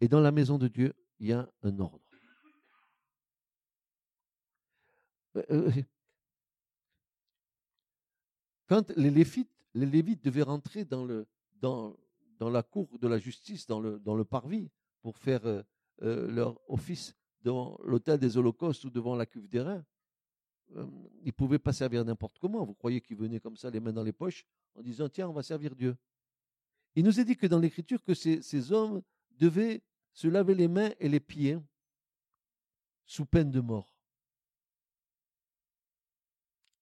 Et 0.00 0.08
dans 0.08 0.20
la 0.20 0.32
maison 0.32 0.58
de 0.58 0.68
Dieu, 0.68 0.92
il 1.20 1.28
y 1.28 1.32
a 1.32 1.48
un 1.62 1.78
ordre. 1.78 2.00
Euh, 5.36 5.44
euh, 5.50 5.70
quand 8.66 8.90
les 8.96 9.10
Lévites, 9.10 9.50
les 9.74 9.86
Lévites 9.86 10.24
devaient 10.24 10.42
rentrer 10.42 10.84
dans, 10.84 11.06
la 12.40 12.62
cour 12.64 12.98
de 12.98 13.06
la 13.06 13.18
justice, 13.18 13.66
dans 13.66 13.80
le, 13.80 14.24
parvis, 14.24 14.70
pour 15.02 15.16
faire 15.16 15.46
euh, 15.46 15.62
leur 16.00 16.58
office 16.68 17.14
devant 17.42 17.78
l'autel 17.84 18.18
des 18.18 18.36
holocaustes 18.36 18.84
ou 18.84 18.90
devant 18.90 19.14
la 19.14 19.26
cuve 19.26 19.48
des 19.48 19.62
ils 20.74 21.26
ne 21.26 21.30
pouvaient 21.32 21.58
pas 21.58 21.72
servir 21.72 22.04
n'importe 22.04 22.38
comment. 22.38 22.64
Vous 22.64 22.74
croyez 22.74 23.00
qu'ils 23.00 23.16
venaient 23.16 23.40
comme 23.40 23.56
ça, 23.56 23.70
les 23.70 23.80
mains 23.80 23.92
dans 23.92 24.02
les 24.02 24.12
poches, 24.12 24.44
en 24.74 24.82
disant 24.82 25.08
Tiens, 25.08 25.28
on 25.28 25.32
va 25.32 25.42
servir 25.42 25.74
Dieu. 25.74 25.96
Il 26.94 27.04
nous 27.04 27.20
est 27.20 27.24
dit 27.24 27.36
que 27.36 27.46
dans 27.46 27.58
l'Écriture, 27.58 28.02
que 28.02 28.14
ces, 28.14 28.72
hommes 28.72 29.02
devaient 29.38 29.82
se 30.12 30.28
laver 30.28 30.54
les 30.54 30.68
mains 30.68 30.90
et 30.98 31.08
les 31.08 31.20
pieds 31.20 31.58
sous 33.06 33.24
peine 33.24 33.50
de 33.50 33.60
mort. 33.60 33.94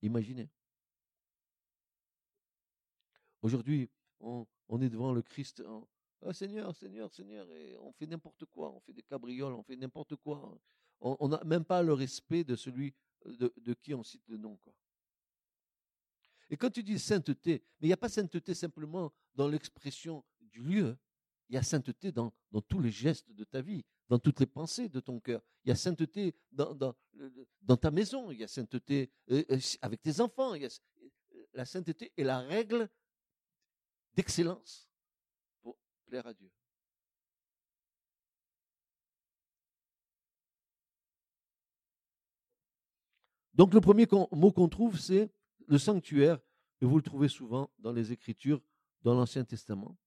Imaginez. 0.03 0.49
Aujourd'hui, 3.43 3.91
on, 4.21 4.47
est 4.81 4.89
devant 4.89 5.13
le 5.13 5.23
Christ. 5.23 5.63
oh, 5.67 6.33
Seigneur, 6.33 6.75
Seigneur, 6.75 7.13
Seigneur, 7.13 7.51
et 7.53 7.77
on 7.79 7.93
fait 7.93 8.07
n'importe 8.07 8.45
quoi, 8.47 8.73
on 8.73 8.81
fait 8.81 8.93
des 8.93 9.03
cabrioles, 9.03 9.53
on 9.55 9.63
fait 9.63 9.77
n'importe 9.77 10.17
quoi. 10.17 10.59
On 11.01 11.29
n'a 11.29 11.43
même 11.45 11.65
pas 11.65 11.83
le 11.83 11.93
respect 11.93 12.45
de 12.45 12.57
celui 12.57 12.95
de, 13.25 13.75
qui 13.75 13.95
on 13.95 14.03
cite 14.03 14.27
le 14.29 14.37
nom. 14.37 14.59
Et 16.51 16.57
quand 16.57 16.71
tu 16.71 16.83
dis 16.83 16.99
sainteté, 16.99 17.65
mais 17.81 17.87
il 17.87 17.91
n'y 17.91 17.95
a 17.95 17.99
pas 17.99 18.09
sainteté 18.09 18.55
simplement 18.55 19.13
dans 19.35 19.49
l'expression 19.49 20.25
du 20.41 20.63
lieu, 20.63 20.97
il 21.49 21.55
y 21.55 21.59
a 21.59 21.63
sainteté 21.63 22.13
dans, 22.13 22.33
tous 22.69 22.81
les 22.81 22.91
gestes 22.91 23.31
de 23.33 23.45
ta 23.45 23.63
vie, 23.63 23.85
dans 24.09 24.19
toutes 24.19 24.41
les 24.41 24.47
pensées 24.47 24.89
de 24.89 25.01
ton 25.01 25.21
cœur. 25.21 25.43
Il 25.65 25.69
y 25.69 25.73
a 25.73 25.77
sainteté 25.77 26.35
dans, 26.53 26.95
ta 27.81 27.91
maison, 27.91 28.31
il 28.31 28.39
y 28.39 28.45
a 28.45 28.49
sainteté 28.49 29.11
euh, 29.31 29.45
euh, 29.51 29.59
avec 29.83 30.03
tes 30.03 30.21
enfants. 30.21 30.55
A, 30.55 30.69
la 31.55 31.65
sainteté 31.65 32.13
est 32.17 32.25
la 32.25 32.41
règle 32.41 32.89
d'excellence 34.15 34.89
pour 35.63 35.79
plaire 36.07 36.27
à 36.27 36.35
Dieu. 36.35 36.51
Donc 43.59 43.75
le 43.75 43.81
premier 43.81 44.07
mot 44.31 44.53
qu'on 44.53 44.69
trouve, 44.69 45.01
c'est 45.01 45.29
le 45.67 45.79
sanctuaire, 45.79 46.39
et 46.81 46.87
vous 46.87 46.97
le 46.97 47.03
trouvez 47.03 47.27
souvent 47.27 47.69
dans 47.81 47.91
les 47.91 48.13
Écritures, 48.13 48.63
dans 49.03 49.15
l'Ancien 49.15 49.45
Testament. 49.45 49.99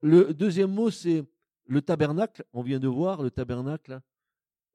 Le 0.00 0.32
deuxième 0.32 0.72
mot, 0.72 0.90
c'est 0.90 1.24
le 1.66 1.82
tabernacle. 1.82 2.44
On 2.52 2.62
vient 2.62 2.78
de 2.78 2.86
voir 2.86 3.20
le 3.20 3.32
tabernacle, 3.32 4.00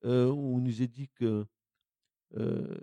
euh, 0.04 0.30
où 0.30 0.58
on 0.58 0.60
nous 0.60 0.82
est 0.82 0.88
dit 0.90 1.08
que 1.16 1.46
euh, 2.36 2.78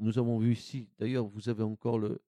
nous 0.00 0.18
avons 0.18 0.40
vu 0.40 0.52
ici, 0.52 0.90
d'ailleurs, 0.98 1.28
vous 1.28 1.48
avez 1.48 1.62
encore 1.62 2.00
le, 2.00 2.20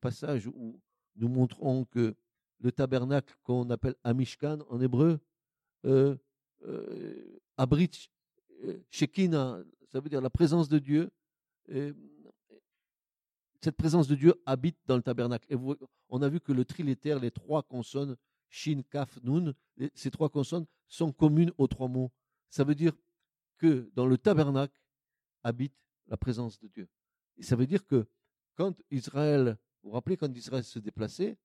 passage 0.00 0.48
où 0.48 0.80
nous 1.14 1.28
montrons 1.28 1.84
que 1.84 2.16
le 2.58 2.72
tabernacle 2.72 3.36
qu'on 3.44 3.70
appelle 3.70 3.94
Amishkan 4.02 4.60
en 4.68 4.80
hébreu, 4.80 5.20
euh, 5.84 6.16
euh 6.64 7.38
abrit 7.58 8.08
Shekinah, 8.90 9.62
ça 9.92 10.00
veut 10.00 10.08
dire 10.08 10.20
la 10.20 10.30
présence 10.30 10.68
de 10.68 10.78
Dieu. 10.78 11.10
cette 13.60 13.76
présence 13.76 14.08
de 14.08 14.14
Dieu 14.14 14.34
habite 14.46 14.78
dans 14.86 14.96
le 14.96 15.02
tabernacle. 15.02 15.46
Et 15.52 15.56
on 16.08 16.22
a 16.22 16.28
vu 16.28 16.40
que 16.40 16.52
le 16.52 16.64
trilétaire, 16.64 17.20
les 17.20 17.30
trois 17.30 17.62
consonnes, 17.62 18.16
Shin, 18.48 18.82
Kaf, 18.90 19.22
Nun, 19.22 19.54
ces 19.94 20.10
trois 20.10 20.28
consonnes 20.28 20.66
sont 20.88 21.12
communes 21.12 21.52
aux 21.58 21.68
trois 21.68 21.88
mots. 21.88 22.10
Ça 22.50 22.64
veut 22.64 22.74
dire 22.74 22.92
que 23.58 23.90
dans 23.94 24.06
le 24.06 24.18
tabernacle 24.18 24.78
habite 25.42 25.74
la 26.08 26.16
présence 26.16 26.58
de 26.58 26.68
Dieu. 26.68 26.88
Et 27.36 27.42
ça 27.42 27.56
veut 27.56 27.66
dire 27.66 27.86
que 27.86 28.06
quand 28.56 28.74
Israël, 28.90 29.56
vous 29.82 29.90
vous 29.90 29.94
rappelez 29.94 30.16
quand 30.16 30.34
Israël 30.36 30.64
se 30.64 30.78
déplaçait, 30.78 31.38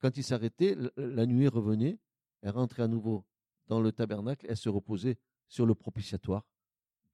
quand 0.00 0.16
il 0.16 0.22
s'arrêtait, 0.22 0.76
la 0.96 1.26
nuit 1.26 1.48
revenait, 1.48 1.98
elle 2.42 2.50
rentrait 2.50 2.84
à 2.84 2.88
nouveau 2.88 3.24
dans 3.66 3.80
le 3.80 3.90
tabernacle, 3.90 4.46
elle 4.48 4.56
se 4.56 4.68
reposait 4.68 5.18
sur 5.48 5.66
le 5.66 5.74
propitiatoire. 5.74 6.46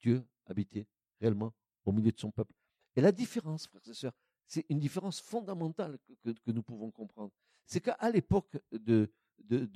Dieu 0.01 0.27
habitait 0.47 0.87
réellement 1.21 1.53
au 1.85 1.93
milieu 1.93 2.13
de 2.13 2.19
son 2.19 2.31
peuple. 2.31 2.53
Et 2.97 3.01
la 3.01 3.13
différence, 3.13 3.67
frères 3.67 3.87
et 3.87 3.95
sœurs, 3.95 4.13
c'est 4.47 4.65
une 4.69 4.79
différence 4.79 5.21
fondamentale 5.21 5.99
que, 6.23 6.51
nous 6.51 6.63
pouvons 6.63 6.91
comprendre. 6.91 7.33
C'est 7.67 7.81
qu'à 7.81 8.11
l'époque 8.11 8.57
de, 8.71 9.11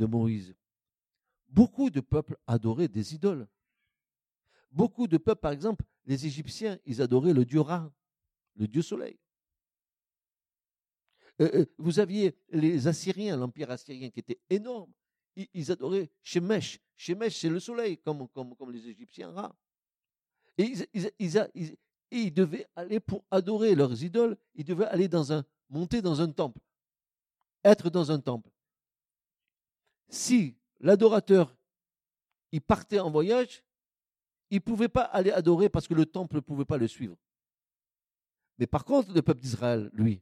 Moïse, 0.06 0.54
beaucoup 1.48 1.90
de 1.90 2.00
peuples 2.00 2.36
adoraient 2.46 2.88
des 2.88 3.14
idoles. 3.14 3.48
Beaucoup 4.70 5.06
de 5.06 5.16
peuples, 5.16 5.40
par 5.40 5.52
exemple, 5.52 5.84
les 6.04 6.26
Égyptiens, 6.26 6.78
ils 6.84 7.00
adoraient 7.00 7.32
le 7.32 7.44
dieu 7.44 7.60
Ra, 7.60 7.90
le 8.56 8.68
dieu 8.68 8.82
soleil. 8.82 9.18
Euh, 11.40 11.50
euh, 11.54 11.66
vous 11.78 11.98
aviez 11.98 12.36
les 12.50 12.86
Assyriens, 12.86 13.36
l'empire 13.36 13.70
assyrien 13.70 14.10
qui 14.10 14.20
était 14.20 14.40
énorme. 14.50 14.92
Ils, 15.54 15.70
adoraient 15.70 16.10
Shemesh. 16.22 16.80
Shemesh, 16.96 17.40
c'est 17.40 17.48
le 17.48 17.60
soleil, 17.60 17.96
comme, 17.98 18.28
comme, 18.28 18.56
comme 18.56 18.72
les 18.72 18.88
Égyptiens 18.88 19.30
Ra. 19.30 19.56
Et 20.58 20.74
ils, 22.10 22.34
devaient 22.34 22.66
aller 22.74 22.98
pour 23.00 23.24
adorer 23.30 23.74
leurs 23.74 24.02
idoles, 24.02 24.36
ils 24.54 24.64
devaient 24.64 24.86
aller 24.86 25.08
dans 25.08 25.32
un, 25.32 25.44
monter 25.68 26.02
dans 26.02 26.20
un 26.20 26.30
temple, 26.30 26.60
être 27.64 27.90
dans 27.90 28.10
un 28.10 28.18
temple. 28.18 28.50
Si 30.08 30.56
l'adorateur, 30.80 31.56
il 32.50 32.60
partait 32.60 32.98
en 32.98 33.10
voyage, 33.10 33.62
il 34.50 34.56
ne 34.56 34.60
pouvait 34.60 34.88
pas 34.88 35.02
aller 35.02 35.30
adorer 35.30 35.68
parce 35.68 35.86
que 35.86 35.94
le 35.94 36.06
temple 36.06 36.36
ne 36.36 36.40
pouvait 36.40 36.64
pas 36.64 36.78
le 36.78 36.88
suivre. 36.88 37.16
Mais 38.58 38.66
par 38.66 38.84
contre, 38.84 39.12
le 39.12 39.22
peuple 39.22 39.40
d'Israël, 39.40 39.90
lui, 39.92 40.20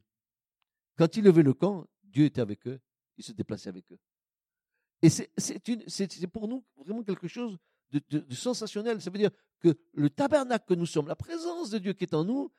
quand 0.97 1.15
il 1.15 1.23
levait 1.23 1.43
le 1.43 1.53
camp, 1.53 1.87
Dieu 2.03 2.25
était 2.25 2.41
avec 2.41 2.67
eux, 2.67 2.79
il 3.17 3.23
se 3.23 3.31
déplaçait 3.31 3.69
avec 3.69 3.91
eux. 3.91 3.97
Et 5.01 5.09
c'est 5.09 6.27
pour 6.27 6.47
nous 6.47 6.63
vraiment 6.75 7.03
quelque 7.03 7.27
chose 7.27 7.57
de, 7.91 8.35
sensationnel. 8.35 9.01
Ça 9.01 9.09
veut 9.09 9.17
dire 9.17 9.31
que 9.59 9.77
le 9.93 10.09
tabernacle 10.09 10.65
que 10.67 10.73
nous 10.73 10.85
sommes, 10.85 11.07
la 11.07 11.15
présence 11.15 11.69
de 11.69 11.77
Dieu 11.77 11.93
qui 11.93 12.03
est 12.03 12.13
en 12.13 12.23
nous, 12.23 12.51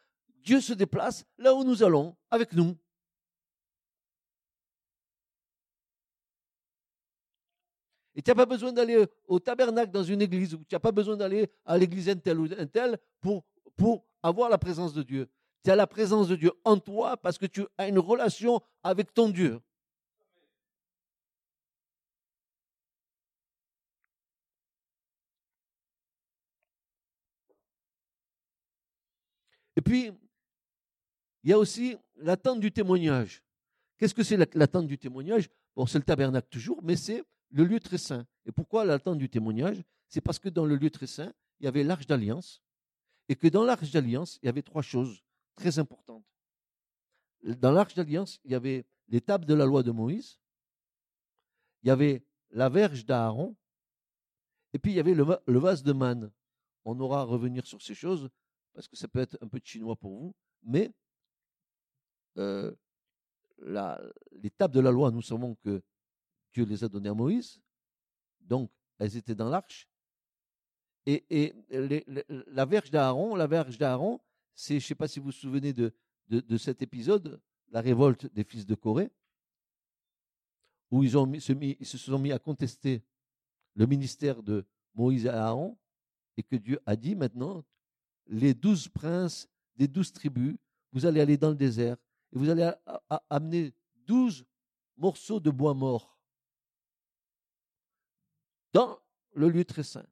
Dieu 0.43 0.61
se 0.61 0.73
déplace 0.73 1.25
là 1.37 1.55
où 1.55 1.65
nous 1.65 1.83
allons, 1.83 2.17
avec 2.31 2.53
nous. 2.53 2.77
Et 8.15 8.23
tu 8.23 8.31
n'as 8.31 8.35
pas 8.35 8.47
besoin 8.47 8.73
d'aller 8.73 9.07
au 9.29 9.39
tabernacle 9.39 9.93
dans 9.93 10.03
une 10.03 10.21
église, 10.23 10.55
ou 10.55 10.59
tu 10.65 10.75
n'as 10.75 10.81
pas 10.81 10.91
besoin 10.91 11.17
d'aller 11.17 11.49
à 11.65 11.79
l'église 11.79 12.09
un 12.09 12.17
tel 12.17 12.41
ou 12.41 12.49
un 12.59 12.67
tel 12.67 12.99
pour, 13.21 13.45
pour 13.77 14.05
avoir 14.23 14.51
la 14.51 14.59
présence 14.59 14.93
de 14.93 15.03
Dieu. 15.03 15.29
Tu 15.63 15.71
as 15.71 15.77
la 15.77 15.87
présence 15.87 16.29
de 16.29 16.35
Dieu 16.37 16.53
en 16.65 16.79
toi 16.79 17.17
parce 17.17 17.39
que 17.39 17.47
tu 17.47 17.65
as 17.77 17.89
une 17.89 17.99
relation 17.99 18.61
avec 18.83 19.15
ton 19.15 19.29
Dieu. 19.29 19.61
Et 29.79 29.81
puis, 29.81 30.11
il 31.45 31.51
y 31.51 31.53
a 31.53 31.59
aussi 31.59 31.97
l'attente 32.17 32.59
du 32.59 32.73
témoignage. 32.73 33.45
Qu'est-ce 33.97 34.13
que 34.13 34.25
c'est 34.25 34.37
l'attente 34.57 34.89
du 34.89 34.99
témoignage? 34.99 35.49
Bon, 35.77 35.87
c'est 35.87 35.99
le 35.99 36.05
tabernacle 36.05 36.49
toujours, 36.51 36.83
mais 36.83 36.97
c'est 36.97 37.23
le 37.53 37.63
lieu 37.63 37.79
très 37.79 37.97
saint. 37.97 38.27
Et 38.45 38.51
pourquoi 38.51 38.85
l'attente 38.85 39.19
du 39.19 39.31
témoignage? 39.31 39.81
C'est 40.09 40.21
parce 40.21 40.41
que 40.41 40.49
dans 40.49 40.67
le 40.67 40.75
lieu 40.75 40.91
très 40.91 41.07
saint, 41.07 41.33
il 41.61 41.67
y 41.67 41.69
avait 41.69 41.85
l'arche 41.85 42.09
d'alliance, 42.09 42.61
et 43.29 43.37
que 43.37 43.47
dans 43.47 43.63
l'arche 43.63 43.93
d'alliance, 43.93 44.41
il 44.43 44.47
y 44.47 44.49
avait 44.49 44.63
trois 44.63 44.83
choses 44.83 45.23
très 45.55 45.79
importantes. 45.79 46.27
Dans 47.45 47.71
l'arche 47.71 47.95
d'alliance, 47.95 48.41
il 48.45 48.51
y 48.51 48.57
avait 48.57 48.85
les 49.07 49.21
tables 49.21 49.45
de 49.45 49.55
la 49.55 49.65
loi 49.65 49.85
de 49.85 49.93
Moïse, 49.93 50.41
il 51.85 51.89
y 51.89 51.91
avait 51.93 52.25
la 52.51 52.69
verge 52.69 53.07
d'Aaron, 53.07 53.55
et 54.73 54.81
puis 54.81 54.91
il 54.91 54.97
y 54.97 55.01
avait 55.01 55.15
le, 55.15 55.59
vase 55.61 55.85
de 55.85 55.93
manne. 55.93 56.33
On 56.85 56.99
aura 56.99 57.21
à 57.21 57.25
revenir 57.25 57.65
sur 57.65 57.81
ces 57.81 57.95
choses 57.95 58.29
parce 58.79 58.87
que 58.87 58.97
ça 58.97 59.09
peut 59.09 59.19
être 59.19 59.37
un 59.41 59.49
peu 59.49 59.59
de 59.59 59.67
chinois 59.67 59.97
pour 59.97 60.17
vous, 60.17 60.37
mais 60.63 60.93
euh, 62.37 62.73
tables 64.57 64.73
de 64.73 64.79
la 64.79 64.93
loi, 64.93 65.11
nous 65.11 65.21
savons 65.21 65.57
que 65.57 65.83
Dieu 66.53 66.65
les 66.65 66.85
a 66.85 66.89
données 66.89 67.09
à 67.09 67.15
Moïse, 67.15 67.61
donc 68.39 68.71
elles 69.01 69.17
étaient 69.17 69.35
dans 69.35 69.49
l'arche. 69.49 69.89
Et, 71.07 71.57
la 72.53 72.67
verge 72.67 72.93
d'Aaron, 72.93 73.35
la 73.35 73.49
verge 73.49 73.79
d'Aaron, 73.79 74.21
c'est, 74.55 74.79
je 74.79 74.85
ne 74.85 74.87
sais 74.87 74.95
pas 74.95 75.09
si 75.09 75.19
vous 75.19 75.25
vous 75.25 75.33
souvenez 75.33 75.73
de, 75.73 75.93
de, 76.29 76.57
cet 76.57 76.81
épisode, 76.81 77.43
la 77.71 77.81
révolte 77.81 78.33
des 78.33 78.45
fils 78.45 78.65
de 78.65 78.77
Corée, 78.77 79.11
où 80.93 81.03
ils, 81.03 81.19
ont 81.19 81.33
ils 81.33 81.85
se 81.85 81.99
sont 81.99 82.21
mis 82.21 82.31
à 82.31 82.39
contester 82.39 83.03
le 83.75 83.87
ministère 83.87 84.41
de 84.41 84.65
Moïse 84.95 85.27
et 85.27 85.31
Aaron, 85.31 85.77
et 86.37 86.45
que 86.45 86.55
Dieu 86.55 86.79
a 86.87 86.95
dit 86.95 87.17
maintenant, 87.17 87.65
les 88.29 88.55
douze 88.55 88.89
princes 88.89 89.49
des 89.77 89.89
douze 89.89 90.13
tribus 90.13 90.57
vous 90.93 91.07
allez 91.07 91.21
aller 91.21 91.37
dans 91.37 91.51
le 91.51 91.57
désert 91.57 91.97
et 92.33 92.39
vous 92.39 92.49
allez 92.49 92.71
amener 93.29 93.73
douze 94.07 94.45
morceaux 94.97 95.41
de 95.41 95.51
bois 95.51 95.75
mort 95.75 96.19
dans 98.73 98.99
le 99.33 99.49
lieu 99.49 99.65
très 99.65 99.83
saint. 99.83 100.07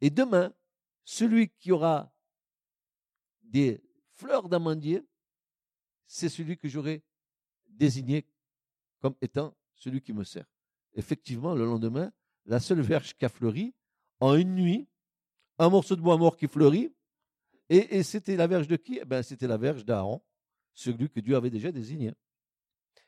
Et 0.00 0.10
demain, 0.10 0.52
celui 1.04 1.48
qui 1.48 1.72
aura 1.72 2.12
des 3.42 3.82
fleurs 4.14 4.48
d'amandier, 4.48 5.04
c'est 6.06 6.28
celui 6.28 6.56
que 6.56 6.68
j'aurai 6.68 7.02
désigné 7.68 8.26
comme 9.00 9.14
étant 9.20 9.54
celui 9.74 10.00
qui 10.00 10.12
me 10.12 10.24
sert. 10.24 10.46
Effectivement, 10.94 11.54
le 11.54 11.64
lendemain, 11.64 12.12
la 12.46 12.60
seule 12.60 12.80
verge 12.80 13.14
qui 13.14 13.24
a 13.24 13.28
fleuri, 13.28 13.74
en 14.20 14.34
une 14.34 14.54
nuit, 14.54 14.88
un 15.62 15.70
morceau 15.70 15.96
de 15.96 16.00
bois 16.00 16.16
mort 16.16 16.36
qui 16.36 16.48
fleurit, 16.48 16.94
et, 17.68 18.02
c'était 18.02 18.36
la 18.36 18.46
verge 18.46 18.68
de 18.68 18.76
qui? 18.76 18.98
Eh 19.00 19.04
ben, 19.04 19.22
C'était 19.22 19.46
la 19.46 19.56
verge 19.56 19.84
d'Aaron, 19.84 20.20
celui 20.74 21.08
que 21.08 21.20
Dieu 21.20 21.36
avait 21.36 21.50
déjà 21.50 21.72
désigné. 21.72 22.12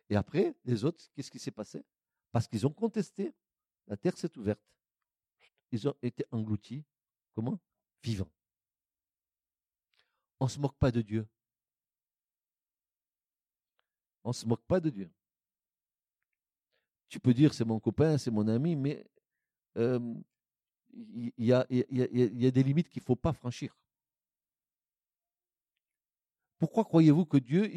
Et 0.08 0.16
après, 0.16 0.54
les 0.64 0.84
autres, 0.84 1.04
qu'est-ce 1.14 1.30
qui 1.30 1.38
s'est 1.38 1.50
passé? 1.50 1.84
Parce 2.32 2.48
qu'ils 2.48 2.66
ont 2.66 2.72
contesté, 2.72 3.34
la 3.86 3.96
terre 3.96 4.16
s'est 4.16 4.36
ouverte. 4.38 4.60
Ils 5.70 5.86
ont 5.86 5.94
été 6.00 6.24
engloutis. 6.30 6.84
Comment? 7.34 7.60
Vivants. 8.02 8.30
On 10.40 10.48
se 10.48 10.58
moque 10.58 10.76
pas 10.76 10.90
de 10.90 11.02
Dieu. 11.02 11.26
On 14.22 14.32
se 14.32 14.46
moque 14.46 14.64
pas 14.64 14.80
de 14.80 14.88
Dieu. 14.88 15.10
Tu 17.08 17.20
peux 17.20 17.34
dire 17.34 17.52
c'est 17.52 17.64
mon 17.64 17.80
copain, 17.80 18.16
c'est 18.16 18.30
mon 18.30 18.48
ami, 18.48 18.76
mais 18.76 19.04
il 20.94 21.32
y, 21.38 21.52
a, 21.52 21.64
des 21.66 22.62
limites 22.62 22.88
qu'il 22.88 23.02
ne 23.02 23.06
faut 23.06 23.16
pas 23.16 23.32
franchir. 23.32 23.76
Pourquoi 26.58 26.84
croyez-vous 26.84 27.26
que 27.26 27.36
Dieu 27.36 27.70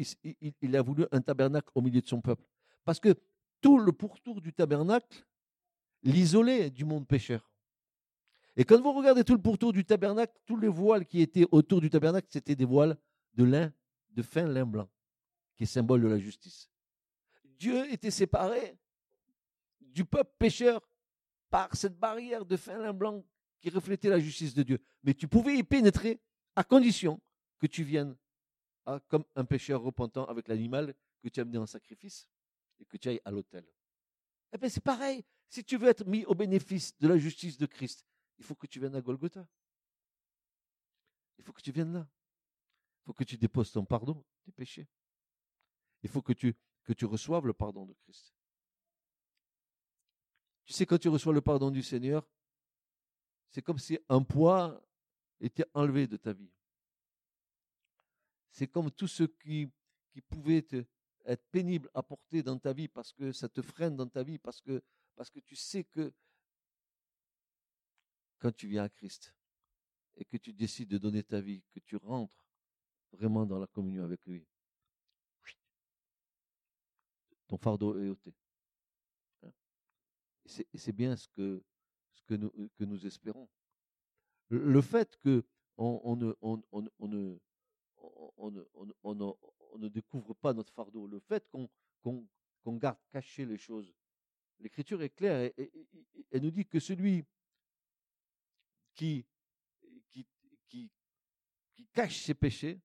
a 0.74 0.82
voulu 0.82 1.04
un 1.10 1.20
tabernacle 1.20 1.70
au 1.74 1.80
milieu 1.80 2.00
de 2.00 2.06
son 2.06 2.20
peuple? 2.20 2.44
Parce 2.84 3.00
que 3.00 3.14
tout 3.60 3.78
le 3.78 3.92
pourtour 3.92 4.40
du 4.40 4.52
tabernacle 4.52 5.26
l'isolait 6.02 6.70
du 6.70 6.84
monde 6.84 7.06
pécheur. 7.06 7.50
Et 8.56 8.64
quand 8.64 8.80
vous 8.80 8.92
regardez 8.92 9.24
tout 9.24 9.34
le 9.34 9.42
pourtour 9.42 9.72
du 9.72 9.84
tabernacle, 9.84 10.32
tous 10.46 10.56
les 10.56 10.68
voiles 10.68 11.06
qui 11.06 11.20
étaient 11.20 11.46
autour 11.52 11.80
du 11.80 11.90
tabernacle, 11.90 12.28
c'était 12.30 12.56
des 12.56 12.64
voiles 12.64 12.96
de 13.34 13.44
lin, 13.44 13.72
de 14.10 14.22
fin 14.22 14.46
lin 14.46 14.66
blanc, 14.66 14.88
qui 15.54 15.64
est 15.64 15.66
symbole 15.66 16.02
de 16.02 16.08
la 16.08 16.18
justice. 16.18 16.70
Dieu 17.58 17.92
était 17.92 18.10
séparé 18.10 18.76
du 19.80 20.04
peuple 20.04 20.32
pécheur 20.38 20.80
par 21.50 21.74
cette 21.74 21.98
barrière 21.98 22.44
de 22.44 22.56
fin 22.56 22.78
lin 22.78 22.92
blanc 22.92 23.24
qui 23.60 23.70
reflétait 23.70 24.08
la 24.08 24.18
justice 24.18 24.54
de 24.54 24.62
Dieu. 24.62 24.80
Mais 25.02 25.14
tu 25.14 25.28
pouvais 25.28 25.56
y 25.56 25.62
pénétrer 25.62 26.20
à 26.56 26.64
condition 26.64 27.20
que 27.58 27.66
tu 27.66 27.82
viennes 27.82 28.16
comme 29.08 29.24
un 29.34 29.44
pécheur 29.44 29.82
repentant 29.82 30.24
avec 30.26 30.48
l'animal 30.48 30.94
que 31.20 31.28
tu 31.28 31.40
as 31.40 31.42
amené 31.42 31.58
en 31.58 31.66
sacrifice 31.66 32.28
et 32.80 32.84
que 32.84 32.96
tu 32.96 33.08
ailles 33.08 33.20
à 33.24 33.30
l'autel. 33.30 33.66
Eh 34.52 34.58
bien, 34.58 34.68
c'est 34.68 34.82
pareil. 34.82 35.24
Si 35.48 35.64
tu 35.64 35.76
veux 35.76 35.88
être 35.88 36.06
mis 36.06 36.24
au 36.24 36.34
bénéfice 36.34 36.96
de 36.98 37.08
la 37.08 37.18
justice 37.18 37.58
de 37.58 37.66
Christ, 37.66 38.06
il 38.38 38.44
faut 38.44 38.54
que 38.54 38.66
tu 38.66 38.80
viennes 38.80 38.94
à 38.94 39.00
Golgotha. 39.00 39.46
Il 41.38 41.44
faut 41.44 41.52
que 41.52 41.60
tu 41.60 41.72
viennes 41.72 41.92
là. 41.92 42.08
Il 43.00 43.04
faut 43.06 43.12
que 43.12 43.24
tu 43.24 43.36
déposes 43.36 43.72
ton 43.72 43.84
pardon 43.84 44.24
des 44.46 44.52
péchés. 44.52 44.88
Il 46.02 46.08
faut 46.08 46.22
que 46.22 46.32
tu, 46.32 46.54
que 46.84 46.92
tu 46.92 47.04
reçoives 47.04 47.46
le 47.46 47.52
pardon 47.52 47.84
de 47.86 47.94
Christ. 47.94 48.37
Tu 50.68 50.74
sais, 50.74 50.84
quand 50.84 50.98
tu 50.98 51.08
reçois 51.08 51.32
le 51.32 51.40
pardon 51.40 51.70
du 51.70 51.82
Seigneur, 51.82 52.28
c'est 53.48 53.62
comme 53.62 53.78
si 53.78 53.98
un 54.10 54.22
poids 54.22 54.86
était 55.40 55.64
enlevé 55.72 56.06
de 56.06 56.18
ta 56.18 56.34
vie. 56.34 56.52
C'est 58.50 58.66
comme 58.66 58.90
tout 58.90 59.08
ce 59.08 59.22
qui, 59.22 59.72
qui 60.10 60.20
pouvait 60.20 60.66
être 61.24 61.50
pénible 61.50 61.88
à 61.94 62.02
porter 62.02 62.42
dans 62.42 62.58
ta 62.58 62.74
vie 62.74 62.86
parce 62.86 63.14
que 63.14 63.32
ça 63.32 63.48
te 63.48 63.62
freine 63.62 63.96
dans 63.96 64.08
ta 64.08 64.22
vie, 64.22 64.38
parce 64.38 64.60
que, 64.60 64.82
parce 65.16 65.30
que 65.30 65.40
tu 65.40 65.56
sais 65.56 65.84
que 65.84 66.12
quand 68.38 68.54
tu 68.54 68.68
viens 68.68 68.84
à 68.84 68.90
Christ 68.90 69.34
et 70.16 70.26
que 70.26 70.36
tu 70.36 70.52
décides 70.52 70.90
de 70.90 70.98
donner 70.98 71.22
ta 71.22 71.40
vie, 71.40 71.62
que 71.72 71.80
tu 71.80 71.96
rentres 71.96 72.46
vraiment 73.12 73.46
dans 73.46 73.58
la 73.58 73.68
communion 73.68 74.04
avec 74.04 74.20
lui, 74.26 74.46
ton 77.46 77.56
fardeau 77.56 77.98
est 77.98 78.10
ôté. 78.10 78.34
C'est 80.48 80.92
bien 80.92 81.14
ce 81.14 81.28
que, 81.28 81.62
nous, 82.30 83.06
espérons. 83.06 83.48
Le 84.48 84.80
fait 84.80 85.18
que 85.18 85.44
on, 85.76 86.16
ne, 89.76 89.88
découvre 89.88 90.34
pas 90.34 90.54
notre 90.54 90.72
fardeau. 90.72 91.06
Le 91.06 91.20
fait 91.20 91.46
qu'on 91.50 92.76
garde 92.76 92.98
caché 93.10 93.44
les 93.44 93.58
choses. 93.58 93.94
L'Écriture 94.58 95.02
est 95.02 95.10
claire 95.10 95.52
et, 95.56 95.70
elle 96.30 96.42
nous 96.42 96.50
dit 96.50 96.66
que 96.66 96.80
celui 96.80 97.24
qui, 98.94 99.24
cache 101.92 102.22
ses 102.22 102.34
péchés, 102.34 102.80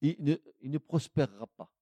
il 0.00 0.38
ne, 0.62 0.78
prospérera 0.78 1.46
pas. 1.46 1.72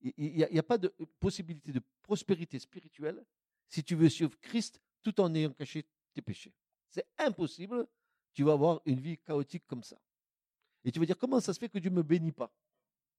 Il 0.00 0.32
n'y 0.34 0.44
a, 0.44 0.48
a, 0.60 0.62
pas 0.62 0.78
de 0.78 0.88
possibilité 1.20 1.72
de 1.72 1.82
prospérité 2.02 2.58
spirituelle 2.58 3.24
si 3.68 3.84
tu 3.84 3.94
veux 3.94 4.08
suivre 4.08 4.38
Christ 4.40 4.80
tout 5.02 5.20
en 5.20 5.34
ayant 5.34 5.52
caché 5.52 5.86
tes 6.14 6.22
péchés. 6.22 6.52
C'est 6.90 7.06
impossible. 7.18 7.86
Tu 8.32 8.44
vas 8.44 8.52
avoir 8.52 8.80
une 8.84 9.00
vie 9.00 9.18
chaotique 9.18 9.66
comme 9.66 9.82
ça. 9.82 9.98
Et 10.84 10.92
tu 10.92 10.98
vas 10.98 11.06
dire, 11.06 11.18
comment 11.18 11.40
ça 11.40 11.52
se 11.52 11.58
fait 11.58 11.68
que 11.68 11.78
Dieu 11.78 11.90
ne 11.90 11.96
me 11.96 12.02
bénit 12.02 12.32
pas? 12.32 12.52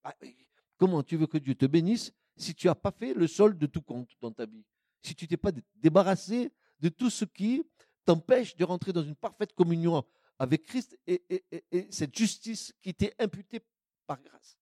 Ah, 0.03 0.15
Comment 0.77 1.03
tu 1.03 1.17
veux 1.17 1.27
que 1.27 1.37
Dieu 1.37 1.55
te 1.55 1.65
bénisse 1.65 2.13
si 2.37 2.55
tu 2.55 2.67
n'as 2.67 2.75
pas 2.75 2.91
fait 2.91 3.13
le 3.13 3.27
sol 3.27 3.57
de 3.57 3.67
tout 3.67 3.81
compte 3.81 4.09
dans 4.21 4.31
ta 4.31 4.45
vie? 4.45 4.63
Si 5.01 5.13
tu 5.13 5.27
t'es 5.27 5.37
pas 5.37 5.51
débarrassé 5.75 6.53
de 6.79 6.89
tout 6.89 7.09
ce 7.09 7.25
qui 7.25 7.63
t'empêche 8.05 8.55
de 8.55 8.63
rentrer 8.63 8.93
dans 8.93 9.03
une 9.03 9.15
parfaite 9.15 9.53
communion 9.53 10.03
avec 10.39 10.63
Christ 10.63 10.97
et, 11.05 11.21
cette 11.91 12.17
justice 12.17 12.73
qui 12.81 12.93
t'est 12.93 13.13
imputée 13.19 13.61
par 14.07 14.21
grâce. 14.21 14.58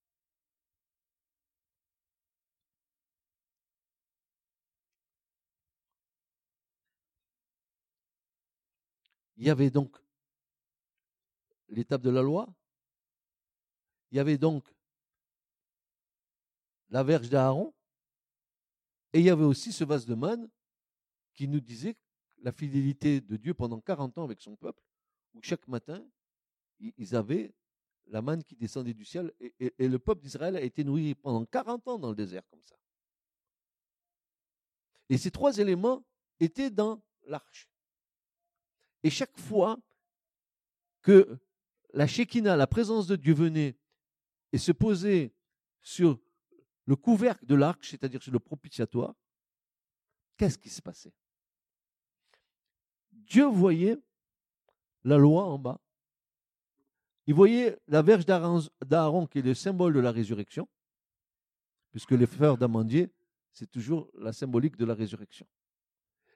Il 9.37 9.45
y 9.45 9.49
avait 9.49 9.69
donc 9.69 9.95
l'étape 11.69 12.01
de 12.01 12.09
la 12.09 12.21
loi, 12.21 12.47
il 14.11 14.17
y 14.17 14.19
avait 14.19 14.37
donc 14.37 14.67
la 16.89 17.03
verge 17.03 17.29
d'Aaron, 17.29 17.73
et 19.13 19.19
il 19.19 19.25
y 19.25 19.29
avait 19.29 19.43
aussi 19.43 19.71
ce 19.71 19.83
vase 19.83 20.05
de 20.05 20.15
manne 20.15 20.49
qui 21.33 21.47
nous 21.47 21.59
disait 21.59 21.95
la 22.39 22.51
fidélité 22.51 23.21
de 23.21 23.37
Dieu 23.37 23.53
pendant 23.53 23.79
40 23.79 24.17
ans 24.17 24.23
avec 24.23 24.41
son 24.41 24.55
peuple, 24.55 24.81
où 25.33 25.41
chaque 25.41 25.67
matin, 25.67 26.05
ils 26.79 27.15
avaient 27.15 27.53
la 28.07 28.21
manne 28.21 28.43
qui 28.43 28.55
descendait 28.55 28.93
du 28.93 29.05
ciel, 29.05 29.33
et, 29.39 29.87
le 29.87 29.99
peuple 29.99 30.21
d'Israël 30.21 30.55
a 30.55 30.61
été 30.61 30.83
nourri 30.83 31.15
pendant 31.15 31.45
40 31.45 31.87
ans 31.87 31.99
dans 31.99 32.09
le 32.09 32.15
désert 32.15 32.47
comme 32.49 32.63
ça. 32.63 32.75
Et 35.09 35.17
ces 35.17 35.31
trois 35.31 35.57
éléments 35.57 36.03
étaient 36.39 36.69
dans 36.69 37.01
l'arche. 37.23 37.69
Et 39.03 39.09
chaque 39.09 39.37
fois 39.37 39.77
que 41.01 41.37
la 41.93 42.07
Shekinah, 42.07 42.55
la 42.55 42.67
présence 42.67 43.07
de 43.07 43.15
Dieu 43.15 43.33
venait 43.33 43.77
et 44.51 44.57
se 44.57 44.71
posait 44.71 45.33
sur 45.81 46.19
le 46.85 46.95
couvercle 46.95 47.45
de 47.45 47.55
l'arc, 47.55 47.83
c'est-à-dire 47.83 48.21
sur 48.21 48.31
le 48.31 48.39
propitiatoire, 48.39 49.13
qu'est-ce 50.37 50.57
qui 50.57 50.69
se 50.69 50.81
passait? 50.81 51.13
Dieu 53.11 53.45
voyait 53.45 53.97
la 55.03 55.17
loi 55.17 55.43
en 55.43 55.57
bas. 55.57 55.79
Il 57.25 57.33
voyait 57.33 57.77
la 57.87 58.01
verge 58.01 58.25
d'Aaron 58.25 59.27
qui 59.27 59.39
est 59.39 59.41
le 59.41 59.53
symbole 59.53 59.93
de 59.93 59.99
la 59.99 60.11
résurrection, 60.11 60.67
puisque 61.91 62.11
les 62.11 62.25
fleurs 62.25 62.57
d'amandier, 62.57 63.09
c'est 63.51 63.69
toujours 63.69 64.09
la 64.13 64.31
symbolique 64.31 64.77
de 64.77 64.85
la 64.85 64.93
résurrection. 64.93 65.45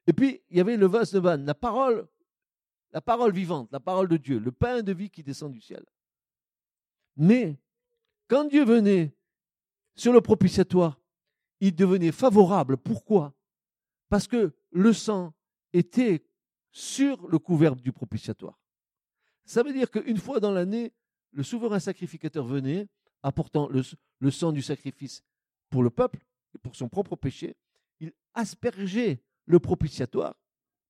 Et 0.07 0.14
puis, 0.14 0.41
il 0.49 0.57
y 0.57 0.59
avait 0.59 0.76
le 0.76 0.88
vase 0.88 1.14
de 1.14 1.20
vanne, 1.20 1.45
la 1.45 1.53
parole, 1.53 2.07
la 2.92 3.02
parole 3.02 3.34
vivante, 3.34 3.72
la 3.72 3.80
parole 3.80 4.08
de 4.08 4.18
Dieu, 4.18 4.39
le 4.39 4.52
pain 4.52 4.82
de 4.82 4.92
vie 4.92 5.10
qui 5.10 5.24
descend 5.24 5.52
du 5.52 5.62
ciel. 5.62 5.86
Mais 7.16 7.60
quand 8.28 8.46
Dieu 8.46 8.64
venait 8.64 9.16
sur 9.96 10.14
le 10.14 10.22
propitiatoire, 10.22 11.00
il 11.60 11.76
devenait 11.76 12.12
favorable. 12.12 12.78
Pourquoi? 12.78 13.34
Parce 14.10 14.28
que 14.28 14.54
le 14.72 14.94
sang 14.94 15.34
était 15.74 16.26
sur 16.72 17.28
le 17.28 17.39
couvercle 17.39 17.82
du 17.82 17.92
propitiatoire. 17.92 18.60
Ça 19.46 19.64
veut 19.64 19.74
dire 19.74 19.92
qu'une 19.92 20.18
fois 20.18 20.39
dans 20.39 20.52
l'année, 20.52 20.94
le 21.32 21.44
souverain 21.44 21.80
sacrificateur 21.80 22.46
venait, 22.46 22.88
apportant 23.24 23.70
le, 23.70 24.32
sang 24.32 24.52
du 24.52 24.62
sacrifice 24.62 25.24
pour 25.70 25.84
le 25.84 25.89
peuple 25.89 26.20
et 26.56 26.58
pour 26.58 26.76
son 26.76 26.89
propre 26.89 27.16
péché. 27.16 27.56
Il 28.00 28.12
aspergeait 28.34 29.22
le 29.46 29.60
propitiatoire 29.60 30.36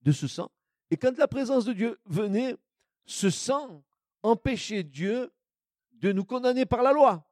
de 0.02 0.12
ce 0.12 0.28
sang. 0.28 0.52
Et 0.92 0.98
quand 0.98 1.18
la 1.18 1.28
présence 1.28 1.64
de 1.64 1.72
Dieu 1.72 2.00
venait, 2.06 2.58
ce 3.06 3.30
sang 3.30 3.82
empêchait 4.22 4.84
Dieu 4.84 5.34
de 5.94 6.12
nous 6.12 6.26
condamner 6.26 6.66
par 6.66 6.84
la 6.84 6.92
loi. 6.92 7.26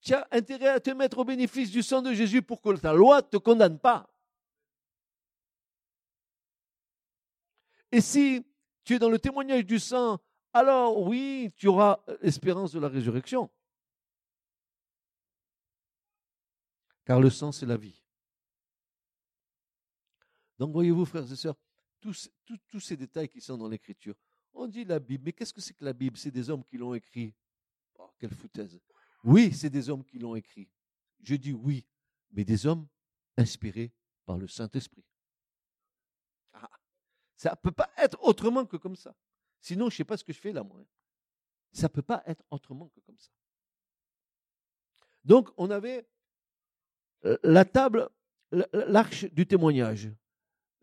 Tu 0.00 0.14
as 0.14 0.26
intérêt 0.30 0.68
à 0.68 0.80
te 0.80 0.90
mettre 0.90 1.18
au 1.18 1.24
bénéfice 1.24 1.72
du 1.72 1.82
sang 1.82 2.00
de 2.00 2.14
Jésus 2.14 2.40
pour 2.40 2.62
que 2.62 2.76
ta 2.76 2.92
loi 2.92 3.16
ne 3.16 3.26
te 3.26 3.36
condamne 3.36 3.80
pas. 3.80 4.08
Et 7.90 8.00
si 8.00 8.46
tu 8.84 8.94
es 8.94 8.98
dans 9.00 9.10
le 9.10 9.18
témoignage 9.18 9.66
du 9.66 9.80
sang, 9.80 10.20
alors 10.52 11.02
oui, 11.02 11.52
tu 11.56 11.66
auras 11.66 11.98
l'espérance 12.22 12.72
de 12.72 12.78
la 12.78 12.88
résurrection. 12.88 13.50
Car 17.04 17.18
le 17.18 17.30
sang, 17.30 17.50
c'est 17.50 17.66
la 17.66 17.76
vie. 17.76 18.00
Donc 20.58 20.72
voyez-vous, 20.72 21.04
frères 21.04 21.30
et 21.30 21.36
sœurs, 21.36 21.56
tous, 22.00 22.80
ces 22.80 22.96
détails 22.96 23.28
qui 23.28 23.40
sont 23.40 23.56
dans 23.56 23.68
l'Écriture. 23.68 24.14
On 24.52 24.66
dit 24.66 24.84
la 24.84 24.98
Bible, 24.98 25.24
mais 25.24 25.32
qu'est-ce 25.32 25.52
que 25.52 25.60
c'est 25.60 25.74
que 25.74 25.84
la 25.84 25.92
Bible? 25.92 26.16
C'est 26.16 26.30
des 26.30 26.50
hommes 26.50 26.64
qui 26.64 26.76
l'ont 26.76 26.94
écrit. 26.94 27.34
Oh, 27.98 28.10
quelle 28.18 28.34
foutaise. 28.34 28.80
Oui, 29.24 29.52
c'est 29.52 29.70
des 29.70 29.88
hommes 29.90 30.04
qui 30.04 30.18
l'ont 30.18 30.34
écrit. 30.34 30.68
Je 31.22 31.34
dis 31.34 31.52
oui, 31.52 31.86
mais 32.30 32.44
des 32.44 32.66
hommes 32.66 32.86
inspirés 33.36 33.92
par 34.24 34.38
le 34.38 34.46
Saint-Esprit. 34.46 35.04
Ah, 36.52 36.70
ça 37.36 37.50
ne 37.50 37.56
peut 37.56 37.72
pas 37.72 37.90
être 37.96 38.18
autrement 38.22 38.66
que 38.66 38.76
comme 38.76 38.96
ça. 38.96 39.14
Sinon, 39.60 39.88
je 39.90 39.94
ne 39.94 39.96
sais 39.98 40.04
pas 40.04 40.16
ce 40.16 40.24
que 40.24 40.32
je 40.32 40.40
fais 40.40 40.52
là, 40.52 40.62
moi. 40.62 40.80
Hein. 40.80 40.86
Ça 41.72 41.88
ne 41.88 41.92
peut 41.92 42.02
pas 42.02 42.22
être 42.26 42.44
autrement 42.50 42.88
que 42.88 43.00
comme 43.00 43.18
ça. 43.18 43.30
Donc, 45.24 45.50
on 45.56 45.70
avait 45.70 46.08
euh, 47.24 47.36
la 47.42 47.64
table, 47.64 48.08
l'arche 48.72 49.24
du 49.26 49.46
témoignage 49.46 50.10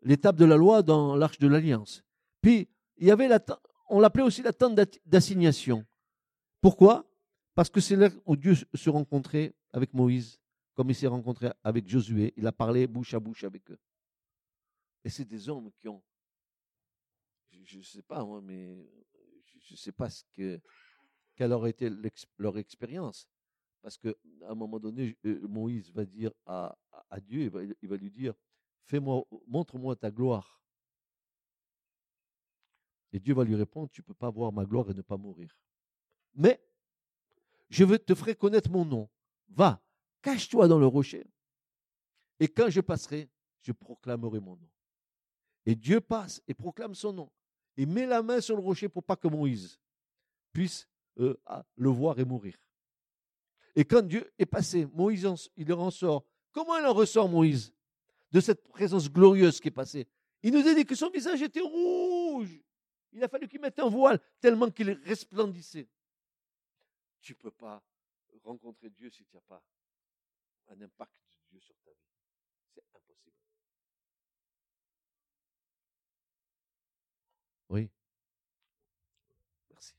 l'étape 0.06 0.38
de 0.38 0.46
la 0.46 0.56
loi 0.56 0.84
dans 0.84 1.16
l'arche 1.16 1.40
de 1.40 1.48
l'alliance. 1.48 2.04
Puis, 2.42 2.70
il 2.98 3.08
y 3.08 3.12
avait 3.12 3.28
la, 3.28 3.44
on 3.90 4.00
l'appelait 4.00 4.24
aussi 4.24 4.42
la 4.42 4.54
tente 4.54 4.80
d'assignation. 5.06 5.86
Pourquoi? 6.62 7.06
Parce 7.56 7.70
que 7.70 7.82
c'est 7.82 7.96
là 7.96 8.10
où 8.26 8.36
Dieu 8.36 8.54
se 8.74 8.90
rencontrait 8.90 9.54
avec 9.74 9.94
Moïse, 9.94 10.40
comme 10.76 10.90
il 10.90 10.96
s'est 10.96 11.08
rencontré 11.08 11.52
avec 11.64 11.88
Josué. 11.88 12.34
Il 12.38 12.46
a 12.48 12.52
parlé 12.52 12.88
bouche 12.88 13.14
à 13.14 13.20
bouche 13.20 13.44
avec 13.44 13.70
eux. 13.72 13.80
Et 15.04 15.10
c'est 15.10 15.26
des 15.26 15.50
hommes 15.50 15.72
qui 15.80 15.88
ont, 15.88 16.04
je 17.64 17.78
ne 17.80 17.84
sais 17.84 18.02
pas 18.04 18.24
moi, 18.24 18.42
mais 18.42 18.78
je 19.60 19.74
ne 19.74 19.78
sais 19.78 19.92
pas 19.92 20.08
quelle 21.36 21.52
aurait 21.52 21.72
été 21.72 21.90
leur 22.38 22.58
expérience. 22.58 23.28
Parce 23.82 23.98
qu'à 23.98 24.14
un 24.48 24.56
moment 24.56 24.80
donné, 24.80 25.18
euh, 25.26 25.48
Moïse 25.48 25.92
va 25.92 26.06
dire 26.06 26.32
à, 26.46 26.76
à 27.10 27.20
Dieu, 27.20 27.52
il 27.82 27.90
va 27.90 27.98
lui 27.98 28.10
dire, 28.10 28.34
Montre-moi 29.48 29.96
ta 29.96 30.12
gloire. 30.12 30.62
Et 33.12 33.20
Dieu 33.20 33.34
va 33.34 33.44
lui 33.44 33.56
répondre, 33.56 33.90
tu 33.90 34.02
ne 34.02 34.06
peux 34.06 34.14
pas 34.14 34.30
voir 34.30 34.52
ma 34.52 34.66
gloire 34.66 34.90
et 34.90 34.94
ne 34.94 35.02
pas 35.02 35.18
mourir. 35.18 35.58
Mais 36.34 36.62
je 37.70 37.84
te 37.96 38.14
ferai 38.14 38.36
connaître 38.36 38.70
mon 38.70 38.86
nom. 38.86 39.10
Va, 39.50 39.82
cache-toi 40.22 40.68
dans 40.68 40.80
le 40.80 40.88
rocher. 40.88 41.26
Et 42.40 42.48
quand 42.48 42.70
je 42.70 42.82
passerai, 42.82 43.30
je 43.62 43.72
proclamerai 43.72 44.40
mon 44.40 44.56
nom. 44.58 44.70
Et 45.66 45.76
Dieu 45.76 46.02
passe 46.02 46.44
et 46.48 46.54
proclame 46.54 46.94
son 46.94 47.14
nom. 47.14 47.32
Et 47.78 47.86
met 47.86 48.06
la 48.06 48.22
main 48.22 48.40
sur 48.42 48.56
le 48.56 48.62
rocher 48.62 48.90
pour 48.90 49.04
pas 49.04 49.16
que 49.16 49.28
Moïse 49.28 49.80
puisse 50.54 50.88
euh, 51.20 51.36
le 51.76 51.90
voir 51.90 52.20
et 52.20 52.26
mourir. 52.26 52.58
Et 53.76 53.84
quand 53.84 54.02
Dieu 54.02 54.32
est 54.38 54.46
passé, 54.46 54.86
Moïse, 54.86 55.28
il 55.58 55.74
en 55.74 55.92
sort. 55.92 56.26
Comment 56.52 56.78
il 56.78 56.86
en 56.86 56.94
ressort, 56.94 57.28
Moïse? 57.28 57.75
De 58.36 58.42
cette 58.42 58.68
présence 58.68 59.10
glorieuse 59.10 59.62
qui 59.62 59.70
est 59.70 59.72
passée. 59.72 60.06
Il 60.44 60.52
nous 60.52 60.68
a 60.68 60.74
dit 60.74 60.86
que 60.86 60.94
son 60.94 61.10
visage 61.10 61.42
était 61.42 61.62
rouge. 61.62 62.62
Il 63.14 63.24
a 63.24 63.30
fallu 63.30 63.48
qu'il 63.48 63.62
mette 63.62 63.80
un 63.80 63.88
voile 63.88 64.20
tellement 64.42 64.70
qu'il 64.70 64.92
resplendissait. 65.06 65.88
Tu 67.22 67.32
ne 67.32 67.38
peux 67.38 67.52
pas 67.52 67.82
rencontrer 68.44 68.90
Dieu 68.90 69.10
si 69.10 69.24
tu 69.24 69.34
n'as 69.34 69.42
pas 69.42 69.64
un 70.68 70.82
impact 70.82 71.14
de 71.16 71.52
Dieu 71.52 71.62
sur 71.62 71.76
ta 71.86 71.92
vie. 71.92 71.98
C'est 72.74 72.84
impossible. 72.94 73.38
Oui. 77.70 77.90
Merci. 79.70 79.94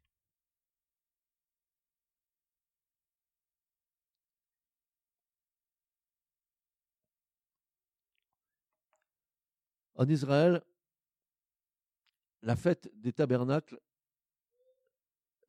En 9.96 10.06
Israël, 10.08 10.62
la 12.42 12.54
fête 12.54 12.90
des 12.94 13.12
tabernacles, 13.12 13.80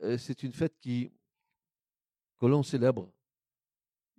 euh, 0.04 0.18
c'est 0.18 0.42
une 0.44 0.54
fête 0.54 0.80
qui, 0.80 1.12
que 2.40 2.46
l'on 2.46 2.64
célèbre. 2.64 3.12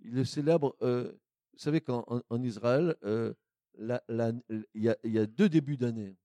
Il 0.01 0.13
le 0.13 0.23
célèbre, 0.25 0.75
euh, 0.81 1.11
vous 1.53 1.59
savez 1.59 1.81
qu'en 1.81 2.05
en, 2.29 2.43
Israël, 2.43 2.95
euh, 3.03 3.33
il, 3.77 4.65
y 4.75 5.19
a, 5.19 5.25
deux 5.25 5.49
débuts 5.49 5.77
d'année. 5.77 6.15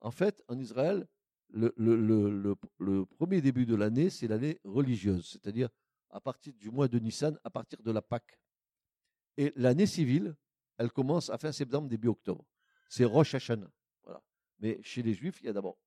En 0.00 0.10
fait, 0.10 0.42
en 0.48 0.58
Israël, 0.58 1.06
le, 1.48 1.72
le 1.76 3.06
premier 3.06 3.40
début 3.40 3.66
de 3.66 3.74
l'année, 3.74 4.10
c'est 4.10 4.28
l'année 4.28 4.60
religieuse, 4.64 5.30
c'est-à-dire 5.30 5.68
à 6.10 6.20
partir 6.20 6.52
du 6.54 6.70
mois 6.70 6.88
de 6.88 6.98
Nissan, 6.98 7.38
à 7.44 7.50
partir 7.50 7.82
de 7.82 7.90
la 7.90 8.02
Pâque. 8.02 8.38
Et 9.38 9.52
l'année 9.56 9.86
civile, 9.86 10.36
elle 10.76 10.92
commence 10.92 11.30
à 11.30 11.38
fin 11.38 11.52
septembre, 11.52 11.88
début 11.88 12.08
octobre 12.08 12.44
c'est 12.92 13.06
Rosh 13.06 13.34
Hashanah. 13.34 13.72
Mais 14.58 14.78
chez 14.82 15.02
les 15.02 15.14
Juifs, 15.14 15.40
il 15.40 15.46
y 15.46 15.48
a 15.48 15.54
d'abord 15.54 15.78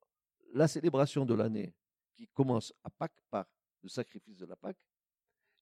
la 0.53 0.67
célébration 0.67 1.23
de 1.23 1.35
l'année 1.35 1.75
qui 2.15 2.27
commence 2.29 2.73
à 2.83 2.89
Pâques 2.89 3.21
par 3.29 3.45
le 3.83 3.89
sacrifice 3.89 4.37
de 4.37 4.45
la 4.47 4.55
Pâque 4.55 4.79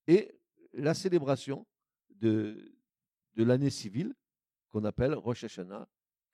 et 0.07 0.39
la 0.71 0.93
célébration 0.93 1.67
de, 2.09 2.73
l'année 3.35 3.69
civile 3.69 4.15
qu'on 4.69 4.85
appelle 4.85 5.15
Rosh 5.15 5.43
Hashanah, 5.43 5.85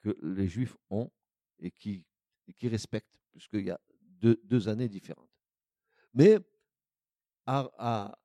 que 0.02 0.16
les 0.22 0.48
Juifs 0.48 0.78
ont 0.92 1.10
et 1.58 1.72
qui, 1.72 2.06
respectent, 2.62 3.18
puisqu'il 3.32 3.66
y 3.66 3.72
a 3.72 3.82
deux, 4.00 4.40
deux, 4.44 4.70
années 4.70 4.90
différentes. 4.90 5.32
Mais 6.14 6.38
à, 7.48 7.68
à, 7.80 8.20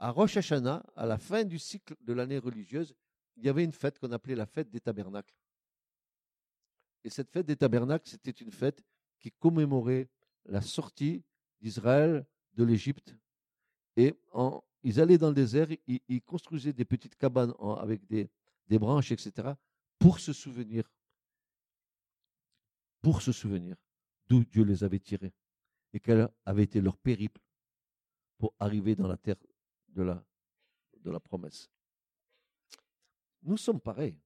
à 0.00 0.10
Rosh 0.10 0.38
Hashanah, 0.38 0.82
à 0.96 1.06
la 1.06 1.18
fin 1.18 1.44
du 1.44 1.60
cycle 1.60 1.94
de 2.00 2.12
l'année 2.12 2.38
religieuse, 2.38 2.96
il 3.36 3.44
y 3.44 3.48
avait 3.48 3.62
une 3.62 3.72
fête 3.72 4.00
qu'on 4.00 4.10
appelait 4.10 4.34
la 4.34 4.46
fête 4.46 4.70
des 4.70 4.80
tabernacles. 4.80 5.36
Et 7.04 7.10
cette 7.10 7.30
fête 7.30 7.46
des 7.46 7.56
tabernacles, 7.56 8.08
c'était 8.08 8.30
une 8.30 8.52
fête 8.52 8.82
qui 9.18 9.30
commémorait 9.32 10.08
la 10.46 10.60
sortie 10.60 11.22
d'Israël 11.60 12.26
de 12.54 12.64
l'Égypte. 12.64 13.16
Et 13.96 14.14
ils 14.82 15.00
allaient 15.00 15.18
dans 15.18 15.28
le 15.28 15.34
désert, 15.34 15.68
ils, 15.86 16.22
construisaient 16.22 16.72
des 16.72 16.84
petites 16.84 17.16
cabanes 17.16 17.52
avec 17.78 18.06
des, 18.06 18.30
des 18.66 18.78
branches, 18.78 19.12
etc., 19.12 19.52
pour 19.98 20.18
se 20.18 20.32
souvenir, 20.32 20.90
pour 23.02 23.20
se 23.20 23.32
souvenir 23.32 23.76
d'où 24.28 24.44
Dieu 24.44 24.64
les 24.64 24.82
avait 24.82 24.98
tirés 24.98 25.34
et 25.92 26.00
quel 26.00 26.28
avait 26.44 26.62
été 26.62 26.80
leur 26.80 26.96
périple 26.96 27.40
pour 28.38 28.54
arriver 28.58 28.94
dans 28.94 29.08
la 29.08 29.16
terre 29.16 29.36
de 29.88 30.02
la, 30.02 30.24
de 31.02 31.10
la 31.10 31.20
promesse. 31.20 31.70
Nous 33.42 33.56
sommes 33.56 33.80
pareils 33.80 34.18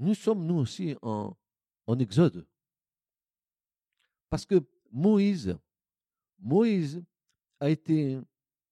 nous 0.00 0.14
sommes 0.14 0.46
nous 0.46 0.56
aussi 0.56 0.96
en, 1.02 1.36
exode. 1.98 2.46
Parce 4.28 4.46
que 4.46 4.64
Moïse, 4.90 5.58
a 7.60 7.68
été 7.68 8.18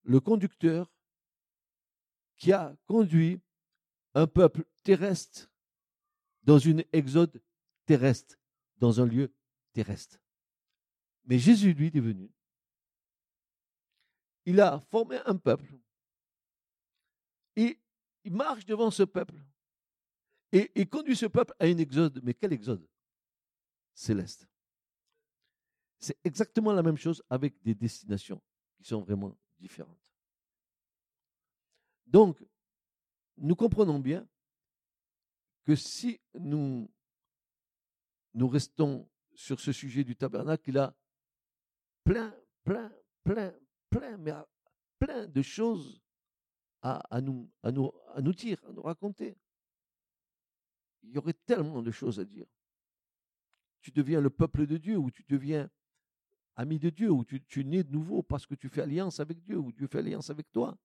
le 0.05 0.21
conducteur 0.21 0.91
qui 2.37 2.53
a 2.53 2.75
conduit 2.87 3.41
un 4.15 4.27
peuple 4.27 4.65
terrestre 4.83 5.51
dans 6.45 6.59
une 6.59 6.83
exode 6.93 7.43
terrestre, 7.85 8.39
dans 8.79 9.01
un 9.01 9.05
lieu 9.05 9.35
terrestre. 9.75 10.19
Mais 11.25 11.39
Jésus, 11.39 11.75
lui, 11.75 11.89
est 11.89 12.01
venu. 12.01 12.31
Il 14.47 14.61
a 14.63 14.81
formé 14.91 15.19
un 15.27 15.37
peuple. 15.37 15.79
Et 17.57 17.79
il 18.25 18.33
marche 18.33 18.65
devant 18.65 18.91
ce 18.91 19.03
peuple. 19.03 19.45
Et 20.53 20.71
il 20.75 20.89
conduit 20.89 21.17
ce 21.17 21.27
peuple 21.27 21.55
à 21.59 21.67
une 21.67 21.81
exode. 21.81 22.21
Mais 22.23 22.35
quel 22.35 22.53
exode? 22.53 22.87
Céleste. 23.95 24.49
C'est 25.99 26.19
exactement 26.25 26.73
la 26.73 26.83
même 26.83 26.97
chose 26.97 27.23
avec 27.29 27.61
des 27.63 27.75
destinations 27.75 28.41
qui 28.77 28.85
sont 28.85 29.03
vraiment 29.03 29.37
différentes. 29.59 30.15
Donc, 32.07 32.43
nous 33.37 33.57
comprenons 33.57 33.99
bien 33.99 34.27
que 35.65 35.75
si 35.75 36.21
nous, 36.35 36.91
nous 38.35 38.49
restons 38.49 39.09
sur 39.35 39.61
ce 39.61 39.73
sujet 39.73 40.05
du 40.05 40.17
tabernacle, 40.17 40.71
il 40.71 40.79
a 40.79 40.95
plein, 42.05 42.35
plein, 42.65 42.93
plein, 43.23 43.55
plein, 43.91 44.17
mais 44.17 44.33
plein 44.99 45.27
de 45.27 45.43
choses 45.43 46.01
à, 46.81 47.21
nous, 47.21 47.51
à, 47.63 47.71
nous, 47.71 47.93
à 48.15 48.23
nous 48.23 48.33
dire, 48.33 48.63
à 48.67 48.73
nous 48.73 48.83
raconter 48.83 49.37
il 51.03 51.11
y 51.13 51.19
aurait 51.19 51.35
tellement 51.47 51.83
de 51.83 51.91
choses 51.91 52.21
à 52.21 52.25
dire. 52.25 52.47
Tu 53.81 53.91
deviens 53.91 54.21
le 54.21 54.31
peuple 54.31 54.67
de 54.67 54.77
Dieu 54.77 54.97
ou 54.97 55.11
tu 55.11 55.25
deviens 55.29 55.71
ami 56.59 56.81
de 56.81 56.91
Dieu, 56.91 57.11
où 57.11 57.25
tu, 57.25 57.45
tu 57.45 57.65
nais 57.65 57.85
de 57.85 57.93
nouveau 57.93 58.23
parce 58.23 58.45
que 58.45 58.57
tu 58.57 58.69
fais 58.69 58.83
alliance 58.83 59.21
avec 59.21 59.41
Dieu, 59.43 59.57
ou 59.57 59.71
Dieu 59.71 59.87
fait 59.87 59.99
alliance 59.99 60.29
avec 60.29 60.51
toi. 60.51 60.77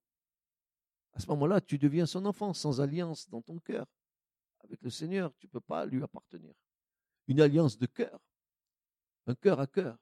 À 1.12 1.20
ce 1.20 1.26
moment-là, 1.26 1.60
tu 1.60 1.78
deviens 1.78 2.06
son 2.06 2.24
enfant, 2.26 2.54
sans 2.54 2.80
alliance 2.80 3.28
dans 3.28 3.42
ton 3.42 3.58
cœur. 3.58 3.86
Avec 4.60 4.80
le 4.82 4.90
Seigneur, 4.90 5.34
tu 5.36 5.46
ne 5.46 5.50
peux 5.50 5.60
pas 5.60 5.84
lui 5.84 6.02
appartenir. 6.02 6.54
Une 7.26 7.40
alliance 7.40 7.76
de 7.76 7.86
cœur, 7.86 8.20
un 9.26 9.34
cœur 9.34 9.58
à 9.58 9.66
cœur. 9.66 9.98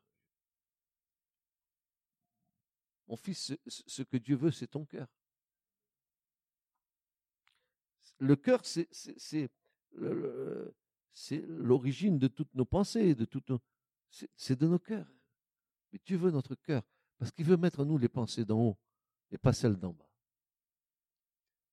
Mon 3.09 3.17
fils, 3.17 3.55
ce 3.67 4.03
que 4.03 4.19
Dieu 4.19 4.37
veut, 4.37 4.51
c'est 4.51 4.69
ton 4.69 4.85
cœur. 4.85 5.09
Le 8.19 8.37
cœur, 8.37 8.65
c'est 8.65 9.51
l'origine 9.99 12.19
de 12.19 12.29
toutes 12.29 12.55
nos 12.55 12.65
pensées, 12.65 13.15
de 13.15 13.25
toutes 13.25 13.53
c'est 14.37 14.59
de 14.59 14.67
nos 14.67 14.79
cœurs. 14.79 15.11
Mais 15.93 16.01
Dieu 16.05 16.17
veut 16.17 16.31
notre 16.31 16.55
cœur, 16.55 16.83
parce 17.19 17.31
qu'il 17.31 17.47
veut 17.47 17.57
mettre 17.57 17.81
en 17.81 17.85
nous 17.85 17.99
les 17.99 18.09
pensées 18.09 18.45
d'en 18.45 18.61
haut 18.61 18.79
et 19.31 19.39
pas 19.39 19.53
celles 19.53 19.77
d'en 19.77 19.93
bas. 19.93 20.09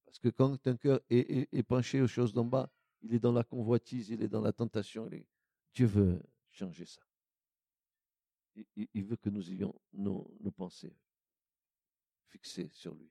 Parce 0.06 0.20
que 0.20 0.30
quand 0.30 0.68
un 0.68 0.76
cœur 0.76 1.02
est, 1.10 1.64
penché 1.64 2.02
aux 2.02 2.08
choses 2.08 2.34
d'en 2.34 2.46
bas, 2.46 2.72
il 3.02 3.14
est 3.14 3.20
dans 3.20 3.32
la 3.32 3.44
convoitise, 3.44 4.10
il 4.10 4.24
est 4.24 4.28
dans 4.28 4.42
la 4.42 4.52
tentation. 4.52 5.10
Dieu 5.74 5.86
veut 5.86 6.22
changer 6.50 6.86
ça. 6.86 7.02
Il, 8.76 9.06
veut 9.06 9.16
que 9.16 9.30
nous 9.30 9.52
ayons 9.52 9.74
nos, 9.94 10.26
pensées 10.56 10.94
fixées 12.28 12.70
sur 12.74 12.94
lui. 12.96 13.10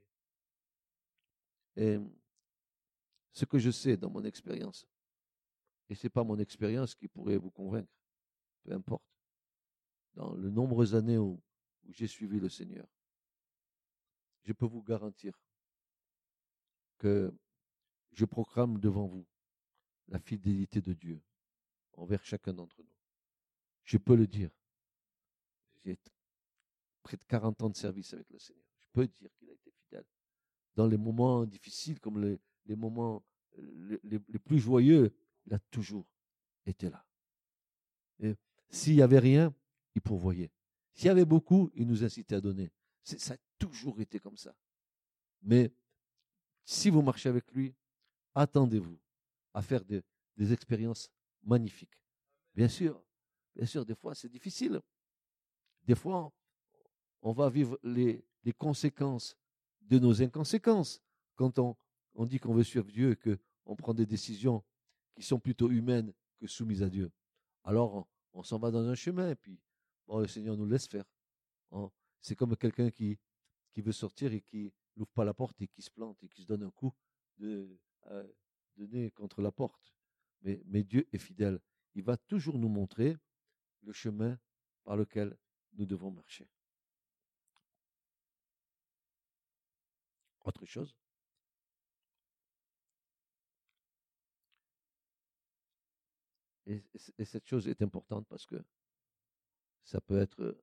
Et 1.77 1.99
ce 3.33 3.45
que 3.45 3.59
je 3.59 3.71
sais 3.71 3.97
dans 3.97 4.11
mon 4.11 4.25
expérience, 4.25 4.87
et 5.89 5.95
ce 5.95 6.07
n'est 6.07 6.11
pas 6.11 6.25
mon 6.25 6.39
expérience 6.39 6.95
qui 6.95 7.09
pourrait 7.09 7.39
vous 7.39 7.51
convaincre, 7.51 7.93
peu 8.63 8.73
importe, 8.73 9.05
dans 10.15 10.35
les 10.37 10.51
nombreuses 10.51 10.95
années 10.95 11.19
où, 11.19 11.41
j'ai 11.91 12.07
suivi 12.07 12.39
le 12.39 12.51
Seigneur, 12.51 12.87
je 14.43 14.53
peux 14.53 14.67
vous 14.67 14.83
garantir 14.83 15.33
que 16.99 17.33
je 18.13 18.27
proclame 18.27 18.79
devant 18.79 19.07
vous 19.07 19.27
la 20.09 20.19
fidélité 20.19 20.83
de 20.83 20.93
Dieu 20.93 21.23
envers 21.95 22.23
chacun 22.25 22.53
d'entre 22.53 22.83
nous. 22.83 22.93
Je 23.85 23.97
peux 23.97 24.17
le 24.17 24.27
dire. 24.27 24.51
J'ai 25.85 25.99
près 27.03 27.17
de 27.17 27.25
40 27.25 27.63
ans 27.63 27.71
de 27.71 27.77
service 27.77 28.13
avec 28.13 28.29
le 28.29 28.39
Seigneur. 28.39 28.67
Je 28.81 28.87
peux 28.93 29.07
dire 29.07 29.31
qu'il 29.39 29.49
a 29.49 29.55
été 29.55 29.71
fidèle. 29.71 30.05
Dans 30.75 30.87
les 30.87 30.99
moments 30.99 31.47
difficiles 31.47 32.01
comme 32.01 32.21
les, 32.21 32.77
moments 32.77 33.25
les, 33.57 33.99
les, 34.05 34.39
plus 34.39 34.59
joyeux, 34.59 35.15
il 35.49 35.55
a 35.55 35.59
toujours 35.71 36.07
été 36.67 36.91
là. 36.91 37.05
Et 38.21 38.37
s'il 38.69 38.97
n'y 38.97 39.03
avait 39.03 39.19
rien, 39.19 39.55
il 39.95 40.03
pourvoyait. 40.03 40.51
S'il 40.93 41.07
y 41.07 41.11
avait 41.11 41.25
beaucoup, 41.25 41.71
il 41.75 41.87
nous 41.87 42.05
incitait 42.05 42.35
à 42.35 42.41
donner. 42.41 42.71
Ça 43.03 43.35
a 43.35 43.37
toujours 43.59 43.99
été 44.01 44.21
comme 44.21 44.37
ça. 44.37 44.55
Mais 45.43 45.73
si 46.65 46.91
vous 46.91 47.01
marchez 47.01 47.31
avec 47.31 47.51
lui, 47.53 47.75
attendez-vous 48.35 48.99
à 49.55 49.63
faire 49.63 49.83
des, 49.85 50.03
expériences 50.53 51.11
magnifiques. 51.43 51.99
Bien 52.55 52.69
sûr, 52.69 53.03
bien 53.57 53.67
sûr, 53.67 53.85
des 53.85 53.95
fois 53.95 54.15
c'est 54.15 54.29
difficile. 54.29 54.81
Des 55.85 55.95
fois, 55.95 56.31
on 57.23 57.33
va 57.33 57.49
vivre 57.49 57.79
les, 57.83 58.25
conséquences 58.57 59.37
de 59.83 59.99
nos 59.99 60.23
inconséquences. 60.23 61.03
Quand 61.35 61.59
on, 61.59 61.77
on 62.15 62.25
dit 62.25 62.39
qu'on 62.39 62.55
veut 62.55 62.65
suivre 62.65 62.91
Dieu 62.91 63.11
et 63.13 63.17
qu'on 63.17 63.77
prend 63.77 63.93
des 63.93 64.07
décisions 64.07 64.63
qui 65.19 65.25
sont 65.25 65.41
plutôt 65.41 65.69
humaines 65.69 66.15
que 66.39 66.47
soumises 66.47 66.85
à 66.85 66.89
Dieu. 66.89 67.11
Alors, 67.65 68.09
on 68.35 68.45
s'en 68.45 68.57
va 68.57 68.71
dans 68.71 68.87
un 68.87 68.95
chemin, 68.95 69.31
et 69.31 69.35
puis 69.35 69.61
le 70.07 70.29
Seigneur 70.29 70.57
nous 70.57 70.65
laisse 70.65 70.87
faire. 70.87 71.05
Hein. 71.73 71.91
C'est 72.21 72.37
comme 72.37 72.57
quelqu'un 72.57 72.93
qui, 72.93 73.19
qui 73.73 73.81
veut 73.83 73.91
sortir 73.91 74.33
et 74.33 74.41
qui 74.41 74.73
n'ouvre 74.95 75.11
pas 75.11 75.25
la 75.25 75.35
porte 75.35 75.61
et 75.61 75.67
qui 75.67 75.83
se 75.83 75.91
plante 75.91 76.23
et 76.23 76.29
qui 76.29 76.43
se 76.43 76.47
donne 76.47 76.63
un 76.63 76.71
coup 76.71 76.95
de, 77.39 77.81
euh, 78.07 78.33
nez 78.77 79.11
contre 79.11 79.43
la 79.43 79.51
porte. 79.51 79.93
Mais 80.43 80.85
Dieu 80.85 81.09
est 81.13 81.19
fidèle. 81.19 81.59
Il 81.97 82.05
va 82.05 82.17
toujours 82.17 82.57
nous 82.57 82.69
montrer 82.69 83.17
le 83.83 83.93
chemin 83.93 84.39
par 84.85 84.97
lequel 84.97 85.37
nous 85.73 85.85
devons 85.85 86.13
marcher. 86.13 86.49
Autre 90.45 90.65
chose? 90.65 90.97
Et, 96.69 97.25
cette 97.25 97.47
chose 97.47 97.67
est 97.67 97.81
importante 97.83 98.27
parce 98.29 98.47
que 98.47 98.63
ça 99.85 100.01
peut 100.01 100.19
être 100.19 100.63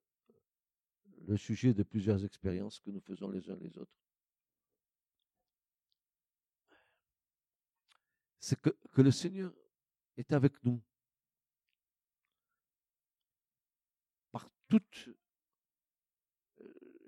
le 1.27 1.37
sujet 1.37 1.73
de 1.73 1.83
plusieurs 1.83 2.23
expériences 2.23 2.79
que 2.79 2.91
nous 2.91 3.01
faisons 3.01 3.29
les 3.29 3.49
uns 3.49 3.55
les 3.55 3.75
autres. 3.77 3.97
C'est 8.39 8.61
que, 8.61 8.69
que 8.91 9.01
le 9.01 9.11
Seigneur 9.11 9.51
est 10.17 10.31
avec 10.31 10.63
nous 10.63 10.79
par 14.31 14.47
toutes 14.67 15.09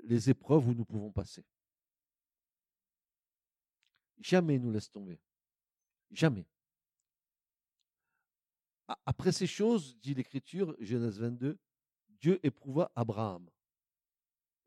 les 0.05 0.29
épreuves 0.31 0.67
où 0.67 0.73
nous 0.73 0.85
pouvons 0.85 1.11
passer. 1.11 1.45
Jamais 4.19 4.55
il 4.55 4.61
nous 4.61 4.71
laisse 4.71 4.89
tomber. 4.89 5.19
Jamais. 6.09 6.47
Après 9.05 9.31
ces 9.31 9.47
choses, 9.47 9.97
dit 9.99 10.13
l'Écriture, 10.13 10.75
Genèse 10.79 11.19
22, 11.19 11.57
Dieu 12.19 12.39
éprouva 12.43 12.91
Abraham. 12.95 13.49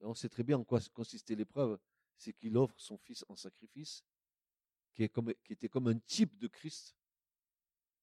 on 0.03 0.15
sait 0.15 0.29
très 0.29 0.43
bien 0.43 0.59
en 0.59 0.65
quoi 0.65 0.81
consistait 0.93 1.35
l'épreuve, 1.35 1.79
c'est 2.17 2.33
qu'il 2.33 2.57
offre 2.57 2.79
son 2.79 2.99
fils 2.99 3.25
en 3.29 3.37
sacrifice, 3.37 4.05
qui, 4.95 5.05
était 5.05 5.69
comme 5.69 5.89
un 5.89 5.99
type 5.99 6.37
de 6.39 6.49
Christ. 6.49 6.95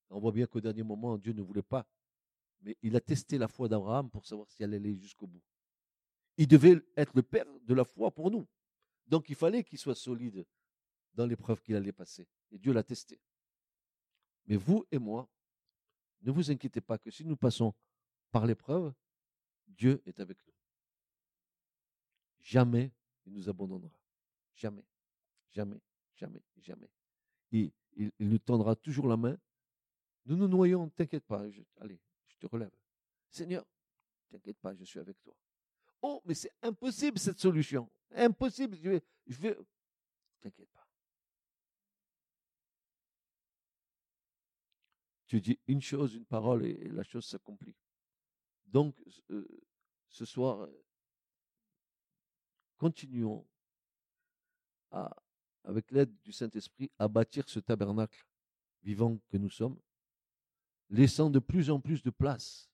On 0.09 0.19
voit 0.19 0.31
bien 0.31 0.47
qu'au 0.47 0.61
dernier 0.61 0.83
moment, 0.83 1.17
Dieu 1.17 1.33
ne 1.33 1.41
voulait 1.41 1.61
pas, 1.61 1.85
mais 2.61 2.75
il 2.81 2.95
a 2.95 3.01
testé 3.01 3.37
la 3.37 3.47
foi 3.47 3.67
d'Abraham 3.67 4.09
pour 4.09 4.25
savoir 4.25 4.49
si 4.49 4.63
elle 4.63 4.73
allait 4.73 4.95
jusqu'au 4.95 5.27
bout. 5.27 5.43
Il 6.37 6.47
devait 6.47 6.81
être 6.95 7.13
le 7.15 7.23
père 7.23 7.45
de 7.61 7.73
la 7.73 7.83
foi 7.83 8.09
pour 8.11 8.31
nous. 8.31 8.47
Donc 9.05 9.29
il 9.29 9.35
fallait 9.35 9.63
qu'il 9.63 9.77
soit 9.77 9.95
solide 9.95 10.45
dans 11.13 11.25
l'épreuve 11.25 11.61
qu'il 11.61 11.75
allait 11.75 11.91
passer. 11.91 12.27
Et 12.51 12.57
Dieu 12.57 12.73
l'a 12.73 12.83
testé. 12.83 13.19
Mais 14.45 14.55
vous 14.55 14.85
et 14.91 14.97
moi, 14.97 15.29
ne 16.21 16.31
vous 16.31 16.51
inquiétez 16.51 16.81
pas 16.81 16.97
que 16.97 17.11
si 17.11 17.23
nous 17.25 17.37
passons 17.37 17.73
par 18.31 18.45
l'épreuve, 18.45 18.93
Dieu 19.67 20.01
est 20.05 20.19
avec 20.19 20.37
nous. 20.45 20.53
Jamais 22.41 22.91
il 23.25 23.33
nous 23.33 23.49
abandonnera. 23.49 23.99
Jamais. 24.55 24.85
Jamais. 25.51 25.81
Jamais. 26.15 26.41
Jamais. 26.57 26.89
Il, 27.51 27.71
nous 28.19 28.39
tendra 28.39 28.75
toujours 28.75 29.07
la 29.07 29.17
main. 29.17 29.37
Nous 30.25 30.35
nous 30.35 30.47
noyons, 30.47 30.89
t'inquiète 30.89 31.25
pas. 31.25 31.43
allez, 31.79 31.99
je 32.27 32.37
te 32.37 32.47
relève. 32.47 32.71
Seigneur, 33.29 33.65
t'inquiète 34.29 34.57
pas, 34.59 34.73
je 34.75 34.83
suis 34.83 34.99
avec 34.99 35.21
toi. 35.21 35.35
Oh, 36.01 36.21
mais 36.25 36.33
c'est 36.33 36.51
impossible 36.61 37.17
cette 37.17 37.39
solution. 37.39 37.89
Impossible. 38.11 38.77
Je 38.77 38.89
vais... 39.39 39.57
T'inquiète 40.41 40.69
pas. 40.69 40.76
Tu 45.27 45.41
dis 45.41 45.59
une 45.67 45.81
chose, 45.81 46.15
une 46.15 46.25
parole 46.25 46.65
et 46.65 46.89
la 46.89 47.03
chose 47.03 47.25
s'accomplit. 47.25 47.75
Donc, 48.65 48.95
euh, 49.29 49.47
ce 50.09 50.25
soir, 50.25 50.61
euh, 50.61 50.85
continuons 52.77 53.45
avec 55.63 55.91
l'aide 55.91 56.15
du 56.21 56.31
Saint-Esprit, 56.31 56.89
à 56.97 57.07
bâtir 57.07 57.47
ce 57.49 57.59
tabernacle 57.59 58.25
vivant 58.83 59.17
que 59.29 59.37
nous 59.37 59.49
sommes, 59.49 59.77
laissant 60.89 61.29
de 61.29 61.39
plus 61.39 61.69
en 61.69 61.81
plus 61.81 62.01
de 62.01 62.09
place 62.09 62.69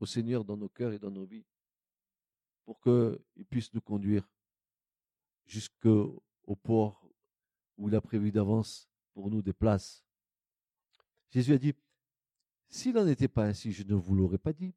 au 0.00 0.06
Seigneur 0.06 0.44
dans 0.44 0.56
nos 0.56 0.68
cœurs 0.68 0.92
et 0.92 0.98
dans 0.98 1.10
nos 1.12 1.24
vies, 1.24 1.46
pour 2.64 2.80
qu'il 2.80 3.46
puisse 3.48 3.72
nous 3.72 3.80
conduire 3.80 4.28
jusqu'au 5.46 6.22
port 6.62 7.08
où 7.76 7.88
il 7.88 7.94
a 7.94 8.00
prévu 8.00 8.32
d'avance 8.32 8.90
pour 9.14 9.30
nous 9.30 9.40
des 9.40 9.52
places. 9.52 10.04
Jésus 11.30 11.52
a 11.52 11.58
dit, 11.58 11.74
s'il 12.68 12.94
n'en 12.94 13.06
était 13.06 13.28
pas 13.28 13.46
ainsi, 13.46 13.72
je 13.72 13.82
ne 13.82 13.94
vous 13.94 14.14
l'aurais 14.14 14.38
pas 14.38 14.52
dit. 14.52 14.74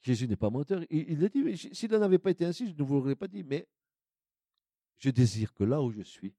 Jésus 0.00 0.28
n'est 0.28 0.36
pas 0.36 0.50
menteur. 0.50 0.84
Il, 0.90 1.24
a 1.24 1.28
dit, 1.28 1.56
s'il 1.72 1.90
n'en 1.90 2.02
avait 2.02 2.18
pas 2.18 2.30
été 2.30 2.44
ainsi, 2.44 2.68
je 2.68 2.74
ne 2.74 2.82
vous 2.82 2.94
l'aurais 2.94 3.16
pas 3.16 3.28
dit. 3.28 3.42
Mais 3.42 3.66
je 4.98 5.10
désire 5.10 5.52
que 5.54 5.64
là 5.64 5.80
où 5.80 5.90
je 5.90 6.02
suis, 6.02 6.34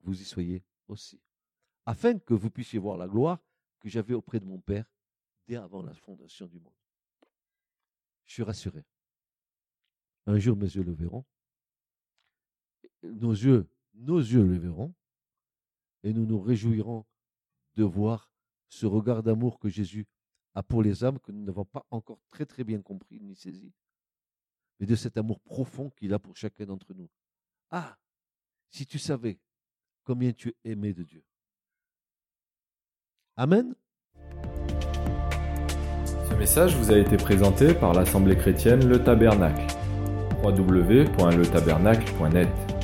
vous 0.00 0.20
y 0.20 0.24
soyez 0.24 0.62
aussi. 0.86 1.20
Afin 1.84 2.18
que 2.18 2.34
vous 2.34 2.50
puissiez 2.50 2.78
voir 2.78 2.96
la 2.96 3.08
gloire 3.08 3.40
que 3.80 3.88
j'avais 3.88 4.14
auprès 4.14 4.40
de 4.40 4.44
mon 4.44 4.60
Père 4.60 4.90
dès 5.46 5.56
avant 5.56 5.82
la 5.82 5.94
fondation 5.94 6.46
du 6.46 6.60
monde. 6.60 6.74
Je 8.26 8.34
suis 8.34 8.42
rassuré. 8.42 8.84
Un 10.26 10.38
jour, 10.38 10.56
mes 10.56 10.66
yeux 10.66 10.82
le 10.82 10.92
verront. 10.92 11.24
Nos 13.02 13.32
yeux, 13.32 13.66
nos 13.94 14.18
yeux 14.18 14.44
le 14.44 14.58
verront. 14.58 14.94
Et 16.02 16.12
nous 16.12 16.26
nous 16.26 16.40
réjouirons 16.40 17.06
de 17.78 17.84
voir 17.84 18.30
ce 18.68 18.84
regard 18.86 19.22
d'amour 19.22 19.58
que 19.60 19.70
Jésus 19.70 20.06
a 20.54 20.62
pour 20.64 20.82
les 20.82 21.04
âmes 21.04 21.20
que 21.20 21.30
nous 21.30 21.44
n'avons 21.44 21.64
pas 21.64 21.86
encore 21.90 22.18
très 22.30 22.44
très 22.44 22.64
bien 22.64 22.82
compris 22.82 23.20
ni 23.20 23.36
saisi, 23.36 23.72
mais 24.80 24.86
de 24.86 24.96
cet 24.96 25.16
amour 25.16 25.38
profond 25.40 25.90
qu'il 25.90 26.12
a 26.12 26.18
pour 26.18 26.36
chacun 26.36 26.66
d'entre 26.66 26.92
nous. 26.92 27.08
Ah, 27.70 27.96
si 28.70 28.84
tu 28.84 28.98
savais 28.98 29.38
combien 30.02 30.32
tu 30.32 30.56
es 30.64 30.72
aimé 30.72 30.92
de 30.92 31.04
Dieu. 31.04 31.22
Amen. 33.36 33.76
Ce 36.28 36.34
message 36.34 36.76
vous 36.76 36.90
a 36.90 36.98
été 36.98 37.16
présenté 37.16 37.74
par 37.74 37.94
l'Assemblée 37.94 38.36
chrétienne 38.36 38.88
Le 38.88 39.04
Tabernacle. 39.04 39.68
www.letabernacle.net 40.42 42.77